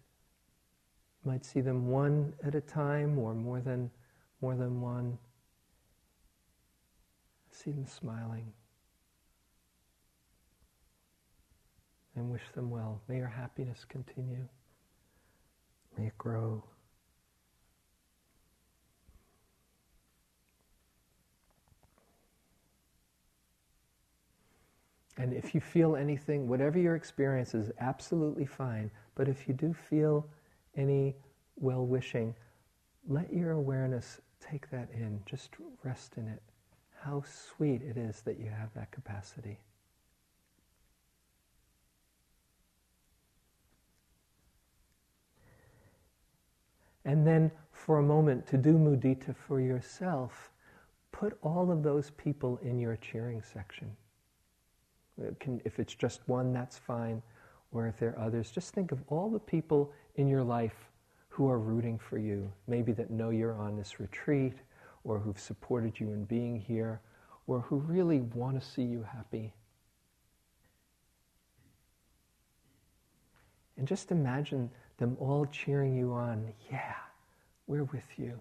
you 1.24 1.30
might 1.30 1.44
see 1.44 1.60
them 1.60 1.88
one 1.88 2.34
at 2.44 2.54
a 2.54 2.60
time 2.60 3.18
or 3.18 3.34
more 3.34 3.60
than, 3.60 3.90
more 4.40 4.54
than 4.54 4.80
one. 4.80 5.18
See 7.50 7.70
them 7.70 7.86
smiling. 7.86 8.52
and 12.16 12.30
wish 12.30 12.42
them 12.54 12.70
well. 12.70 13.00
May 13.08 13.18
your 13.18 13.28
happiness 13.28 13.84
continue. 13.84 14.48
May 15.96 16.06
it 16.06 16.18
grow. 16.18 16.64
And 25.18 25.32
if 25.32 25.54
you 25.54 25.60
feel 25.60 25.96
anything, 25.96 26.48
whatever 26.48 26.78
your 26.78 26.94
experience 26.94 27.54
is 27.54 27.70
absolutely 27.80 28.44
fine, 28.44 28.90
but 29.16 29.28
if 29.28 29.48
you 29.48 29.54
do 29.54 29.74
feel 29.74 30.24
any 30.76 31.16
well 31.56 31.84
wishing, 31.84 32.34
let 33.08 33.32
your 33.32 33.52
awareness 33.52 34.20
take 34.40 34.70
that 34.70 34.88
in. 34.92 35.20
Just 35.26 35.50
rest 35.82 36.12
in 36.16 36.28
it. 36.28 36.42
How 37.00 37.24
sweet 37.26 37.82
it 37.82 37.96
is 37.96 38.20
that 38.22 38.38
you 38.38 38.50
have 38.50 38.72
that 38.74 38.92
capacity. 38.92 39.58
And 47.04 47.26
then 47.26 47.50
for 47.72 47.98
a 47.98 48.02
moment 48.02 48.46
to 48.48 48.58
do 48.58 48.72
mudita 48.72 49.34
for 49.34 49.60
yourself, 49.60 50.50
put 51.12 51.38
all 51.40 51.70
of 51.70 51.82
those 51.82 52.10
people 52.10 52.58
in 52.62 52.78
your 52.78 52.96
cheering 52.96 53.42
section. 53.42 53.96
It 55.22 55.38
can, 55.38 55.62
if 55.64 55.78
it's 55.78 55.94
just 55.94 56.20
one, 56.26 56.52
that's 56.52 56.76
fine. 56.76 57.22
Or 57.72 57.86
if 57.86 57.98
there 57.98 58.10
are 58.18 58.26
others, 58.26 58.50
just 58.50 58.72
think 58.72 58.92
of 58.92 59.02
all 59.08 59.30
the 59.30 59.38
people 59.38 59.92
in 60.14 60.28
your 60.28 60.42
life 60.42 60.90
who 61.28 61.50
are 61.50 61.58
rooting 61.58 61.98
for 61.98 62.18
you. 62.18 62.50
Maybe 62.66 62.92
that 62.92 63.10
know 63.10 63.30
you're 63.30 63.56
on 63.56 63.76
this 63.76 64.00
retreat, 64.00 64.54
or 65.04 65.18
who've 65.18 65.38
supported 65.38 66.00
you 66.00 66.12
in 66.12 66.24
being 66.24 66.58
here, 66.58 67.00
or 67.46 67.60
who 67.60 67.76
really 67.76 68.20
want 68.20 68.60
to 68.60 68.66
see 68.66 68.82
you 68.82 69.02
happy. 69.02 69.52
And 73.76 73.86
just 73.86 74.10
imagine 74.10 74.70
them 74.96 75.16
all 75.20 75.44
cheering 75.46 75.94
you 75.94 76.12
on. 76.12 76.52
Yeah, 76.70 76.94
we're 77.66 77.84
with 77.84 78.06
you. 78.16 78.40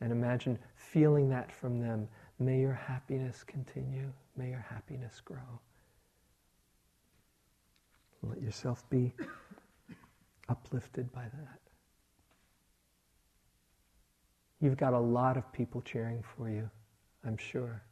And 0.00 0.10
imagine 0.10 0.58
feeling 0.74 1.28
that 1.28 1.52
from 1.52 1.78
them. 1.78 2.08
May 2.38 2.60
your 2.60 2.74
happiness 2.74 3.44
continue. 3.46 4.12
May 4.36 4.50
your 4.50 4.66
happiness 4.68 5.20
grow. 5.24 5.60
Let 8.22 8.42
yourself 8.42 8.88
be 8.90 9.12
uplifted 10.48 11.10
by 11.12 11.22
that. 11.22 11.60
You've 14.60 14.76
got 14.76 14.92
a 14.92 14.98
lot 14.98 15.36
of 15.38 15.50
people 15.52 15.80
cheering 15.80 16.22
for 16.36 16.50
you, 16.50 16.68
I'm 17.24 17.38
sure. 17.38 17.82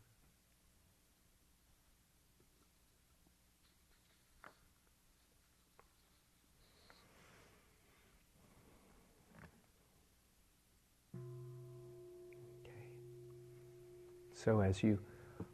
So, 14.35 14.61
as 14.61 14.83
you 14.83 14.99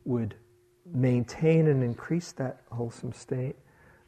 would 0.04 0.34
maintain 0.84 1.68
and 1.68 1.82
increase 1.82 2.32
that 2.32 2.60
wholesome 2.70 3.12
state, 3.12 3.56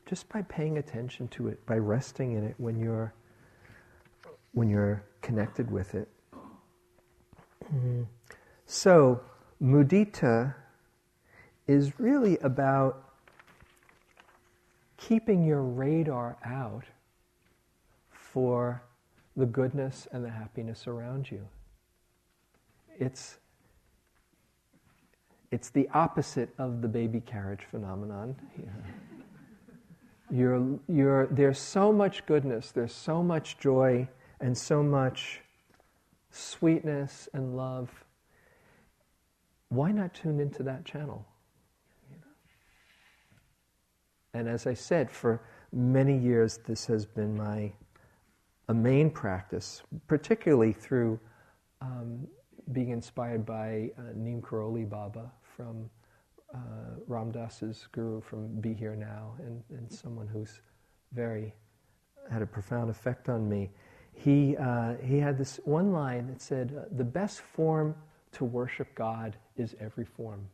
just 0.06 0.28
by 0.28 0.42
paying 0.42 0.78
attention 0.78 1.28
to 1.28 1.48
it, 1.48 1.64
by 1.66 1.76
resting 1.76 2.32
in 2.32 2.44
it 2.44 2.54
when 2.58 2.78
you're 2.78 3.12
when 4.52 4.70
you're 4.70 5.02
connected 5.20 5.70
with 5.70 5.94
it. 5.94 6.08
Mm-hmm. 7.64 8.04
So, 8.64 9.20
mudita 9.62 10.54
is 11.66 12.00
really 12.00 12.38
about 12.38 13.12
keeping 14.96 15.44
your 15.44 15.62
radar 15.62 16.38
out 16.44 16.84
for 18.10 18.82
the 19.36 19.46
goodness 19.46 20.08
and 20.12 20.24
the 20.24 20.30
happiness 20.30 20.86
around 20.86 21.30
you. 21.30 21.46
It's 22.98 23.38
it's 25.50 25.70
the 25.70 25.88
opposite 25.92 26.48
of 26.58 26.82
the 26.82 26.88
baby 26.88 27.20
carriage 27.20 27.66
phenomenon. 27.70 28.36
Yeah. 28.58 28.70
You're, 30.30 30.78
you're, 30.88 31.26
there's 31.28 31.58
so 31.58 31.92
much 31.92 32.26
goodness, 32.26 32.72
there's 32.72 32.94
so 32.94 33.22
much 33.22 33.58
joy, 33.58 34.08
and 34.40 34.56
so 34.56 34.82
much 34.82 35.40
sweetness 36.30 37.28
and 37.32 37.56
love. 37.56 37.90
Why 39.68 39.92
not 39.92 40.14
tune 40.14 40.40
into 40.40 40.62
that 40.64 40.84
channel? 40.84 41.26
And 44.34 44.48
as 44.48 44.66
I 44.66 44.74
said, 44.74 45.10
for 45.10 45.40
many 45.72 46.16
years, 46.16 46.58
this 46.66 46.86
has 46.86 47.06
been 47.06 47.36
my 47.36 47.72
a 48.68 48.74
main 48.74 49.10
practice, 49.10 49.82
particularly 50.08 50.72
through 50.72 51.18
um, 51.80 52.26
being 52.72 52.90
inspired 52.90 53.46
by 53.46 53.90
uh, 53.96 54.02
Neem 54.14 54.42
Karoli 54.42 54.88
Baba 54.88 55.30
from 55.56 55.88
uh, 56.54 56.58
Ram 57.06 57.30
Dass's 57.30 57.86
guru 57.92 58.20
from 58.20 58.60
Be 58.60 58.72
Here 58.72 58.96
Now, 58.96 59.34
and, 59.38 59.62
and 59.70 59.90
someone 59.90 60.26
who's 60.26 60.60
very 61.12 61.54
had 62.30 62.42
a 62.42 62.46
profound 62.46 62.90
effect 62.90 63.28
on 63.28 63.48
me. 63.48 63.70
He, 64.12 64.56
uh, 64.56 64.94
he 65.02 65.18
had 65.18 65.38
this 65.38 65.60
one 65.64 65.92
line 65.92 66.26
that 66.28 66.40
said, 66.40 66.74
uh, 66.76 66.84
The 66.96 67.04
best 67.04 67.40
form 67.40 67.94
to 68.32 68.44
worship 68.44 68.94
God 68.94 69.36
is 69.56 69.76
every 69.80 70.04
form. 70.04 70.46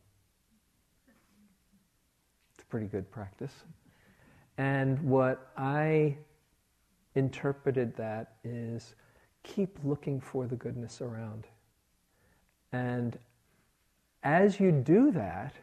It's 2.53 2.63
a 2.63 2.65
pretty 2.65 2.87
good 2.87 3.09
practice. 3.09 3.53
And 4.57 5.01
what 5.01 5.51
I 5.57 6.17
interpreted 7.15 7.95
that 7.97 8.35
is 8.43 8.95
keep 9.43 9.77
looking 9.83 10.19
for 10.19 10.45
the 10.45 10.55
goodness 10.55 11.01
around. 11.01 11.47
And 12.71 13.17
as 14.23 14.59
you 14.59 14.71
do 14.71 15.11
that, 15.11 15.53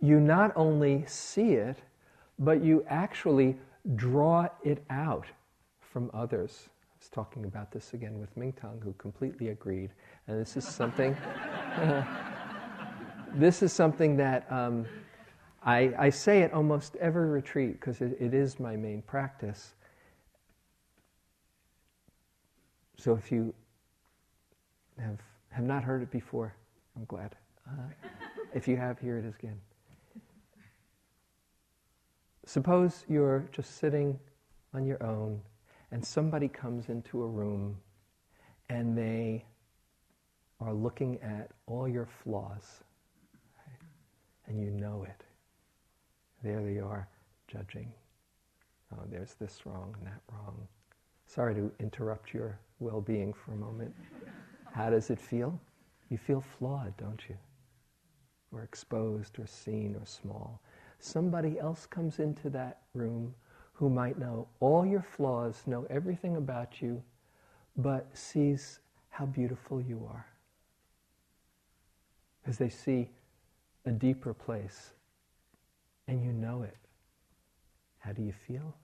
you 0.00 0.20
not 0.20 0.52
only 0.56 1.04
see 1.06 1.54
it, 1.54 1.78
but 2.38 2.62
you 2.62 2.84
actually 2.88 3.56
draw 3.96 4.48
it 4.62 4.84
out 4.90 5.26
from 5.80 6.10
others. 6.14 6.68
I 6.68 6.96
was 7.00 7.08
talking 7.08 7.44
about 7.44 7.72
this 7.72 7.94
again 7.94 8.18
with 8.18 8.34
Mingtong, 8.36 8.82
who 8.82 8.92
completely 8.94 9.48
agreed. 9.48 9.90
And 10.26 10.40
this 10.40 10.56
is 10.56 10.66
something. 10.66 11.16
this 13.34 13.62
is 13.62 13.72
something 13.72 14.16
that 14.16 14.50
um, 14.52 14.86
I, 15.62 15.92
I, 15.98 16.10
say 16.10 16.42
at 16.42 16.52
almost 16.52 16.96
every 16.96 17.28
retreat 17.28 17.80
because 17.80 18.00
it, 18.00 18.16
it 18.20 18.34
is 18.34 18.60
my 18.60 18.76
main 18.76 19.02
practice. 19.02 19.74
So 22.96 23.14
if 23.14 23.30
you 23.30 23.54
have, 24.98 25.18
have 25.50 25.64
not 25.64 25.84
heard 25.84 26.02
it 26.02 26.10
before, 26.10 26.54
I'm 26.96 27.04
glad. 27.04 27.36
Uh, 27.68 28.08
if 28.54 28.66
you 28.66 28.76
have, 28.76 28.98
here 28.98 29.18
it 29.18 29.24
is 29.24 29.34
again. 29.36 29.60
Suppose 32.48 33.04
you're 33.10 33.46
just 33.52 33.76
sitting 33.76 34.18
on 34.72 34.86
your 34.86 35.02
own 35.02 35.38
and 35.90 36.02
somebody 36.02 36.48
comes 36.48 36.88
into 36.88 37.22
a 37.22 37.26
room 37.26 37.76
and 38.70 38.96
they 38.96 39.44
are 40.58 40.72
looking 40.72 41.18
at 41.20 41.50
all 41.66 41.86
your 41.86 42.06
flaws 42.06 42.82
right? 43.58 43.76
and 44.46 44.58
you 44.58 44.70
know 44.70 45.04
it. 45.06 45.24
There 46.42 46.62
they 46.62 46.78
are 46.78 47.06
judging. 47.48 47.92
Oh, 48.94 49.02
there's 49.10 49.34
this 49.34 49.66
wrong 49.66 49.94
and 49.98 50.06
that 50.06 50.22
wrong. 50.32 50.56
Sorry 51.26 51.54
to 51.54 51.70
interrupt 51.80 52.32
your 52.32 52.58
well 52.80 53.02
being 53.02 53.34
for 53.34 53.52
a 53.52 53.56
moment. 53.56 53.94
How 54.72 54.88
does 54.88 55.10
it 55.10 55.20
feel? 55.20 55.60
You 56.08 56.16
feel 56.16 56.40
flawed, 56.40 56.96
don't 56.96 57.20
you? 57.28 57.36
Or 58.52 58.62
exposed, 58.62 59.38
or 59.38 59.46
seen, 59.46 59.94
or 60.00 60.06
small 60.06 60.62
somebody 60.98 61.58
else 61.58 61.86
comes 61.86 62.18
into 62.18 62.50
that 62.50 62.82
room 62.94 63.34
who 63.72 63.88
might 63.88 64.18
know 64.18 64.48
all 64.60 64.84
your 64.84 65.02
flaws, 65.02 65.62
know 65.66 65.86
everything 65.88 66.36
about 66.36 66.82
you, 66.82 67.02
but 67.76 68.06
sees 68.12 68.80
how 69.08 69.26
beautiful 69.26 69.80
you 69.80 70.04
are. 70.10 70.26
Because 72.42 72.58
they 72.58 72.68
see 72.68 73.08
a 73.86 73.90
deeper 73.90 74.34
place, 74.34 74.90
and 76.08 76.24
you 76.24 76.32
know 76.32 76.62
it. 76.62 76.76
How 77.98 78.12
do 78.12 78.22
you 78.22 78.32
feel? 78.32 78.74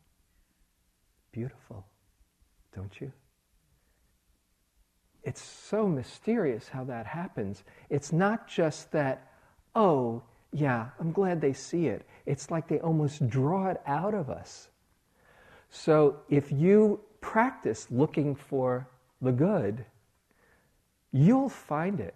Beautiful, 1.32 1.84
don't 2.74 3.00
you? 3.00 3.10
It's 5.24 5.42
so 5.42 5.88
mysterious 5.88 6.68
how 6.68 6.84
that 6.84 7.06
happens. 7.06 7.64
It's 7.90 8.12
not 8.12 8.46
just 8.46 8.92
that, 8.92 9.32
oh, 9.74 10.22
yeah, 10.55 10.90
I'm 11.00 11.11
glad 11.11 11.40
they 11.40 11.52
see 11.52 11.88
it. 11.88 12.07
It's 12.26 12.48
like 12.48 12.68
they 12.68 12.78
almost 12.78 13.28
draw 13.28 13.70
it 13.70 13.80
out 13.86 14.14
of 14.14 14.30
us. 14.30 14.68
So 15.68 16.20
if 16.28 16.52
you 16.52 17.00
practice 17.20 17.88
looking 17.90 18.36
for 18.36 18.88
the 19.20 19.32
good, 19.32 19.84
you'll 21.11 21.48
find 21.48 21.98
it. 21.98 22.14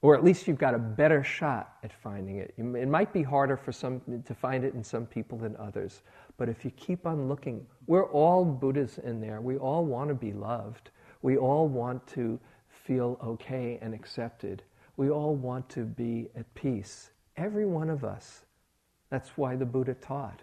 Or 0.00 0.14
at 0.14 0.22
least 0.22 0.46
you've 0.46 0.58
got 0.58 0.74
a 0.74 0.78
better 0.78 1.24
shot 1.24 1.78
at 1.82 1.92
finding 1.92 2.36
it. 2.36 2.54
It 2.56 2.88
might 2.88 3.12
be 3.12 3.24
harder 3.24 3.56
for 3.56 3.72
some 3.72 4.00
to 4.24 4.34
find 4.34 4.62
it 4.62 4.74
in 4.74 4.84
some 4.84 5.06
people 5.06 5.36
than 5.36 5.56
others. 5.56 6.02
But 6.36 6.48
if 6.48 6.64
you 6.64 6.70
keep 6.70 7.04
on 7.04 7.26
looking, 7.28 7.66
we're 7.88 8.06
all 8.06 8.44
Buddhas 8.44 8.98
in 8.98 9.20
there. 9.20 9.40
We 9.40 9.56
all 9.56 9.84
want 9.84 10.10
to 10.10 10.14
be 10.14 10.32
loved. 10.32 10.90
We 11.22 11.36
all 11.36 11.66
want 11.66 12.06
to 12.08 12.38
feel 12.68 13.18
okay 13.24 13.80
and 13.82 13.92
accepted. 13.92 14.62
We 14.96 15.10
all 15.10 15.34
want 15.34 15.68
to 15.70 15.84
be 15.84 16.28
at 16.36 16.54
peace. 16.54 17.10
Every 17.38 17.64
one 17.64 17.88
of 17.88 18.04
us. 18.04 18.42
That's 19.10 19.30
why 19.36 19.54
the 19.56 19.64
Buddha 19.64 19.94
taught. 19.94 20.42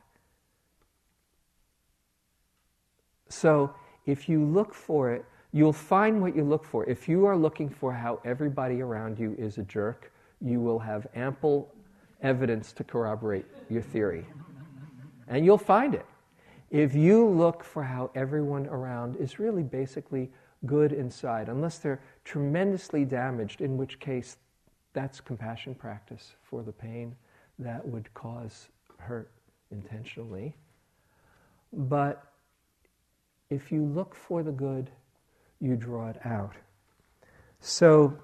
So 3.27 3.75
if 4.05 4.29
you 4.29 4.43
look 4.43 4.73
for 4.73 5.11
it, 5.11 5.25
you'll 5.51 5.73
find 5.73 6.21
what 6.21 6.35
you 6.35 6.43
look 6.43 6.63
for. 6.63 6.87
If 6.89 7.09
you 7.09 7.25
are 7.25 7.35
looking 7.35 7.69
for 7.69 7.91
how 7.91 8.21
everybody 8.23 8.81
around 8.81 9.19
you 9.19 9.35
is 9.37 9.57
a 9.57 9.63
jerk, 9.63 10.11
you 10.41 10.61
will 10.61 10.79
have 10.79 11.05
ample 11.15 11.69
evidence 12.21 12.71
to 12.73 12.83
corroborate 12.83 13.45
your 13.69 13.81
theory. 13.81 14.25
And 15.27 15.45
you'll 15.45 15.57
find 15.57 15.95
it. 15.95 16.05
If 16.71 16.95
you 16.95 17.27
look 17.27 17.63
for 17.63 17.83
how 17.83 18.09
everyone 18.15 18.67
around 18.67 19.17
is 19.17 19.37
really 19.37 19.63
basically 19.63 20.31
good 20.65 20.93
inside, 20.93 21.49
unless 21.49 21.77
they're 21.77 22.01
tremendously 22.23 23.05
damaged, 23.05 23.61
in 23.61 23.77
which 23.77 23.99
case 23.99 24.37
that's 24.95 25.19
compassion 25.19 25.75
practice 25.75 26.35
for 26.41 26.63
the 26.63 26.71
pain 26.71 27.15
that 27.59 27.85
would 27.85 28.11
cause 28.13 28.69
hurt 28.97 29.29
intentionally. 29.71 30.55
But 31.73 32.23
if 33.49 33.71
you 33.71 33.83
look 33.83 34.15
for 34.15 34.41
the 34.41 34.51
good, 34.51 34.89
you 35.59 35.75
draw 35.75 36.09
it 36.09 36.25
out. 36.25 36.53
So, 37.59 38.17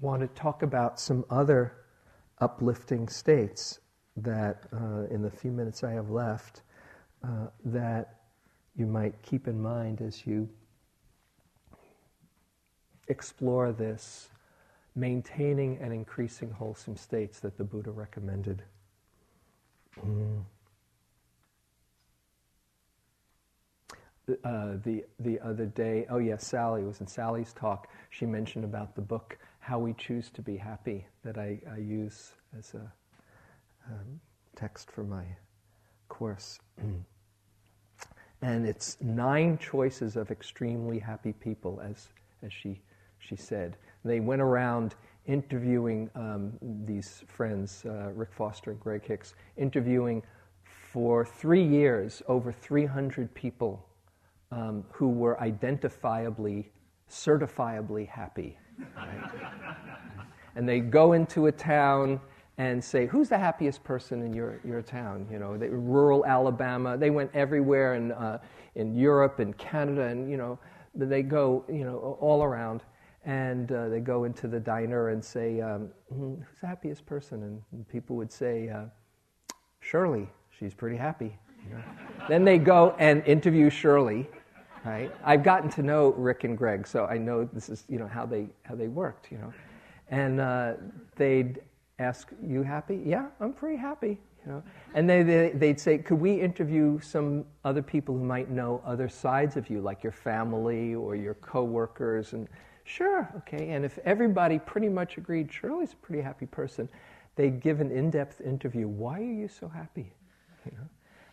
want 0.00 0.20
to 0.20 0.28
talk 0.28 0.62
about 0.62 1.00
some 1.00 1.24
other 1.30 1.72
uplifting 2.38 3.08
states 3.08 3.80
that, 4.16 4.64
uh, 4.72 5.06
in 5.10 5.22
the 5.22 5.30
few 5.30 5.50
minutes 5.50 5.82
I 5.82 5.92
have 5.92 6.10
left, 6.10 6.62
uh, 7.24 7.46
that 7.64 8.18
you 8.76 8.86
might 8.86 9.20
keep 9.22 9.48
in 9.48 9.62
mind 9.62 10.02
as 10.02 10.26
you 10.26 10.48
explore 13.08 13.72
this 13.72 14.31
maintaining 14.94 15.78
and 15.78 15.92
increasing 15.92 16.50
wholesome 16.50 16.96
states 16.96 17.40
that 17.40 17.56
the 17.56 17.64
Buddha 17.64 17.90
recommended. 17.90 18.62
Mm. 20.00 20.44
Uh, 24.44 24.76
the 24.84 25.04
the 25.18 25.40
other 25.40 25.66
day, 25.66 26.06
oh 26.08 26.18
yes, 26.18 26.46
Sally 26.46 26.84
was 26.84 27.00
in 27.00 27.06
Sally's 27.06 27.52
talk. 27.52 27.88
She 28.10 28.24
mentioned 28.24 28.64
about 28.64 28.94
the 28.94 29.02
book 29.02 29.36
"How 29.58 29.78
We 29.80 29.94
Choose 29.94 30.30
to 30.30 30.42
Be 30.42 30.56
Happy" 30.56 31.06
that 31.24 31.36
I, 31.38 31.60
I 31.70 31.78
use 31.78 32.32
as 32.56 32.74
a 32.74 32.92
um, 33.90 34.20
text 34.54 34.90
for 34.90 35.02
my 35.02 35.24
course, 36.08 36.60
and 38.42 38.66
it's 38.66 38.96
nine 39.00 39.58
choices 39.58 40.14
of 40.14 40.30
extremely 40.30 41.00
happy 41.00 41.32
people, 41.32 41.80
as 41.82 42.08
as 42.44 42.52
she 42.52 42.80
she 43.18 43.34
said. 43.34 43.76
They 44.04 44.20
went 44.20 44.42
around 44.42 44.94
interviewing 45.26 46.10
um, 46.14 46.52
these 46.84 47.22
friends, 47.28 47.84
uh, 47.86 48.10
Rick 48.14 48.32
Foster 48.32 48.72
and 48.72 48.80
Greg 48.80 49.06
Hicks, 49.06 49.34
interviewing 49.56 50.22
for 50.64 51.24
three 51.24 51.64
years 51.64 52.22
over 52.26 52.52
300 52.52 53.32
people 53.34 53.86
um, 54.50 54.84
who 54.90 55.08
were 55.08 55.36
identifiably, 55.36 56.66
certifiably 57.08 58.08
happy. 58.08 58.58
Right? 58.96 59.76
and 60.56 60.68
they 60.68 60.80
go 60.80 61.12
into 61.12 61.46
a 61.46 61.52
town 61.52 62.20
and 62.58 62.82
say, 62.82 63.06
"Who's 63.06 63.28
the 63.28 63.38
happiest 63.38 63.82
person 63.82 64.22
in 64.22 64.34
your, 64.34 64.60
your 64.64 64.82
town?" 64.82 65.26
You 65.30 65.38
know, 65.38 65.56
they, 65.56 65.68
rural 65.68 66.26
Alabama. 66.26 66.98
They 66.98 67.10
went 67.10 67.30
everywhere 67.32 67.94
in 67.94 68.12
uh, 68.12 68.38
in 68.74 68.94
Europe 68.94 69.38
and 69.38 69.56
Canada, 69.56 70.02
and 70.02 70.30
you 70.30 70.36
know, 70.36 70.58
they 70.94 71.22
go 71.22 71.64
you 71.68 71.84
know 71.84 72.18
all 72.20 72.42
around 72.42 72.82
and 73.24 73.70
uh, 73.70 73.88
they 73.88 74.00
go 74.00 74.24
into 74.24 74.48
the 74.48 74.58
diner 74.58 75.10
and 75.10 75.24
say, 75.24 75.60
um, 75.60 75.88
hmm, 76.12 76.34
"Who's 76.34 76.60
the 76.60 76.66
happiest 76.66 77.06
person?" 77.06 77.62
And 77.72 77.88
people 77.88 78.16
would 78.16 78.32
say, 78.32 78.68
uh, 78.68 78.84
"Shirley, 79.80 80.28
she's 80.50 80.74
pretty 80.74 80.96
happy." 80.96 81.36
Then 82.28 82.44
they 82.44 82.58
go 82.58 82.94
and 82.98 83.24
interview 83.24 83.68
Shirley. 83.68 84.28
Right? 84.84 85.12
I've 85.24 85.42
gotten 85.42 85.68
to 85.70 85.82
know 85.82 86.12
Rick 86.12 86.44
and 86.44 86.58
Greg, 86.58 86.86
so 86.86 87.06
I 87.06 87.18
know 87.18 87.48
this 87.52 87.68
is 87.68 87.84
you 87.88 87.98
know 87.98 88.06
how 88.06 88.26
they 88.26 88.48
how 88.62 88.74
they 88.74 88.88
worked. 88.88 89.30
You 89.30 89.38
know, 89.38 89.52
and 90.08 90.40
uh, 90.40 90.74
they'd 91.16 91.60
ask, 91.98 92.32
"You 92.44 92.62
happy?" 92.62 93.00
"Yeah, 93.04 93.26
I'm 93.40 93.52
pretty 93.52 93.76
happy." 93.76 94.18
You 94.44 94.52
know? 94.52 94.62
And 94.94 95.08
they, 95.08 95.22
they, 95.22 95.50
they'd 95.54 95.78
say, 95.78 95.98
Could 95.98 96.20
we 96.20 96.40
interview 96.40 96.98
some 97.00 97.44
other 97.64 97.82
people 97.82 98.16
who 98.16 98.24
might 98.24 98.50
know 98.50 98.82
other 98.84 99.08
sides 99.08 99.56
of 99.56 99.70
you, 99.70 99.80
like 99.80 100.02
your 100.02 100.12
family 100.12 100.94
or 100.94 101.14
your 101.14 101.34
coworkers? 101.34 102.32
And 102.32 102.48
sure, 102.84 103.28
okay. 103.38 103.70
And 103.70 103.84
if 103.84 103.98
everybody 104.04 104.58
pretty 104.58 104.88
much 104.88 105.16
agreed 105.16 105.52
Shirley's 105.52 105.92
a 105.92 105.96
pretty 105.96 106.22
happy 106.22 106.46
person, 106.46 106.88
they'd 107.36 107.60
give 107.60 107.80
an 107.80 107.90
in 107.90 108.10
depth 108.10 108.40
interview. 108.40 108.88
Why 108.88 109.20
are 109.20 109.22
you 109.22 109.48
so 109.48 109.68
happy? 109.68 110.12
You 110.64 110.78
know? 110.78 110.88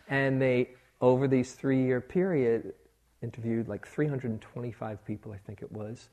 And 0.10 0.42
they, 0.42 0.70
over 1.02 1.28
these 1.28 1.54
three 1.54 1.84
year 1.84 2.02
period, 2.02 2.74
interviewed 3.22 3.68
like 3.68 3.88
325 3.88 5.06
people, 5.06 5.32
I 5.32 5.38
think 5.38 5.62
it 5.62 5.72
was, 5.72 6.10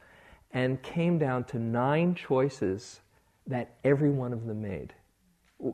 and 0.52 0.82
came 0.82 1.18
down 1.18 1.44
to 1.44 1.58
nine 1.58 2.14
choices 2.14 3.00
that 3.46 3.76
every 3.84 4.10
one 4.10 4.34
of 4.34 4.44
them 4.44 4.60
made 4.60 4.92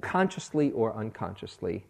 consciously 0.00 0.70
or 0.72 0.94
unconsciously. 0.96 1.84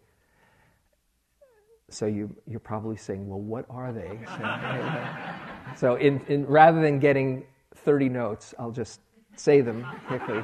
So 1.89 2.05
you, 2.05 2.35
you're 2.47 2.59
probably 2.59 2.97
saying, 2.97 3.27
well, 3.27 3.39
what 3.39 3.65
are 3.69 3.91
they? 3.91 4.19
so 5.77 5.95
in, 5.95 6.19
in, 6.27 6.45
rather 6.47 6.81
than 6.81 6.99
getting 6.99 7.45
30 7.75 8.09
notes, 8.09 8.53
I'll 8.59 8.71
just 8.71 9.01
say 9.35 9.61
them 9.61 9.85
quickly. 10.07 10.43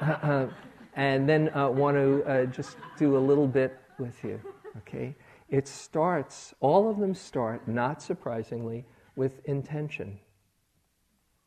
Uh, 0.00 0.46
and 0.94 1.28
then 1.28 1.54
uh, 1.54 1.68
want 1.68 1.96
to 1.96 2.24
uh, 2.24 2.44
just 2.46 2.76
do 2.96 3.16
a 3.16 3.18
little 3.18 3.46
bit 3.46 3.78
with 3.98 4.24
you, 4.24 4.40
okay? 4.78 5.14
It 5.48 5.68
starts, 5.68 6.54
all 6.60 6.88
of 6.88 6.98
them 6.98 7.14
start, 7.14 7.68
not 7.68 8.02
surprisingly, 8.02 8.86
with 9.16 9.44
intention, 9.46 10.18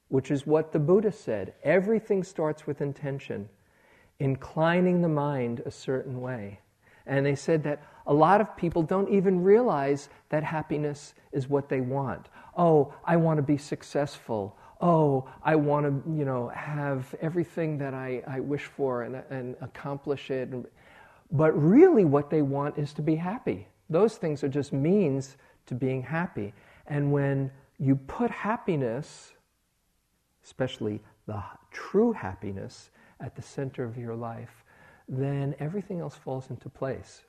which 0.10 0.30
is 0.30 0.46
what 0.46 0.72
the 0.72 0.80
Buddha 0.80 1.12
said. 1.12 1.56
Everything 1.64 2.24
starts 2.24 2.68
with 2.68 2.82
intention 2.82 3.50
inclining 4.20 5.02
the 5.02 5.10
mind 5.10 5.62
a 5.66 5.72
certain 5.72 6.22
way. 6.22 6.60
And 7.06 7.26
they 7.26 7.36
said 7.36 7.64
that 7.64 7.84
a 8.08 8.14
lot 8.14 8.40
of 8.40 8.56
people 8.56 8.82
don't 8.82 9.10
even 9.10 9.44
realize 9.44 10.10
that 10.30 10.44
happiness 10.44 11.14
is 11.32 11.50
what 11.50 11.68
they 11.68 11.82
want. 11.82 12.28
Oh, 12.58 12.94
I 13.04 13.18
want 13.18 13.38
to 13.38 13.44
be 13.44 13.58
successful. 13.58 14.58
Oh, 14.86 15.30
I 15.42 15.56
want 15.56 15.86
to, 15.86 16.12
you 16.12 16.26
know, 16.26 16.50
have 16.50 17.16
everything 17.22 17.78
that 17.78 17.94
I, 17.94 18.22
I 18.28 18.42
wish 18.42 18.66
for 18.66 19.04
and, 19.04 19.24
and 19.30 19.56
accomplish 19.62 20.30
it. 20.30 20.50
But 21.32 21.52
really, 21.54 22.04
what 22.04 22.30
they 22.30 22.42
want 22.42 22.78
is 22.78 22.92
to 22.96 23.02
be 23.02 23.16
happy. 23.16 23.68
Those 23.90 24.18
things 24.18 24.44
are 24.44 24.50
just 24.50 24.74
means 24.74 25.38
to 25.68 25.74
being 25.74 26.02
happy. 26.02 26.54
And 26.86 27.14
when 27.14 27.50
you 27.80 27.96
put 27.96 28.30
happiness, 28.30 29.32
especially 30.44 31.00
the 31.28 31.42
true 31.72 32.12
happiness, 32.12 32.90
at 33.22 33.36
the 33.38 33.42
center 33.42 33.86
of 33.86 33.98
your 33.98 34.16
life, 34.16 34.66
then 35.08 35.56
everything 35.60 36.02
else 36.02 36.16
falls 36.16 36.50
into 36.50 36.68
place. 36.68 37.22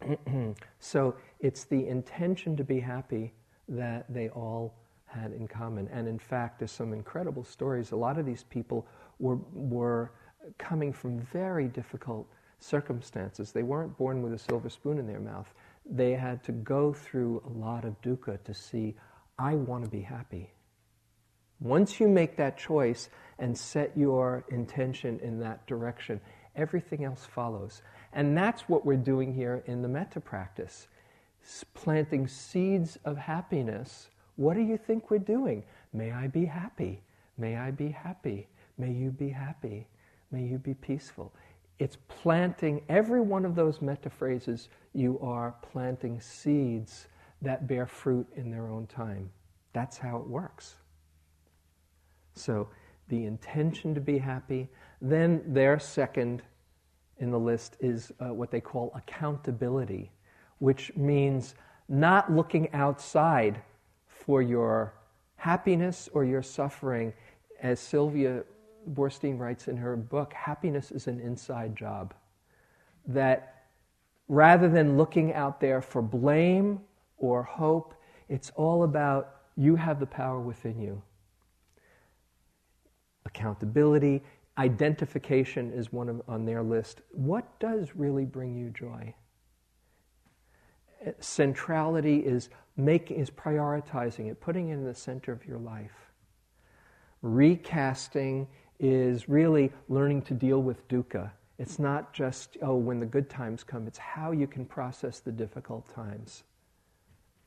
so 0.78 1.16
it's 1.40 1.64
the 1.64 1.88
intention 1.88 2.56
to 2.56 2.62
be 2.62 2.78
happy 2.78 3.32
that 3.68 4.06
they 4.08 4.28
all 4.28 4.74
had 5.06 5.32
in 5.32 5.48
common. 5.48 5.88
And 5.88 6.08
in 6.08 6.18
fact, 6.18 6.58
there's 6.58 6.72
some 6.72 6.92
incredible 6.92 7.44
stories. 7.44 7.92
A 7.92 7.96
lot 7.96 8.18
of 8.18 8.26
these 8.26 8.44
people 8.44 8.86
were, 9.18 9.38
were 9.52 10.12
coming 10.58 10.92
from 10.92 11.20
very 11.20 11.68
difficult 11.68 12.28
circumstances. 12.58 13.52
They 13.52 13.62
weren't 13.62 13.96
born 13.96 14.22
with 14.22 14.32
a 14.32 14.38
silver 14.38 14.68
spoon 14.68 14.98
in 14.98 15.06
their 15.06 15.20
mouth. 15.20 15.52
They 15.84 16.12
had 16.12 16.42
to 16.44 16.52
go 16.52 16.92
through 16.92 17.42
a 17.46 17.58
lot 17.58 17.84
of 17.84 18.00
dukkha 18.02 18.42
to 18.44 18.54
see, 18.54 18.94
I 19.38 19.54
want 19.54 19.84
to 19.84 19.90
be 19.90 20.00
happy. 20.00 20.50
Once 21.60 22.00
you 22.00 22.08
make 22.08 22.36
that 22.36 22.58
choice 22.58 23.08
and 23.38 23.56
set 23.56 23.96
your 23.96 24.44
intention 24.50 25.18
in 25.20 25.38
that 25.40 25.66
direction, 25.66 26.20
everything 26.54 27.04
else 27.04 27.24
follows. 27.24 27.82
And 28.12 28.36
that's 28.36 28.68
what 28.68 28.84
we're 28.84 28.96
doing 28.96 29.32
here 29.32 29.62
in 29.66 29.82
the 29.82 29.88
metta 29.88 30.20
practice 30.20 30.88
planting 31.74 32.26
seeds 32.26 32.98
of 33.04 33.16
happiness. 33.16 34.08
What 34.36 34.54
do 34.54 34.62
you 34.62 34.78
think 34.78 35.10
we're 35.10 35.18
doing? 35.18 35.64
May 35.92 36.12
I 36.12 36.28
be 36.28 36.44
happy. 36.44 37.02
May 37.38 37.56
I 37.56 37.70
be 37.70 37.88
happy. 37.88 38.48
May 38.78 38.92
you 38.92 39.10
be 39.10 39.30
happy. 39.30 39.86
May 40.30 40.44
you 40.44 40.58
be 40.58 40.74
peaceful. 40.74 41.32
It's 41.78 41.96
planting 42.08 42.82
every 42.88 43.20
one 43.20 43.44
of 43.44 43.54
those 43.54 43.82
metta 43.82 44.08
phrases, 44.08 44.68
you 44.94 45.18
are 45.20 45.54
planting 45.60 46.20
seeds 46.20 47.08
that 47.42 47.66
bear 47.66 47.86
fruit 47.86 48.26
in 48.34 48.50
their 48.50 48.68
own 48.68 48.86
time. 48.86 49.30
That's 49.74 49.98
how 49.98 50.16
it 50.16 50.26
works. 50.26 50.76
So 52.34 52.68
the 53.08 53.24
intention 53.24 53.94
to 53.94 54.00
be 54.00 54.18
happy. 54.18 54.68
Then 55.00 55.42
their 55.46 55.78
second 55.78 56.42
in 57.18 57.30
the 57.30 57.38
list 57.38 57.76
is 57.80 58.12
uh, 58.20 58.32
what 58.32 58.50
they 58.50 58.60
call 58.60 58.92
accountability, 58.94 60.10
which 60.58 60.94
means 60.96 61.54
not 61.88 62.32
looking 62.32 62.72
outside 62.72 63.60
for 64.26 64.42
your 64.42 64.92
happiness 65.36 66.08
or 66.12 66.24
your 66.24 66.42
suffering. 66.42 67.12
As 67.62 67.80
Sylvia 67.80 68.42
Boorstein 68.92 69.38
writes 69.38 69.68
in 69.68 69.76
her 69.76 69.96
book, 69.96 70.32
happiness 70.32 70.90
is 70.90 71.06
an 71.06 71.20
inside 71.20 71.74
job. 71.76 72.12
That 73.06 73.64
rather 74.28 74.68
than 74.68 74.96
looking 74.96 75.32
out 75.32 75.60
there 75.60 75.80
for 75.80 76.02
blame 76.02 76.80
or 77.16 77.42
hope, 77.42 77.94
it's 78.28 78.50
all 78.56 78.82
about 78.82 79.36
you 79.56 79.76
have 79.76 80.00
the 80.00 80.06
power 80.06 80.40
within 80.40 80.80
you 80.80 81.02
accountability, 83.26 84.22
identification 84.56 85.70
is 85.72 85.92
one 85.92 86.08
of, 86.08 86.22
on 86.26 86.46
their 86.46 86.62
list. 86.62 87.02
What 87.10 87.58
does 87.60 87.94
really 87.94 88.24
bring 88.24 88.56
you 88.56 88.70
joy? 88.70 89.14
Centrality 91.20 92.18
is 92.18 92.48
making 92.76 93.18
is 93.18 93.30
prioritizing 93.30 94.30
it, 94.30 94.40
putting 94.40 94.68
it 94.68 94.74
in 94.74 94.84
the 94.84 94.94
center 94.94 95.32
of 95.32 95.46
your 95.46 95.58
life. 95.58 96.10
Recasting 97.22 98.46
is 98.78 99.28
really 99.28 99.72
learning 99.88 100.22
to 100.22 100.34
deal 100.34 100.62
with 100.62 100.86
dukkha. 100.88 101.30
It's 101.58 101.78
not 101.78 102.12
just, 102.12 102.58
oh, 102.60 102.76
when 102.76 103.00
the 103.00 103.06
good 103.06 103.30
times 103.30 103.64
come, 103.64 103.86
it's 103.86 103.98
how 103.98 104.32
you 104.32 104.46
can 104.46 104.66
process 104.66 105.20
the 105.20 105.32
difficult 105.32 105.88
times. 105.94 106.44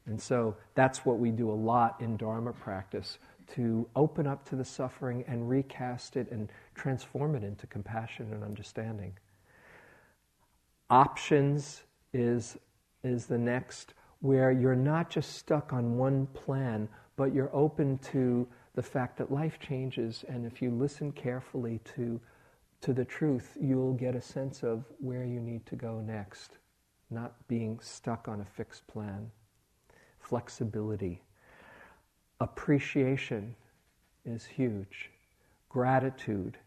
And 0.07 0.20
so 0.20 0.55
that's 0.74 1.05
what 1.05 1.20
we 1.20 1.30
do 1.30 1.51
a 1.51 1.53
lot 1.53 2.01
in 2.01 2.18
Dharma 2.18 2.53
practice 2.53 3.20
to 3.53 3.88
open 3.95 4.26
up 4.26 4.47
to 4.49 4.55
the 4.55 4.66
suffering 4.66 5.24
and 5.28 5.47
recast 5.47 6.18
it 6.18 6.32
and 6.32 6.49
transform 6.74 7.36
it 7.36 7.43
into 7.43 7.68
compassion 7.68 8.34
and 8.34 8.43
understanding. 8.43 9.14
Options 10.89 11.84
is, 12.14 12.57
is 13.04 13.26
the 13.26 13.38
next, 13.38 13.93
where 14.22 14.52
you're 14.52 14.76
not 14.76 15.10
just 15.10 15.36
stuck 15.36 15.74
on 15.74 15.97
one 15.97 16.28
plan, 16.28 16.88
but 17.16 17.34
you're 17.34 17.54
open 17.56 17.97
to 18.00 18.47
the 18.76 18.84
fact 18.84 19.18
that 19.18 19.32
life 19.32 19.60
changes, 19.60 20.24
and 20.28 20.45
if 20.45 20.62
you 20.62 20.72
listen 20.72 21.12
carefully 21.12 21.80
to, 21.95 22.20
to 22.82 22.93
the 22.93 23.06
truth, 23.06 23.58
you'll 23.60 23.93
get 23.93 24.16
a 24.16 24.22
sense 24.22 24.64
of 24.64 24.86
where 25.00 25.24
you 25.24 25.39
need 25.39 25.66
to 25.66 25.76
go 25.76 26.00
next, 26.00 26.58
not 27.10 27.47
being 27.47 27.80
stuck 27.82 28.28
on 28.28 28.41
a 28.41 28.45
fixed 28.45 28.88
plan. 28.88 29.32
Flexibility 30.20 31.22
appreciation 32.41 33.56
is 34.26 34.45
huge, 34.45 35.12
gratitude, 35.68 36.58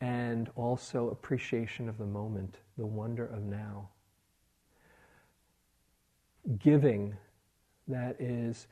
and 0.00 0.48
also 0.56 1.10
appreciation 1.10 1.88
of 1.88 1.98
the 1.98 2.06
moment, 2.06 2.56
the 2.76 2.86
wonder 2.86 3.26
of 3.26 3.42
now. 3.42 3.88
Giving, 6.56 7.14
that 7.88 8.18
is 8.18 8.68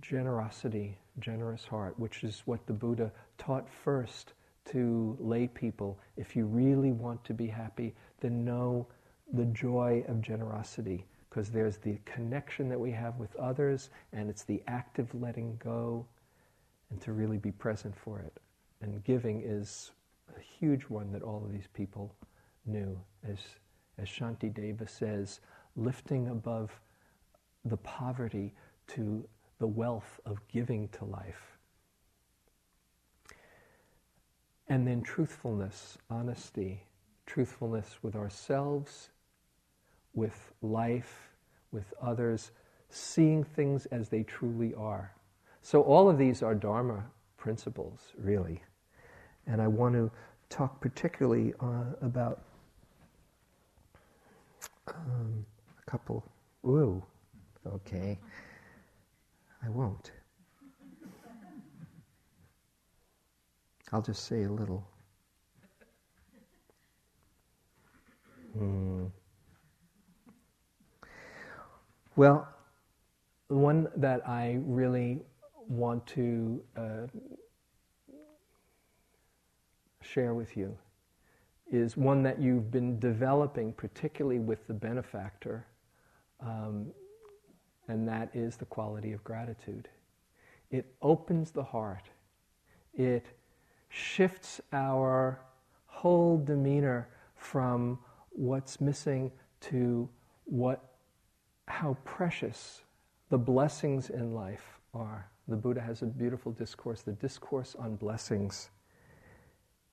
generosity, 0.00 0.96
generous 1.18 1.64
heart, 1.64 1.98
which 1.98 2.24
is 2.24 2.42
what 2.46 2.66
the 2.66 2.72
Buddha 2.72 3.12
taught 3.36 3.68
first 3.68 4.32
to 4.70 5.16
lay 5.20 5.46
people. 5.48 5.98
If 6.16 6.34
you 6.34 6.46
really 6.46 6.92
want 6.92 7.22
to 7.24 7.34
be 7.34 7.46
happy, 7.46 7.94
then 8.20 8.44
know 8.44 8.86
the 9.32 9.44
joy 9.46 10.04
of 10.08 10.22
generosity 10.22 11.04
because 11.28 11.50
there's 11.50 11.76
the 11.76 11.98
connection 12.06 12.68
that 12.70 12.80
we 12.80 12.90
have 12.92 13.18
with 13.18 13.36
others, 13.36 13.90
and 14.12 14.30
it's 14.30 14.44
the 14.44 14.62
active 14.66 15.14
letting 15.14 15.58
go, 15.62 16.06
and 16.90 17.00
to 17.02 17.12
really 17.12 17.36
be 17.36 17.52
present 17.52 17.94
for 17.94 18.20
it. 18.20 18.40
And 18.80 19.04
giving 19.04 19.42
is 19.44 19.90
a 20.34 20.40
huge 20.40 20.84
one 20.84 21.12
that 21.12 21.22
all 21.22 21.44
of 21.44 21.52
these 21.52 21.68
people 21.74 22.14
knew. 22.64 22.98
As, 23.28 23.38
as 23.98 24.08
Shanti 24.08 24.52
Deva 24.52 24.88
says, 24.88 25.40
lifting 25.76 26.28
above 26.28 26.80
the 27.68 27.76
poverty 27.78 28.54
to 28.88 29.26
the 29.58 29.66
wealth 29.66 30.20
of 30.24 30.46
giving 30.48 30.88
to 30.88 31.04
life. 31.04 31.58
And 34.68 34.86
then 34.86 35.02
truthfulness, 35.02 35.98
honesty, 36.10 36.84
truthfulness 37.26 37.98
with 38.02 38.14
ourselves 38.14 39.10
with 40.14 40.52
life, 40.62 41.30
with 41.72 41.94
others, 42.02 42.50
seeing 42.90 43.44
things 43.44 43.86
as 43.86 44.08
they 44.08 44.22
truly 44.24 44.74
are. 44.74 45.12
So, 45.62 45.82
all 45.82 46.08
of 46.10 46.18
these 46.18 46.42
are 46.42 46.54
Dharma 46.54 47.04
principles, 47.36 48.12
really. 48.18 48.62
And 49.46 49.62
I 49.62 49.68
want 49.68 49.94
to 49.94 50.10
talk 50.50 50.80
particularly 50.80 51.54
uh, 51.60 51.84
about 52.02 52.42
Um, 54.88 55.44
a 55.86 55.90
couple. 55.90 56.24
Ooh, 56.66 57.02
okay. 57.66 58.18
I 59.64 59.68
won't. 59.68 60.12
I'll 63.92 64.02
just 64.02 64.24
say 64.24 64.42
a 64.42 64.50
little. 64.50 64.86
Hmm. 68.56 69.06
Well, 72.16 72.48
one 73.48 73.88
that 73.96 74.28
I 74.28 74.58
really 74.64 75.20
want 75.68 76.06
to 76.08 76.62
uh, 76.76 77.06
share 80.02 80.34
with 80.34 80.56
you 80.56 80.76
is 81.70 81.96
one 81.96 82.22
that 82.22 82.40
you've 82.40 82.70
been 82.70 82.98
developing, 82.98 83.72
particularly 83.72 84.38
with 84.38 84.66
the 84.66 84.74
benefactor, 84.74 85.66
um, 86.40 86.86
and 87.88 88.06
that 88.06 88.30
is 88.34 88.56
the 88.56 88.66
quality 88.66 89.12
of 89.12 89.24
gratitude. 89.24 89.88
It 90.70 90.94
opens 91.00 91.50
the 91.50 91.62
heart. 91.62 92.10
It 92.94 93.26
shifts 93.88 94.60
our 94.72 95.40
whole 95.86 96.38
demeanor 96.38 97.08
from 97.34 97.98
what's 98.30 98.80
missing 98.80 99.32
to 99.60 100.08
what, 100.44 100.94
how 101.66 101.96
precious 102.04 102.82
the 103.30 103.38
blessings 103.38 104.10
in 104.10 104.34
life 104.34 104.78
are. 104.94 105.28
The 105.48 105.56
Buddha 105.56 105.80
has 105.80 106.02
a 106.02 106.06
beautiful 106.06 106.52
discourse, 106.52 107.02
the 107.02 107.12
discourse 107.12 107.74
on 107.78 107.96
blessings. 107.96 108.70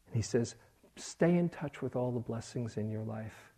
And 0.08 0.16
he 0.16 0.22
says, 0.22 0.56
stay 0.98 1.38
in 1.38 1.50
touch 1.50 1.82
with 1.82 1.96
all 1.96 2.12
the 2.12 2.20
blessings 2.20 2.78
in 2.78 2.90
your 2.90 3.04
life. 3.04 3.54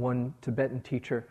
One 0.00 0.34
Tibetan 0.40 0.80
teacher 0.80 1.28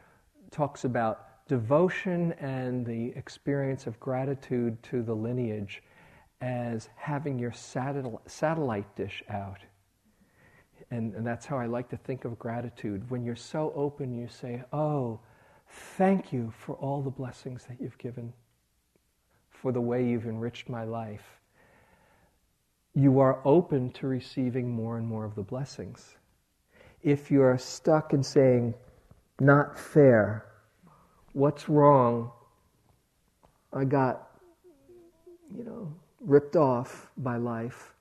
talks 0.51 0.85
about 0.85 1.47
devotion 1.47 2.33
and 2.33 2.85
the 2.85 3.09
experience 3.15 3.87
of 3.87 3.99
gratitude 3.99 4.81
to 4.83 5.01
the 5.01 5.13
lineage 5.13 5.81
as 6.41 6.89
having 6.95 7.39
your 7.39 7.51
satellite 7.51 8.95
dish 8.95 9.23
out. 9.29 9.59
And, 10.91 11.13
and, 11.13 11.27
that's 11.27 11.45
how 11.45 11.57
I 11.57 11.65
like 11.67 11.89
to 11.89 11.97
think 11.97 12.25
of 12.25 12.39
gratitude. 12.39 13.07
When 13.11 13.23
you're 13.23 13.35
so 13.35 13.71
open, 13.75 14.11
you 14.17 14.27
say, 14.27 14.63
Oh, 14.73 15.19
thank 15.67 16.33
you 16.33 16.51
for 16.57 16.75
all 16.75 17.01
the 17.01 17.11
blessings 17.11 17.65
that 17.65 17.79
you've 17.79 17.97
given, 17.99 18.33
for 19.49 19.71
the 19.71 19.81
way 19.81 20.07
you've 20.07 20.25
enriched 20.25 20.67
my 20.67 20.85
life 20.85 21.39
you 22.99 23.19
are 23.19 23.39
open 23.45 23.91
to 23.91 24.07
receiving 24.07 24.69
more 24.69 24.97
and 24.97 25.07
more 25.07 25.25
of 25.25 25.35
the 25.35 25.43
blessings. 25.43 26.15
If 27.03 27.31
you're 27.31 27.57
stuck 27.57 28.13
in 28.13 28.23
saying, 28.23 28.73
not 29.39 29.77
fair, 29.79 30.45
what's 31.33 31.69
wrong? 31.69 32.31
I 33.71 33.85
got, 33.85 34.29
you 35.55 35.63
know, 35.63 35.93
ripped 36.19 36.55
off 36.55 37.09
by 37.17 37.37
life. 37.37 37.93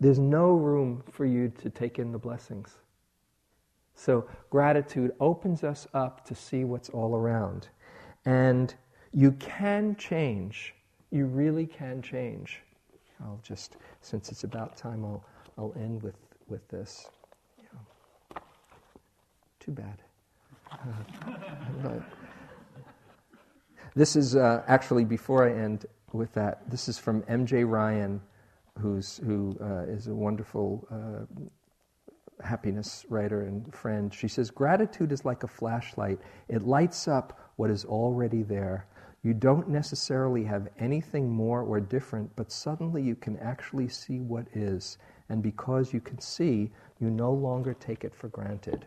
There's 0.00 0.18
no 0.18 0.52
room 0.52 1.04
for 1.10 1.24
you 1.24 1.52
to 1.60 1.70
take 1.70 1.98
in 1.98 2.10
the 2.10 2.18
blessings. 2.18 2.78
So, 3.94 4.26
gratitude 4.50 5.12
opens 5.20 5.62
us 5.62 5.86
up 5.94 6.24
to 6.26 6.34
see 6.34 6.64
what's 6.64 6.88
all 6.88 7.14
around. 7.14 7.68
And 8.24 8.74
you 9.12 9.32
can 9.32 9.94
change. 9.96 10.74
You 11.10 11.26
really 11.26 11.66
can 11.66 12.02
change. 12.02 12.62
I'll 13.20 13.40
just, 13.42 13.76
since 14.00 14.32
it's 14.32 14.44
about 14.44 14.76
time, 14.76 15.04
I'll, 15.04 15.24
I'll 15.56 15.74
end 15.76 16.02
with, 16.02 16.16
with 16.48 16.66
this. 16.68 17.08
Too 19.62 19.70
bad. 19.70 19.98
Uh, 20.72 22.00
this 23.94 24.16
is 24.16 24.34
uh, 24.34 24.64
actually, 24.66 25.04
before 25.04 25.48
I 25.48 25.52
end 25.52 25.86
with 26.12 26.32
that, 26.32 26.68
this 26.68 26.88
is 26.88 26.98
from 26.98 27.22
M.J. 27.28 27.62
Ryan, 27.64 28.20
who's, 28.80 29.18
who 29.18 29.56
uh, 29.60 29.82
is 29.82 30.08
a 30.08 30.14
wonderful 30.14 30.88
uh, 30.90 32.44
happiness 32.44 33.06
writer 33.08 33.42
and 33.42 33.72
friend. 33.72 34.12
She 34.12 34.26
says, 34.26 34.50
Gratitude 34.50 35.12
is 35.12 35.24
like 35.24 35.44
a 35.44 35.48
flashlight, 35.48 36.18
it 36.48 36.62
lights 36.62 37.06
up 37.06 37.38
what 37.56 37.70
is 37.70 37.84
already 37.84 38.42
there 38.42 38.86
you 39.24 39.34
don't 39.34 39.68
necessarily 39.68 40.42
have 40.44 40.68
anything 40.80 41.30
more 41.30 41.62
or 41.62 41.78
different, 41.78 42.34
but 42.34 42.50
suddenly 42.50 43.02
you 43.02 43.14
can 43.14 43.38
actually 43.38 43.88
see 43.88 44.18
what 44.18 44.46
is. 44.52 44.98
And 45.28 45.42
because 45.42 45.92
you 45.92 46.00
can 46.00 46.20
see, 46.20 46.72
you 47.00 47.08
no 47.08 47.32
longer 47.32 47.72
take 47.74 48.02
it 48.02 48.14
for 48.14 48.28
granted. 48.28 48.84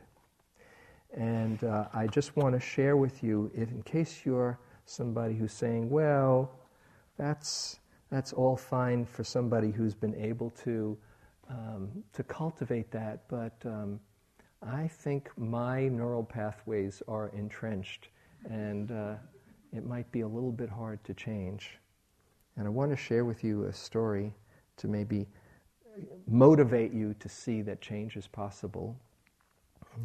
And 1.15 1.63
uh, 1.63 1.85
I 1.93 2.07
just 2.07 2.35
want 2.35 2.53
to 2.55 2.59
share 2.59 2.97
with 2.97 3.23
you, 3.23 3.49
if, 3.55 3.71
in 3.71 3.81
case 3.83 4.21
you're 4.25 4.59
somebody 4.85 5.33
who's 5.33 5.53
saying, 5.53 5.89
well, 5.89 6.51
that's, 7.17 7.79
that's 8.11 8.33
all 8.33 8.57
fine 8.57 9.05
for 9.05 9.23
somebody 9.23 9.71
who's 9.71 9.95
been 9.95 10.15
able 10.15 10.49
to, 10.63 10.97
um, 11.49 11.89
to 12.13 12.23
cultivate 12.23 12.91
that, 12.91 13.27
but 13.29 13.55
um, 13.65 13.99
I 14.61 14.87
think 14.87 15.29
my 15.37 15.87
neural 15.87 16.23
pathways 16.23 17.01
are 17.07 17.29
entrenched. 17.29 18.09
And 18.49 18.91
uh, 18.91 19.15
it 19.73 19.85
might 19.85 20.11
be 20.11 20.21
a 20.21 20.27
little 20.27 20.51
bit 20.51 20.69
hard 20.69 21.03
to 21.05 21.13
change. 21.13 21.79
And 22.57 22.67
I 22.67 22.69
want 22.69 22.91
to 22.91 22.97
share 22.97 23.25
with 23.25 23.43
you 23.43 23.65
a 23.65 23.73
story 23.73 24.33
to 24.77 24.87
maybe 24.87 25.27
motivate 26.27 26.93
you 26.93 27.15
to 27.19 27.29
see 27.29 27.61
that 27.61 27.81
change 27.81 28.17
is 28.17 28.27
possible. 28.27 28.95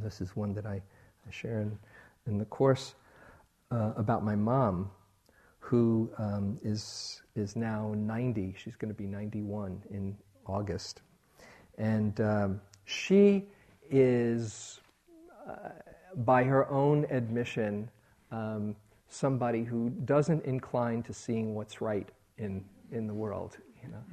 This 0.03 0.21
is 0.21 0.37
one 0.37 0.55
that 0.55 0.67
I, 0.67 0.83
I 1.31 1.33
share 1.33 1.61
in, 1.61 1.79
in 2.27 2.39
the 2.39 2.45
course 2.47 2.95
uh, 3.71 3.93
about 3.97 4.25
my 4.25 4.35
mom, 4.35 4.91
who 5.61 6.11
um, 6.19 6.59
is 6.65 7.23
is 7.37 7.55
now 7.55 7.95
90. 7.97 8.55
She's 8.59 8.75
going 8.75 8.93
to 8.93 8.99
be 8.99 9.07
91 9.07 9.83
in 9.91 10.17
August. 10.47 11.03
And 11.79 12.21
um, 12.21 12.61
she 12.85 13.45
is, 13.89 14.81
uh, 15.49 15.71
by 16.17 16.43
her 16.43 16.69
own 16.69 17.07
admission, 17.11 17.89
um, 18.33 18.75
somebody 19.09 19.63
who 19.63 19.91
doesn't 20.05 20.45
incline 20.45 21.03
to 21.05 21.13
seeing 21.13 21.55
what's 21.55 21.81
right 21.81 22.09
in, 22.39 22.65
in 22.91 23.07
the 23.07 23.15
world. 23.15 23.57
You 23.83 23.91
know, 23.91 24.05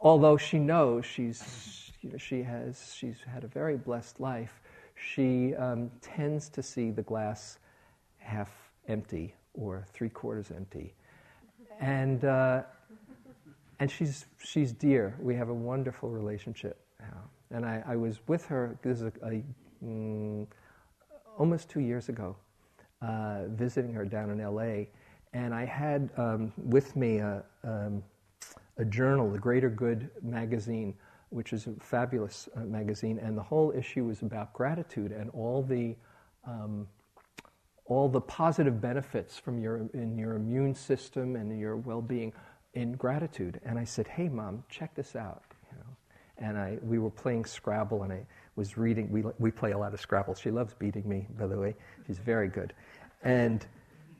although 0.00 0.36
she 0.36 0.58
knows 0.58 1.06
she's, 1.06 1.92
you 2.00 2.10
know, 2.10 2.18
she 2.18 2.42
has 2.42 2.92
she's 2.94 3.18
had 3.32 3.44
a 3.44 3.48
very 3.48 3.76
blessed 3.76 4.18
life, 4.18 4.60
she 5.02 5.54
um, 5.56 5.90
tends 6.00 6.48
to 6.50 6.62
see 6.62 6.90
the 6.90 7.02
glass 7.02 7.58
half 8.18 8.50
empty 8.88 9.34
or 9.54 9.84
three 9.92 10.08
quarters 10.08 10.50
empty, 10.54 10.94
and 11.80 12.24
uh, 12.24 12.62
and 13.80 13.90
she's 13.90 14.26
she's 14.38 14.72
dear. 14.72 15.16
We 15.20 15.34
have 15.34 15.48
a 15.48 15.54
wonderful 15.54 16.08
relationship 16.08 16.78
now, 17.00 17.22
and 17.50 17.66
I, 17.66 17.82
I 17.86 17.96
was 17.96 18.20
with 18.28 18.46
her. 18.46 18.78
This 18.82 19.00
is 19.00 19.12
a, 19.22 19.26
a 19.26 19.42
mm, 19.84 20.46
almost 21.36 21.68
two 21.68 21.80
years 21.80 22.08
ago 22.08 22.36
uh, 23.02 23.46
visiting 23.48 23.92
her 23.92 24.04
down 24.04 24.30
in 24.30 24.38
LA, 24.38 24.86
and 25.32 25.54
I 25.54 25.64
had 25.64 26.10
um, 26.16 26.52
with 26.56 26.94
me 26.96 27.18
a, 27.18 27.42
um, 27.64 28.02
a, 28.78 28.84
journal, 28.84 29.30
the 29.30 29.38
Greater 29.38 29.68
Good 29.68 30.10
magazine, 30.22 30.94
which 31.32 31.52
is 31.52 31.66
a 31.66 31.72
fabulous 31.80 32.48
uh, 32.56 32.60
magazine, 32.60 33.18
and 33.18 33.36
the 33.36 33.42
whole 33.42 33.72
issue 33.72 34.04
was 34.04 34.22
about 34.22 34.52
gratitude 34.52 35.12
and 35.12 35.30
all 35.30 35.62
the 35.62 35.96
um, 36.46 36.86
all 37.86 38.08
the 38.08 38.20
positive 38.20 38.80
benefits 38.80 39.38
from 39.38 39.58
your 39.58 39.88
in 39.94 40.18
your 40.18 40.34
immune 40.34 40.74
system 40.74 41.36
and 41.36 41.58
your 41.58 41.76
well-being 41.76 42.32
in 42.74 42.92
gratitude. 42.92 43.60
And 43.64 43.78
I 43.78 43.84
said, 43.84 44.06
"Hey, 44.06 44.28
mom, 44.28 44.64
check 44.68 44.94
this 44.94 45.16
out." 45.16 45.42
You 45.70 45.78
know, 45.78 46.48
and 46.48 46.58
I 46.58 46.78
we 46.82 46.98
were 46.98 47.10
playing 47.10 47.44
Scrabble, 47.44 48.02
and 48.02 48.12
I 48.12 48.26
was 48.56 48.76
reading. 48.76 49.10
We 49.10 49.24
we 49.38 49.50
play 49.50 49.72
a 49.72 49.78
lot 49.78 49.94
of 49.94 50.00
Scrabble. 50.00 50.34
She 50.34 50.50
loves 50.50 50.74
beating 50.74 51.08
me, 51.08 51.26
by 51.38 51.46
the 51.46 51.58
way. 51.58 51.74
She's 52.06 52.18
very 52.18 52.48
good. 52.48 52.74
And 53.22 53.64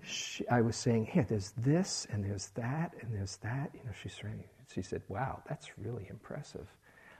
she, 0.02 0.48
I 0.48 0.60
was 0.62 0.76
saying, 0.76 1.06
"Here, 1.06 1.26
there's 1.28 1.52
this, 1.58 2.06
and 2.10 2.24
there's 2.24 2.48
that, 2.50 2.94
and 3.00 3.14
there's 3.14 3.36
that." 3.38 3.70
You 3.74 3.80
know, 3.84 3.92
she's 4.02 4.14
saying, 4.14 4.44
she 4.72 4.82
said, 4.82 5.02
"Wow, 5.08 5.42
that's 5.48 5.78
really 5.78 6.06
impressive." 6.08 6.66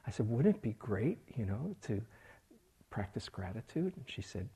I 0.07 0.11
said, 0.11 0.29
"Wouldn't 0.29 0.57
it 0.57 0.63
be 0.63 0.73
great, 0.75 1.19
you 1.37 1.47
know, 1.47 1.77
to 1.83 2.01
practice 2.91 3.29
gratitude?" 3.29 3.95
And 3.97 4.05
she 4.07 4.23
said, 4.23 4.49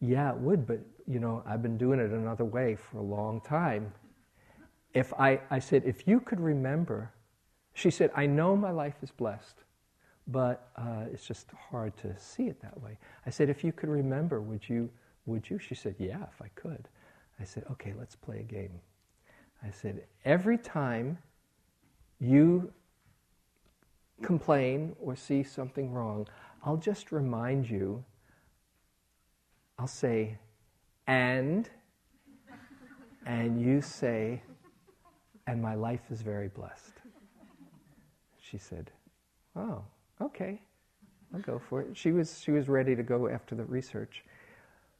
"Yeah, 0.00 0.30
it 0.30 0.38
would, 0.38 0.66
but 0.66 0.80
you 1.06 1.20
know, 1.20 1.42
I've 1.46 1.62
been 1.62 1.78
doing 1.78 2.00
it 2.00 2.10
another 2.10 2.44
way 2.44 2.76
for 2.76 2.98
a 2.98 3.02
long 3.02 3.40
time." 3.40 3.92
If 4.92 5.12
I, 5.14 5.40
I 5.50 5.60
said, 5.60 5.84
if 5.86 6.08
you 6.08 6.20
could 6.20 6.40
remember, 6.40 7.12
she 7.74 7.90
said, 7.90 8.10
"I 8.14 8.26
know 8.26 8.56
my 8.56 8.70
life 8.70 8.96
is 9.02 9.10
blessed." 9.10 9.64
but 10.26 10.68
uh, 10.76 11.06
it's 11.12 11.26
just 11.26 11.48
hard 11.70 11.96
to 11.96 12.16
see 12.16 12.44
it 12.44 12.60
that 12.62 12.80
way. 12.80 12.96
I 13.26 13.30
said, 13.30 13.48
if 13.48 13.64
you 13.64 13.72
could 13.72 13.88
remember, 13.88 14.40
would 14.40 14.68
you 14.68 14.88
would 15.26 15.48
you? 15.48 15.58
She 15.58 15.74
said, 15.74 15.94
Yeah, 15.98 16.22
if 16.32 16.42
I 16.42 16.48
could. 16.54 16.88
I 17.38 17.44
said, 17.44 17.64
Okay, 17.72 17.94
let's 17.98 18.16
play 18.16 18.40
a 18.40 18.42
game. 18.42 18.80
I 19.62 19.70
said, 19.70 20.04
Every 20.24 20.58
time 20.58 21.18
you 22.18 22.72
complain 24.22 24.94
or 25.00 25.16
see 25.16 25.42
something 25.42 25.92
wrong, 25.92 26.26
I'll 26.64 26.76
just 26.76 27.12
remind 27.12 27.68
you, 27.68 28.04
I'll 29.78 29.86
say, 29.86 30.38
and, 31.06 31.68
and 33.26 33.60
you 33.60 33.80
say, 33.80 34.42
and 35.46 35.60
my 35.60 35.74
life 35.74 36.02
is 36.10 36.22
very 36.22 36.48
blessed. 36.48 36.92
She 38.40 38.58
said, 38.58 38.90
Oh, 39.56 39.82
okay, 40.20 40.60
I'll 41.34 41.40
go 41.40 41.60
for 41.68 41.80
it. 41.80 41.96
She 41.96 42.12
was, 42.12 42.40
she 42.40 42.50
was 42.50 42.68
ready 42.68 42.94
to 42.94 43.02
go 43.02 43.28
after 43.28 43.54
the 43.54 43.64
research. 43.64 44.24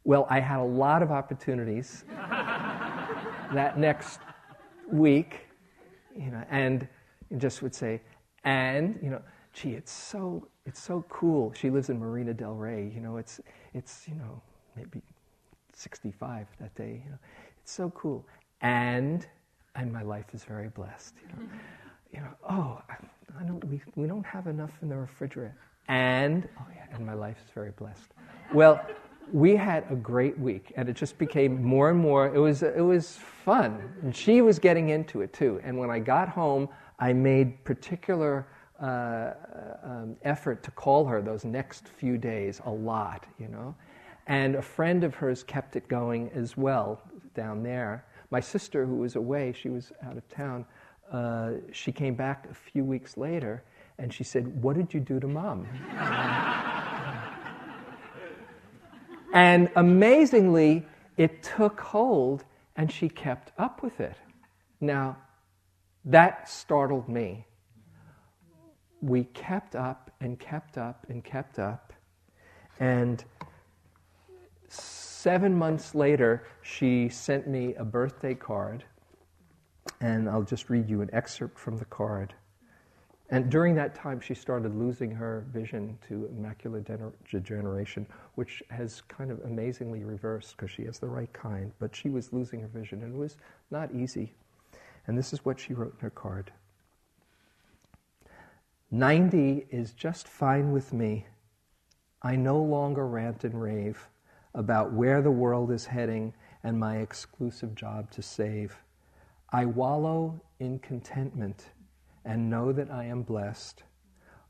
Well, 0.05 0.27
I 0.31 0.41
had 0.41 0.61
a 0.61 0.65
lot 0.65 1.03
of 1.03 1.11
opportunities 1.11 2.05
that 2.11 3.79
next 3.79 4.21
week, 4.91 5.41
you 6.17 6.31
know, 6.31 6.43
and 6.51 6.89
just 7.39 7.63
would 7.63 7.75
say, 7.75 8.01
and, 8.45 8.99
you 9.03 9.11
know, 9.11 9.23
gee, 9.53 9.73
it's 9.73 9.93
so, 9.93 10.47
it's 10.67 10.81
so 10.81 11.05
cool. 11.09 11.53
She 11.55 11.71
lives 11.71 11.91
in 11.91 11.99
Marina 11.99 12.35
Del 12.35 12.55
Rey, 12.55 12.91
you 12.95 13.01
know, 13.01 13.17
it's, 13.17 13.41
it's, 13.75 14.07
you 14.09 14.15
know, 14.15 14.41
maybe 14.77 15.03
65 15.73 16.47
that 16.61 16.75
day, 16.75 17.03
you 17.05 17.11
know, 17.11 17.19
it's 17.63 17.73
so 17.73 17.91
cool. 17.91 18.27
And, 18.61 19.27
and 19.75 19.93
my 19.93 20.03
life 20.03 20.27
is 20.35 20.45
very 20.45 20.69
blessed, 20.69 21.15
you 21.23 21.29
know. 21.29 21.49
You 22.13 22.19
know, 22.19 22.35
oh, 22.49 22.83
I, 22.89 22.97
I 23.41 23.45
don't, 23.45 23.65
we, 23.67 23.81
we 23.95 24.09
don't 24.09 24.27
have 24.27 24.49
enough 24.49 24.73
in 24.83 24.89
the 24.89 24.97
refrigerator. 24.97 25.55
And, 25.87 26.49
oh 26.59 26.67
yeah, 26.75 26.93
and 26.93 27.07
my 27.07 27.15
life 27.15 27.37
is 27.45 27.53
very 27.53 27.71
blessed. 27.71 28.15
Well, 28.53 28.85
we 29.33 29.57
had 29.57 29.85
a 29.91 29.95
great 29.95 30.39
week, 30.39 30.73
and 30.77 30.89
it 30.89 30.97
just 30.97 31.19
became 31.19 31.63
more 31.63 31.91
and 31.91 31.99
more. 31.99 32.35
It 32.35 32.39
was 32.39 32.63
it 32.63 32.81
was 32.81 33.17
fun, 33.17 33.83
and 34.03 34.15
she 34.15 34.43
was 34.43 34.59
getting 34.59 34.89
into 34.89 35.21
it 35.21 35.33
too. 35.33 35.61
And 35.63 35.79
when 35.79 35.91
I 35.91 35.99
got 35.99 36.29
home, 36.29 36.69
I 37.01 37.13
made 37.13 37.65
particular 37.65 38.47
uh, 38.81 39.33
um, 39.83 40.17
effort 40.23 40.63
to 40.63 40.71
call 40.71 41.05
her 41.07 41.21
those 41.21 41.45
next 41.45 41.89
few 41.89 42.17
days 42.19 42.61
a 42.65 42.71
lot, 42.71 43.27
you 43.39 43.49
know. 43.49 43.75
And 44.27 44.55
a 44.55 44.63
friend 44.63 45.03
of 45.03 45.15
hers 45.15 45.43
kept 45.43 45.77
it 45.77 45.89
going 45.89 46.31
as 46.35 46.57
well 46.57 47.03
down 47.35 47.63
there. 47.63 48.05
My 48.31 48.41
sister, 48.41 48.87
who 48.87 48.97
was 48.97 49.17
away, 49.17 49.53
she 49.53 49.69
was 49.69 49.93
out 50.05 50.17
of 50.17 50.29
town. 50.29 50.65
Uh, 51.11 51.53
she 51.73 51.91
came 51.91 52.15
back 52.15 52.47
a 52.49 52.55
few 52.55 52.85
weeks 52.85 53.17
later, 53.17 53.65
and 53.99 54.13
she 54.13 54.23
said, 54.23 54.63
"What 54.63 54.77
did 54.77 54.95
you 54.95 55.01
do 55.01 55.19
to 55.19 55.27
mom?" 55.27 55.67
And 59.33 59.71
amazingly, 59.77 60.87
it 61.17 61.43
took 61.43 61.81
hold 61.81 62.45
and 62.77 62.91
she 62.91 63.09
kept 63.09 63.53
up 63.59 63.83
with 63.83 64.01
it. 64.01 64.17
Now, 64.81 65.17
that 66.05 66.49
startled 66.49 67.09
me. 67.09 67.47
We 69.03 69.25
kept 69.25 69.75
up 69.75 70.11
and 70.21 70.39
kept 70.39 70.77
up 70.79 71.07
and 71.09 71.25
kept 71.25 71.59
up. 71.59 71.93
And 72.79 73.25
seven 74.69 75.55
months 75.55 75.95
later, 75.95 76.47
she 76.63 77.09
sent 77.09 77.47
me 77.47 77.75
a 77.75 77.85
birthday 77.85 78.35
card. 78.35 78.85
And 80.01 80.29
I'll 80.29 80.43
just 80.43 80.71
read 80.71 80.89
you 80.89 81.03
an 81.03 81.11
excerpt 81.13 81.59
from 81.59 81.77
the 81.77 81.85
card. 81.85 82.35
And 83.33 83.49
during 83.49 83.77
that 83.77 83.95
time, 83.95 84.19
she 84.21 84.35
started 84.35 84.75
losing 84.75 85.11
her 85.13 85.47
vision 85.53 85.97
to 86.09 86.29
macular 86.37 87.13
degeneration, 87.31 88.07
which 88.35 88.63
has 88.71 89.03
kind 89.03 89.31
of 89.31 89.41
amazingly 89.45 90.03
reversed 90.03 90.57
because 90.57 90.71
she 90.71 90.85
has 90.85 90.99
the 90.99 91.07
right 91.07 91.33
kind. 91.33 91.71
But 91.79 91.95
she 91.95 92.11
was 92.11 92.33
losing 92.33 92.61
her 92.61 92.67
vision, 92.67 93.03
and 93.03 93.15
it 93.15 93.19
was 93.19 93.37
not 93.71 93.95
easy. 93.95 94.35
And 95.11 95.19
this 95.19 95.33
is 95.33 95.45
what 95.45 95.59
she 95.59 95.75
wrote 95.75 95.95
in 95.95 95.99
her 96.03 96.11
card 96.11 96.53
90 98.93 99.67
is 99.69 99.93
just 99.93 100.29
fine 100.29 100.71
with 100.71 100.93
me. 100.93 101.27
I 102.23 102.37
no 102.37 102.63
longer 102.63 103.09
rant 103.09 103.43
and 103.43 103.61
rave 103.61 104.07
about 104.55 104.93
where 104.93 105.21
the 105.21 105.33
world 105.33 105.73
is 105.73 105.87
heading 105.87 106.33
and 106.63 106.79
my 106.79 106.99
exclusive 106.99 107.75
job 107.75 108.13
to 108.13 108.23
save. 108.23 108.85
I 109.53 109.65
wallow 109.65 110.41
in 110.61 110.79
contentment 110.79 111.71
and 112.25 112.49
know 112.49 112.71
that 112.71 112.89
I 112.89 113.07
am 113.07 113.23
blessed, 113.23 113.83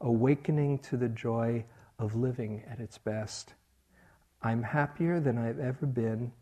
awakening 0.02 0.80
to 0.80 0.98
the 0.98 1.08
joy 1.08 1.64
of 1.98 2.14
living 2.14 2.64
at 2.70 2.80
its 2.80 2.98
best. 2.98 3.54
I'm 4.42 4.62
happier 4.62 5.20
than 5.20 5.38
I've 5.38 5.58
ever 5.58 5.86
been 5.86 6.32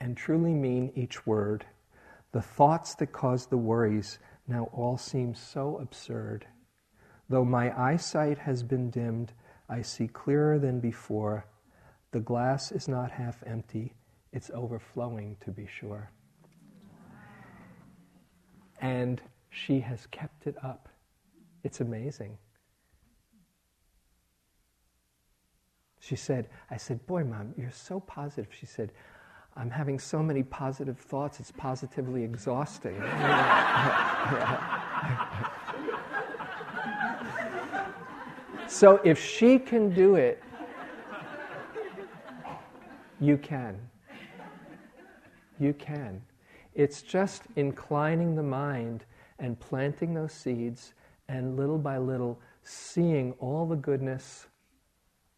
and 0.00 0.16
truly 0.16 0.52
mean 0.52 0.90
each 0.96 1.28
word. 1.28 1.64
The 2.32 2.42
thoughts 2.42 2.94
that 2.96 3.12
caused 3.12 3.50
the 3.50 3.56
worries 3.56 4.18
now 4.46 4.68
all 4.72 4.96
seem 4.96 5.34
so 5.34 5.78
absurd. 5.78 6.46
Though 7.28 7.44
my 7.44 7.76
eyesight 7.80 8.38
has 8.38 8.62
been 8.62 8.90
dimmed, 8.90 9.32
I 9.68 9.82
see 9.82 10.08
clearer 10.08 10.58
than 10.58 10.80
before. 10.80 11.46
The 12.12 12.20
glass 12.20 12.72
is 12.72 12.88
not 12.88 13.12
half 13.12 13.42
empty, 13.46 13.94
it's 14.32 14.50
overflowing 14.52 15.36
to 15.44 15.50
be 15.50 15.66
sure. 15.66 16.10
And 18.80 19.20
she 19.50 19.80
has 19.80 20.06
kept 20.06 20.46
it 20.46 20.56
up. 20.62 20.88
It's 21.62 21.80
amazing. 21.80 22.38
She 26.00 26.16
said, 26.16 26.48
I 26.70 26.78
said, 26.78 27.06
Boy, 27.06 27.24
mom, 27.24 27.54
you're 27.56 27.70
so 27.70 28.00
positive. 28.00 28.52
She 28.58 28.66
said, 28.66 28.92
I'm 29.60 29.68
having 29.68 29.98
so 29.98 30.22
many 30.22 30.42
positive 30.42 30.98
thoughts, 30.98 31.38
it's 31.38 31.52
positively 31.52 32.24
exhausting. 32.24 32.94
so 38.66 39.02
if 39.04 39.22
she 39.22 39.58
can 39.58 39.92
do 39.92 40.14
it, 40.14 40.42
you 43.20 43.36
can. 43.36 43.78
You 45.58 45.74
can. 45.74 46.22
It's 46.74 47.02
just 47.02 47.42
inclining 47.56 48.34
the 48.36 48.42
mind 48.42 49.04
and 49.38 49.60
planting 49.60 50.14
those 50.14 50.32
seeds 50.32 50.94
and 51.28 51.58
little 51.58 51.76
by 51.76 51.98
little 51.98 52.40
seeing 52.62 53.32
all 53.32 53.66
the 53.66 53.76
goodness 53.76 54.46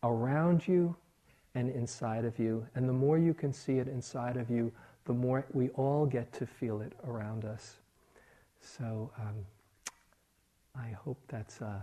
around 0.04 0.68
you 0.68 0.94
and 1.55 1.70
inside 1.70 2.24
of 2.24 2.38
you. 2.38 2.66
And 2.74 2.88
the 2.88 2.92
more 2.92 3.18
you 3.18 3.34
can 3.34 3.53
see 3.53 3.78
it 3.78 3.88
inside 3.88 4.36
of 4.36 4.50
you, 4.50 4.72
the 5.05 5.12
more 5.12 5.44
we 5.53 5.68
all 5.70 6.07
get 6.07 6.32
to 6.34 6.46
feel 6.46 6.80
it 6.80 6.92
around 7.07 7.44
us. 7.44 7.76
So 8.61 9.11
um, 9.18 9.44
I 10.76 10.90
hope 10.90 11.18
that's 11.28 11.61
uh, 11.61 11.80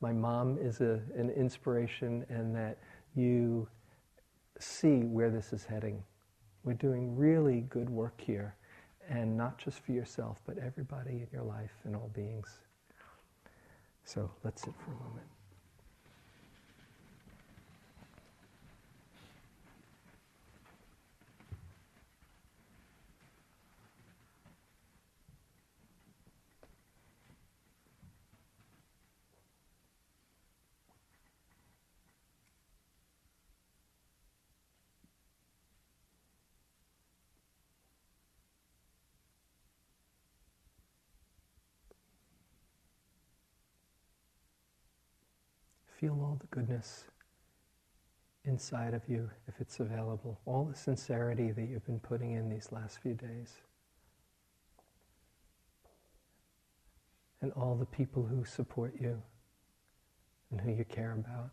my 0.00 0.12
mom 0.12 0.58
is 0.58 0.80
a, 0.80 1.00
an 1.16 1.30
inspiration 1.30 2.24
and 2.28 2.54
that 2.54 2.78
you 3.14 3.68
see 4.58 5.00
where 5.00 5.30
this 5.30 5.52
is 5.52 5.64
heading. 5.64 6.02
We're 6.64 6.74
doing 6.74 7.16
really 7.16 7.62
good 7.68 7.90
work 7.90 8.20
here 8.20 8.54
and 9.08 9.36
not 9.36 9.58
just 9.58 9.80
for 9.80 9.92
yourself, 9.92 10.38
but 10.46 10.58
everybody 10.58 11.10
in 11.10 11.26
your 11.32 11.42
life 11.42 11.72
and 11.84 11.94
all 11.96 12.10
beings. 12.14 12.60
So 14.04 14.30
let's 14.44 14.62
sit 14.62 14.74
for 14.84 14.92
a 14.92 15.08
moment. 15.08 15.31
Feel 46.02 46.18
all 46.20 46.36
the 46.40 46.48
goodness 46.48 47.04
inside 48.44 48.92
of 48.92 49.02
you 49.06 49.30
if 49.46 49.60
it's 49.60 49.78
available, 49.78 50.40
all 50.46 50.64
the 50.64 50.74
sincerity 50.74 51.52
that 51.52 51.68
you've 51.68 51.86
been 51.86 52.00
putting 52.00 52.32
in 52.32 52.48
these 52.48 52.72
last 52.72 52.98
few 53.00 53.14
days. 53.14 53.52
And 57.40 57.52
all 57.52 57.76
the 57.76 57.86
people 57.86 58.24
who 58.24 58.44
support 58.44 58.94
you 59.00 59.22
and 60.50 60.60
who 60.60 60.72
you 60.72 60.84
care 60.84 61.12
about. 61.12 61.52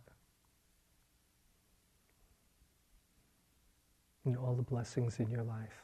And 4.25 4.35
all 4.35 4.55
the 4.55 4.63
blessings 4.63 5.19
in 5.19 5.29
your 5.29 5.43
life. 5.43 5.83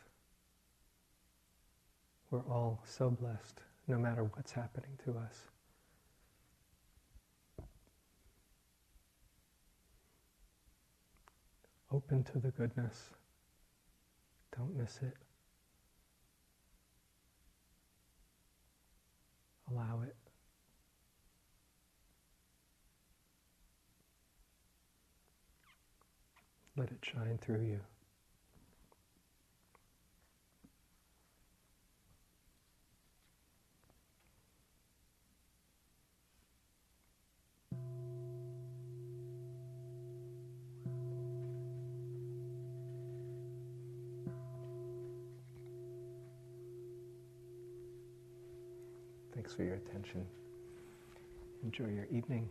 We're 2.32 2.39
all 2.39 2.82
so 2.84 3.11
blessed, 3.11 3.61
no 3.88 3.99
matter 3.99 4.24
what's 4.24 4.53
happening 4.53 4.97
to 5.05 5.20
us. 5.20 5.49
Open 11.95 12.25
to 12.25 12.39
the 12.39 12.51
goodness. 12.51 13.11
Don't 14.57 14.75
miss 14.75 14.99
it. 15.01 15.13
Allow 19.71 20.01
it. 20.01 20.17
Let 26.75 26.89
it 26.89 26.97
shine 27.01 27.37
through 27.41 27.61
you. 27.61 27.79
For 49.55 49.63
your 49.63 49.75
attention. 49.75 50.25
Enjoy 51.63 51.87
your 51.87 52.07
evening. 52.11 52.49